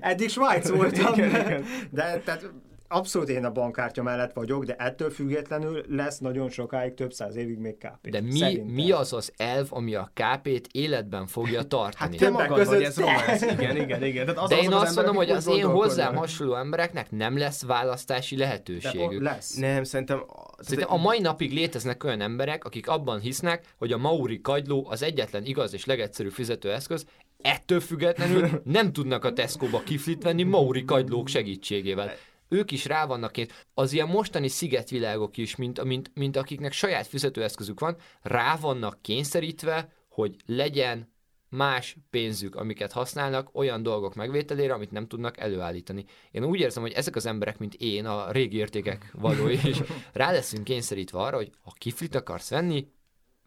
[0.00, 1.64] eddig Svájc voltam, Igen, de, igen.
[1.90, 2.50] de tehát
[2.88, 7.58] abszolút én a bankkártya mellett vagyok, de ettől függetlenül lesz nagyon sokáig, több száz évig
[7.58, 8.08] még KP.
[8.08, 8.66] De mi, Szerintem.
[8.66, 12.10] mi az az elv, ami a KP-t életben fogja tartani?
[12.10, 13.00] Hát te magad vagy között ez te.
[13.02, 13.42] románc.
[13.42, 14.26] Igen, igen, igen.
[14.26, 17.38] Tehát az, De azok én az azt mondom, hogy az én hozzám hasonló embereknek nem
[17.38, 19.22] lesz választási de lehetőségük.
[19.22, 19.54] lesz.
[19.54, 20.24] Nem, szerintem...
[20.58, 25.02] Szerintem a mai napig léteznek olyan emberek, akik abban hisznek, hogy a Mauri kagyló az
[25.02, 27.04] egyetlen igaz és legegyszerűbb fizetőeszköz,
[27.42, 32.12] ettől függetlenül nem tudnak a Tesco-ba kiflit venni Mauri kagylók segítségével.
[32.48, 33.66] Ők is rá vannak két.
[33.74, 39.92] Az ilyen mostani szigetvilágok is, mint, mint, mint akiknek saját fizetőeszközük van, rá vannak kényszerítve,
[40.08, 41.16] hogy legyen
[41.48, 46.04] más pénzük, amiket használnak olyan dolgok megvételére, amit nem tudnak előállítani.
[46.30, 49.78] Én úgy érzem, hogy ezek az emberek, mint én, a régi értékek valói is,
[50.12, 52.86] rá leszünk kényszerítve arra, hogy ha kiflit akarsz venni,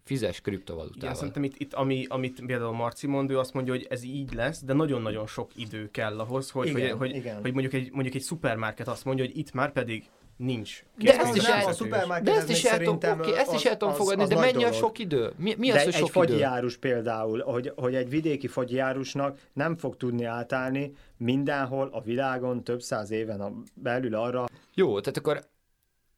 [0.04, 1.16] fizes Igen, kriptovalutával.
[1.16, 4.64] szerintem itt, itt ami, amit például Marci mond, ő azt mondja, hogy ez így lesz,
[4.64, 7.42] de nagyon-nagyon sok idő kell ahhoz, hogy, Igen, hogy, hogy, igen.
[7.42, 10.84] hogy mondjuk, egy, mondjuk egy szupermarket azt mondja, hogy itt már pedig nincs.
[10.98, 13.36] De ezt is nem, el- a De szupermarket De ez ezt is el tudom, oké,
[13.38, 14.74] ezt is el tudom fogadni, az de mennyi a dolog.
[14.74, 15.34] sok idő?
[15.38, 16.34] Mi, mi az, De hogy egy sok idő?
[16.34, 22.82] fagyjárus például, hogy, hogy egy vidéki fagyjárusnak nem fog tudni átállni mindenhol a világon több
[22.82, 24.46] száz éven a, belül arra.
[24.74, 25.42] Jó, tehát akkor,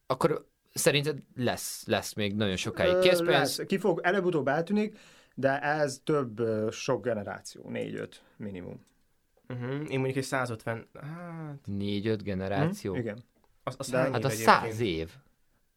[0.07, 3.30] akkor szerinted lesz, lesz még nagyon sokáig készpénz.
[3.30, 3.59] lesz.
[3.67, 4.97] Ki fog, előbb-utóbb eltűnik,
[5.36, 8.86] de ez több sok generáció, négy-öt minimum.
[9.49, 9.71] Uh-huh.
[9.71, 12.93] Én mondjuk egy 150, hát Négy-öt generáció.
[12.93, 12.99] Hm?
[12.99, 13.24] Igen.
[13.63, 15.09] az, az De- hány Hát a száz év.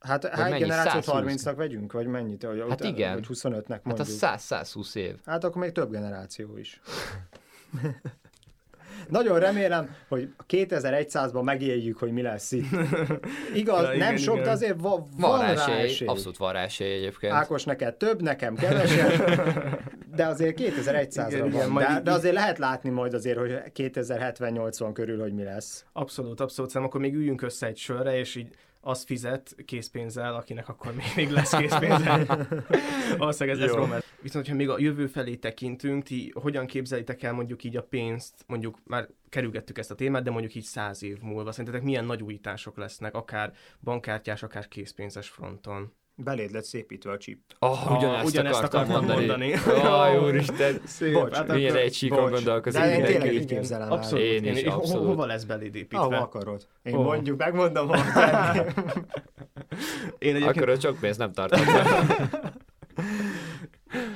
[0.01, 0.63] Hát Vagy hány mennyi?
[0.63, 1.43] generációt 120?
[1.43, 2.43] 30-nak vegyünk, vagy mennyit?
[2.43, 3.15] Vagy, Hát igen.
[3.15, 3.99] Vagy 25-nek Hát mondjuk.
[3.99, 5.17] az 100-120 év.
[5.27, 6.81] Hát akkor még több generáció is.
[9.09, 12.67] Nagyon remélem, hogy 2100-ban megéljük, hogy mi lesz itt.
[13.55, 14.47] Igaz, Ja, igen, nem sok, igen.
[14.47, 16.09] de azért va- van, Van rá esély, esély.
[16.09, 17.33] abszolút van rá esély egyébként.
[17.33, 19.41] Ákos, neked több, nekem kevesebb,
[20.17, 21.61] de azért 2100-ra Igen, van.
[21.63, 25.85] igen, de, így- de azért lehet látni majd azért, hogy 2070-80 körül, hogy mi lesz.
[25.93, 26.71] Abszolút, abszolút.
[26.71, 28.49] Szerintem akkor még üljünk össze egy sörre, és így
[28.87, 32.49] az fizet készpénzzel, akinek akkor még, még lesz készpénzzel.
[33.19, 33.75] Valószínűleg ez, Jó.
[33.75, 34.03] román.
[34.23, 38.35] Viszont, ha még a jövő felé tekintünk, ti hogyan képzelitek el mondjuk így a pénzt,
[38.47, 41.53] mondjuk már kerülgettük ezt a témát, de mondjuk így száz év múlva.
[41.53, 45.93] Szerintetek milyen nagy újítások lesznek, akár bankkártyás, akár készpénzes fronton?
[46.19, 47.39] Beléd lett szépítve a chip.
[47.59, 49.27] Oh, ugyanezt, ugyanezt akartam, akartam mondani.
[49.27, 49.81] mondani.
[49.89, 50.81] Jaj, úristen.
[50.85, 53.93] Szép, Bocs, hát Milyen egy síkon gondolkozik De én tényleg így képzelem el.
[53.93, 54.25] Abszolút.
[54.25, 55.07] Én is, ho- abszolút.
[55.07, 55.99] Hova lesz beléd építve?
[55.99, 56.67] Ahova akarod.
[56.83, 57.05] Én Hova?
[57.09, 57.91] mondjuk, megmondom,
[60.19, 61.61] Én egyébként, Akkor a sok pénzt nem tartott.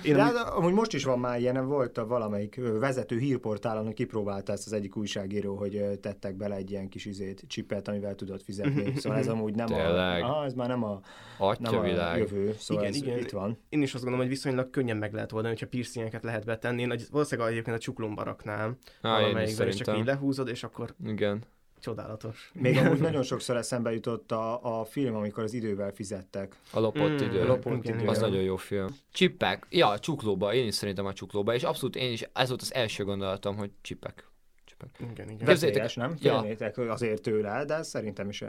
[0.05, 3.84] én, De amúgy- hát, amúgy most is van már ilyen, volt a valamelyik vezető hírportálon,
[3.84, 8.14] hogy kipróbálta ezt az egyik újságíró, hogy tettek bele egy ilyen kis izét, csipet, amivel
[8.14, 8.92] tudod fizetni.
[8.96, 10.22] Szóval ez amúgy nem Tényleg?
[10.22, 11.01] a, aha, ez már nem a,
[11.38, 12.18] nem Atya a világ.
[12.18, 13.18] jövő, szóval Igen, ez igen.
[13.18, 13.59] itt van.
[13.68, 16.82] én is azt gondolom, hogy viszonylag könnyen meg lehet oldani, hogyha piercingeket lehet betenni.
[16.82, 20.62] Én valószínűleg egyébként a csuklomba raknám Á, én is valamelyikben, és csak így lehúzod, és
[20.64, 21.42] akkor Igen.
[21.81, 22.51] Csodálatos.
[22.55, 26.57] Még amúgy nagyon sokszor eszembe jutott a, a film, amikor az idővel fizettek.
[26.72, 27.47] A lopott Mm, idő.
[27.47, 28.07] lopott idő.
[28.07, 28.87] Az nagyon jó film.
[29.12, 29.66] Csippek.
[29.70, 30.55] Ja, a csuklóba.
[30.55, 31.55] Én is szerintem a csuklóba.
[31.55, 34.28] És abszolút én is, ez volt az első gondolatom, hogy csippek.
[34.64, 34.89] Csippek.
[34.99, 35.47] Igen, igen.
[35.47, 36.14] Képzeljétek- Veszélyes, nem?
[36.20, 36.41] Ja.
[36.41, 38.45] Félnétek azért tőle, de szerintem is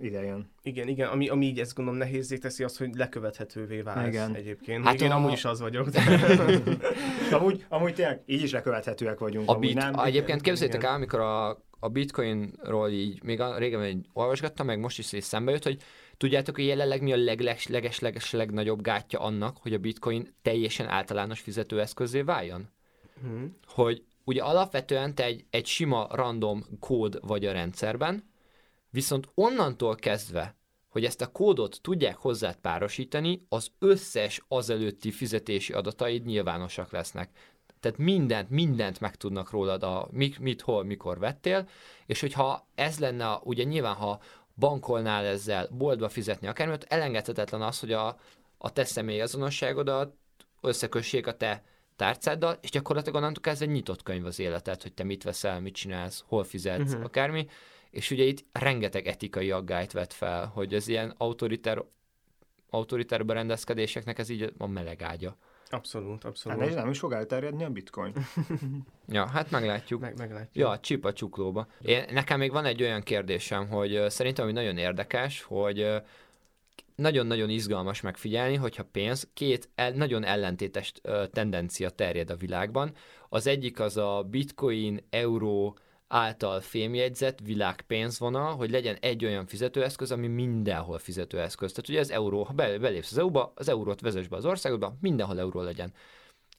[0.00, 0.50] ide jön.
[0.62, 4.34] Igen, igen, ami, ami így ezt gondolom nehézé teszi az, hogy lekövethetővé válsz Igen.
[4.34, 4.84] egyébként.
[4.84, 5.88] Hát én a- amúgy is az vagyok.
[5.88, 6.00] De...
[7.36, 9.48] Amúgy, amúgy tényleg így is lekövethetőek vagyunk.
[9.48, 9.98] A amúgy bit, nem.
[9.98, 11.48] egyébként képzeljétek el, amikor a,
[11.80, 15.82] a bitcoinról így, még a, régen így olvasgattam, meg most is szembe jött, hogy
[16.16, 20.88] tudjátok, hogy jelenleg mi a leges, leges, leges, legnagyobb gátja annak, hogy a bitcoin teljesen
[20.88, 22.68] általános fizetőeszközé váljon?
[23.22, 23.44] Hm.
[23.66, 28.29] hogy ugye alapvetően te egy, egy sima random kód vagy a rendszerben,
[28.90, 30.54] viszont onnantól kezdve,
[30.88, 37.30] hogy ezt a kódot tudják hozzád párosítani, az összes azelőtti fizetési adataid nyilvánosak lesznek.
[37.80, 41.68] Tehát mindent, mindent megtudnak rólad, a, mit, mit, hol, mikor vettél,
[42.06, 44.20] és hogyha ez lenne, a- ugye nyilván, ha
[44.56, 48.18] bankolnál ezzel, boltba fizetni akármi, ott elengedhetetlen az, hogy a,
[48.58, 50.14] a te személyazonosságodat
[50.60, 51.64] összekössék a te
[51.96, 56.24] tárcáddal, és gyakorlatilag onnantól kezdve nyitott könyv az életed, hogy te mit veszel, mit csinálsz,
[56.26, 57.04] hol fizetsz, uh-huh.
[57.04, 57.46] akármi,
[57.90, 61.84] és ugye itt rengeteg etikai aggályt vet fel, hogy az ilyen autoritár,
[62.70, 65.36] autoritár berendezkedéseknek ez így a meleg ágya.
[65.72, 66.58] Abszolút, Hát abszolút.
[66.58, 68.12] nem, nem is fog elterjedni a bitcoin.
[69.12, 70.00] Ja, hát meglátjuk.
[70.00, 70.54] Meg, meglátjuk.
[70.56, 71.66] Ja, csip a csuklóba.
[71.82, 76.02] Én, nekem még van egy olyan kérdésem, hogy szerintem ami nagyon érdekes, hogy
[76.94, 80.92] nagyon-nagyon izgalmas megfigyelni, hogyha pénz, két el, nagyon ellentétes
[81.32, 82.92] tendencia terjed a világban.
[83.28, 85.78] Az egyik az a bitcoin, euró
[86.12, 91.72] által fémjegyzett világpénzvonal, hogy legyen egy olyan fizetőeszköz, ami mindenhol fizetőeszköz.
[91.72, 94.96] Tehát ugye az euró, ha be- belépsz az EU-ba, az eurót vezess be az országodba,
[95.00, 95.92] mindenhol euró legyen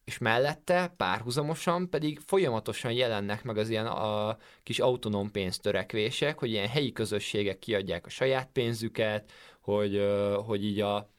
[0.04, 6.68] és mellette párhuzamosan pedig folyamatosan jelennek meg az ilyen a kis autonóm pénztörekvések, hogy ilyen
[6.68, 10.02] helyi közösségek kiadják a saját pénzüket, hogy,
[10.46, 11.10] hogy így a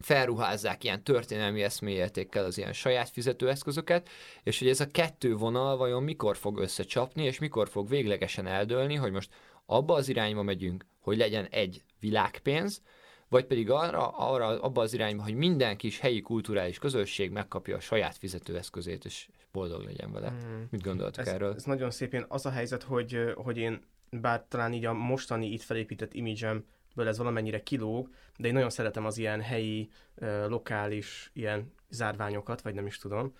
[0.00, 4.08] felruházzák ilyen történelmi eszmélyértékkel az ilyen saját fizetőeszközöket,
[4.42, 8.94] és hogy ez a kettő vonal vajon mikor fog összecsapni, és mikor fog véglegesen eldőlni,
[8.94, 9.34] hogy most
[9.66, 12.82] abba az irányba megyünk, hogy legyen egy világpénz,
[13.28, 17.80] vagy pedig arra, arra abba az irányba, hogy minden kis helyi kulturális közösség megkapja a
[17.80, 20.30] saját fizetőeszközét, és boldog legyen vele.
[20.30, 20.62] Mm.
[20.70, 21.54] Mit gondoltok Ez, erről?
[21.54, 22.24] ez nagyon szép.
[22.28, 26.14] Az a helyzet, hogy, hogy én bár talán így a mostani itt felépített
[26.96, 29.90] imidzsemből ez valamennyire kilóg, de én nagyon szeretem az ilyen helyi,
[30.46, 33.34] lokális ilyen zárványokat, vagy nem is tudom.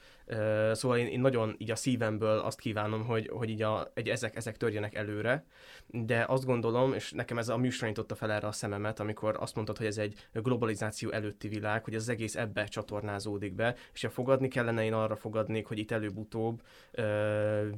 [0.72, 4.36] Szóval én, én nagyon így a szívemből azt kívánom, hogy, hogy így a, egy, ezek,
[4.36, 5.44] ezek törjenek előre,
[5.86, 9.54] de azt gondolom, és nekem ez a műsor nyitotta fel erre a szememet, amikor azt
[9.54, 14.10] mondtad, hogy ez egy globalizáció előtti világ, hogy az egész ebbe csatornázódik be, és ha
[14.10, 16.62] fogadni kellene, én arra fogadnék, hogy itt előbb-utóbb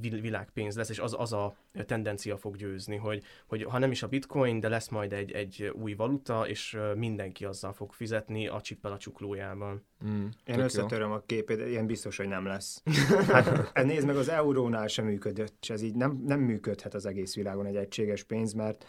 [0.00, 1.56] világpénz lesz, és az, az a
[1.86, 5.72] tendencia fog győzni, hogy, hogy ha nem is a bitcoin, de lesz majd egy, egy
[5.74, 9.84] új valuta, és mindenki azzal fog fizetni a csippel a csuklójában.
[10.04, 10.62] Mm, Én tök jó.
[10.62, 12.82] összetöröm a képét, ilyen biztos, hogy nem lesz.
[13.32, 17.34] Hát nézd meg, az eurónál sem működött, és ez így nem, nem működhet az egész
[17.34, 18.84] világon egy egységes pénz, mert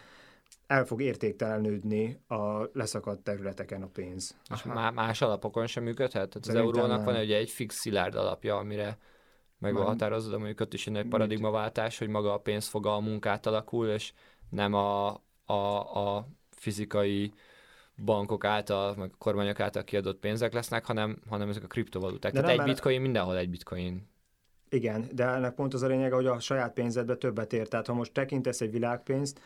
[0.66, 4.36] el fog értéktelenődni a leszakadt területeken a pénz.
[4.54, 6.28] És má- más alapokon sem működhet?
[6.28, 7.22] Tehát az eurónak van nem.
[7.22, 8.98] ugye egy fix szilárd alapja, amire
[9.58, 9.90] meg van Nem.
[9.90, 14.12] határozva, de mondjuk ott is egy paradigmaváltás, hogy maga a pénzfogalmunk átalakul, és
[14.50, 15.08] nem a,
[15.44, 15.54] a,
[16.06, 17.32] a fizikai
[18.04, 22.32] bankok által, meg kormányok által kiadott pénzek lesznek, hanem, hanem ezek a kriptovaluták.
[22.32, 24.08] De Tehát nem, egy mert- bitcoin mindenhol egy bitcoin.
[24.68, 27.68] Igen, de ennek pont az a lényege, hogy a saját pénzedbe többet ér.
[27.68, 29.40] Tehát ha most tekintesz egy világpénzt,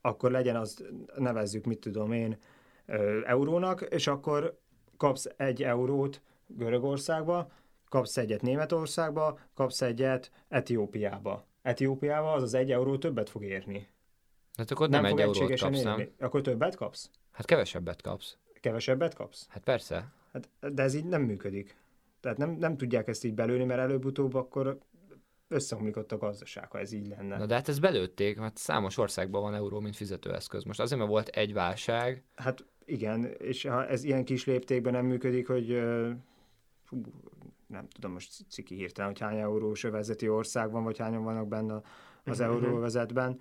[0.00, 0.84] akkor legyen az,
[1.16, 2.36] nevezzük, mit tudom én,
[3.24, 4.58] eurónak, és akkor
[4.96, 7.50] kapsz egy eurót Görögországba,
[7.88, 11.46] kapsz egyet Németországba, kapsz egyet Etiópiába.
[11.62, 13.88] Etiópiába az az egy euró többet fog érni.
[14.56, 15.98] Hát akkor nem, nem egy eurót kapsz, nem?
[15.98, 16.12] érni.
[16.18, 17.10] Akkor többet kapsz?
[17.36, 18.36] Hát kevesebbet kapsz.
[18.60, 19.46] Kevesebbet kapsz?
[19.48, 20.12] Hát persze.
[20.32, 21.76] Hát, de ez így nem működik.
[22.20, 24.78] Tehát nem, nem tudják ezt így belőni, mert előbb-utóbb akkor
[25.48, 27.38] összeomlik ott a gazdaság, ha ez így lenne.
[27.38, 30.62] Na de hát ezt belőtték, mert számos országban van euró, mint fizetőeszköz.
[30.64, 35.06] Most azért, mert volt egy válság, Hát igen, és ha ez ilyen kis léptékben nem
[35.06, 35.82] működik, hogy
[36.84, 37.00] fú,
[37.66, 41.80] nem tudom most ciki hirtelen, hogy hány eurós övezeti ország van, vagy hányan vannak benne
[42.24, 42.64] az Mhm, mhm.
[42.64, 43.40] euróvezetben,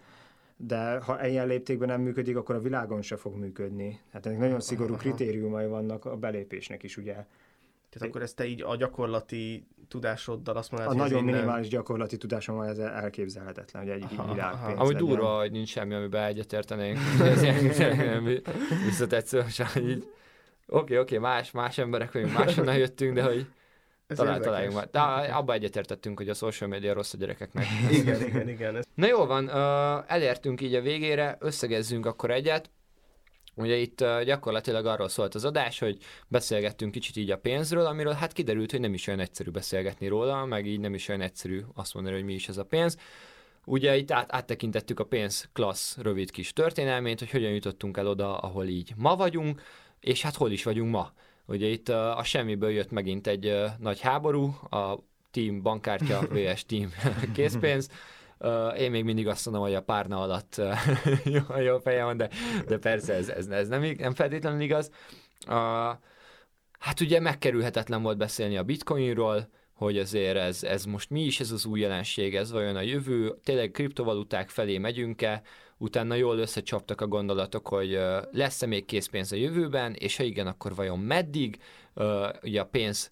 [0.58, 4.00] de ha ilyen léptékben nem működik, akkor a világon se fog működni.
[4.12, 5.02] Hát ennek nagyon szigorú Aha.
[5.02, 7.14] kritériumai vannak a belépésnek is, ugye.
[7.90, 11.32] Tehát akkor ezt te így a gyakorlati tudásoddal azt A mondod, hogy ez nagyon így
[11.32, 15.94] nem- minimális gyakorlati tudásom van, ez elképzelhetetlen, hogy egy világpénz Amúgy durva, hogy nincs semmi,
[15.94, 16.98] amiben egyetértenénk.
[17.22, 18.42] Ez ilyen
[18.86, 20.08] visszatetsző, hogy így
[20.68, 23.48] oké, oké, más, más emberek vagyunk, máshonnan jöttünk, de hogy
[24.08, 24.90] Ez talál, találjunk már.
[24.92, 25.00] De
[25.34, 27.66] abba egyetértettünk, hogy a social media rossz a gyerekeknek.
[27.92, 28.86] Igen, igen, igen.
[28.94, 29.50] Na jó van,
[30.08, 32.70] elértünk így a végére, összegezzünk akkor egyet.
[33.56, 38.34] Ugye itt gyakorlatilag arról szólt az adás, hogy beszélgettünk kicsit így a pénzről, amiről hát
[38.34, 41.94] kiderült, hogy nem is olyan egyszerű beszélgetni róla, meg így nem is olyan egyszerű azt
[41.94, 42.98] mondani, hogy mi is ez a pénz.
[43.66, 48.38] Ugye itt át, áttekintettük a pénz klassz rövid kis történelmét, hogy hogyan jutottunk el oda,
[48.38, 49.62] ahol így ma vagyunk,
[50.00, 51.14] és hát hol is vagyunk ma.
[51.46, 54.98] Ugye itt uh, a semmiből jött megint egy nagy háború, a
[55.32, 56.90] Team bankkártya vs Team
[57.36, 57.90] készpénz.
[58.78, 60.62] Én még mindig azt mondom, hogy a párna alatt
[61.24, 62.30] jó, jó fejem van, de,
[62.68, 64.92] de persze ez, ez, ez nem, nem feltétlenül igaz.
[65.48, 65.54] Uh,
[66.80, 71.52] hát ugye megkerülhetetlen volt beszélni a bitcoinról, hogy azért ez, ez most mi is ez
[71.52, 75.42] az új jelenség, ez vajon a jövő, tényleg kriptovaluták felé megyünk-e,
[75.78, 78.00] utána jól összecsaptak a gondolatok, hogy
[78.32, 81.58] lesz-e még készpénz a jövőben, és ha igen, akkor vajon meddig,
[82.44, 83.12] ugye a pénz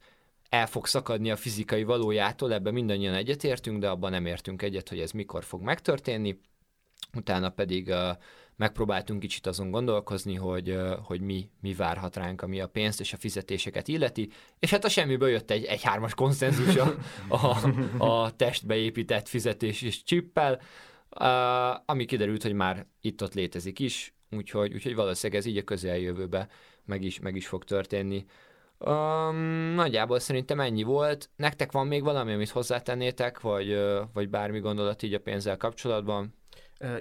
[0.49, 4.99] el fog szakadni a fizikai valójától, ebben mindannyian egyetértünk, de abban nem értünk egyet, hogy
[4.99, 6.39] ez mikor fog megtörténni.
[7.13, 7.93] Utána pedig
[8.63, 13.17] megpróbáltunk kicsit azon gondolkozni, hogy, hogy mi, mi várhat ránk, ami a pénzt és a
[13.17, 14.29] fizetéseket illeti,
[14.59, 16.95] és hát a semmiből jött egy, egy hármas konszenzus a,
[17.27, 17.57] a,
[17.97, 20.61] a testbe épített fizetés és csippel,
[21.85, 26.47] ami kiderült, hogy már itt-ott létezik is, úgyhogy, úgyhogy valószínűleg ez így a közeljövőbe
[26.85, 28.25] meg is, meg is fog történni.
[28.77, 29.35] Um,
[29.75, 31.29] nagyjából szerintem ennyi volt.
[31.35, 33.77] Nektek van még valami, amit hozzátennétek, vagy,
[34.13, 36.33] vagy bármi gondolat így a pénzzel kapcsolatban?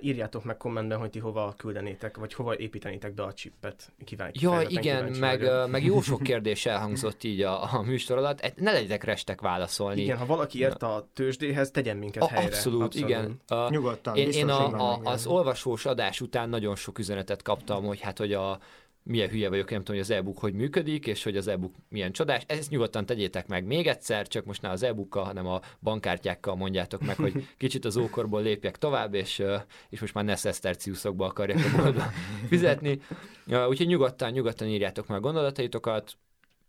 [0.01, 3.93] Írjátok meg kommentben, hogy ti hova küldenétek, vagy hova építenétek be a chippet.
[4.05, 5.70] Kíváncsi, Ja, igen, meg, vagyok.
[5.70, 8.40] meg jó sok kérdés elhangzott így a, a műsor alatt.
[8.40, 10.01] E- Ne legyetek restek válaszolni.
[10.03, 12.47] Igen, ha valaki ért a tőzsdéhez, tegyen minket A, helyre.
[12.47, 13.40] abszolút, igen.
[13.47, 18.01] A, Nyugodtan, én, én a, a, az olvasós adás után nagyon sok üzenetet kaptam, hogy
[18.01, 18.59] hát, hogy a
[19.03, 22.12] milyen hülye vagyok, nem tudom, hogy az e-book hogy működik, és hogy az e-book milyen
[22.12, 22.43] csodás.
[22.47, 27.03] Ezt nyugodtan tegyétek meg még egyszer, csak most ne az e-bookkal, hanem a bankkártyákkal mondjátok
[27.03, 29.43] meg, hogy kicsit az ókorból lépjek tovább, és,
[29.89, 32.05] és most már ne szeszterciuszokba akarjak a boltba
[32.51, 33.01] fizetni.
[33.47, 36.16] Úgyhogy nyugodtan, nyugodtan írjátok meg a gondolataitokat,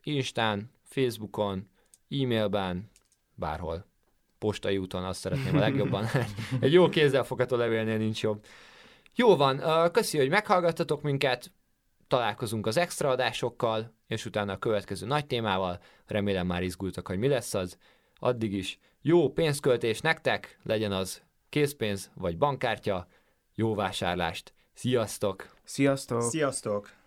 [0.03, 1.69] Instán, Facebookon,
[2.09, 2.89] e-mailben,
[3.35, 3.85] bárhol.
[4.39, 6.05] Postai úton azt szeretném a legjobban.
[6.59, 8.45] Egy jó kézzelfogható levélnél nincs jobb.
[9.15, 9.61] Jó van,
[9.91, 11.51] köszi, hogy meghallgattatok minket,
[12.13, 15.79] találkozunk az extra adásokkal, és utána a következő nagy témával.
[16.05, 17.77] Remélem már izgultak, hogy mi lesz az.
[18.15, 23.07] Addig is jó pénzköltés nektek, legyen az készpénz vagy bankkártya,
[23.55, 24.53] jó vásárlást.
[24.73, 25.53] Sziasztok!
[25.63, 26.21] Sziasztok!
[26.21, 27.02] Sziasztok!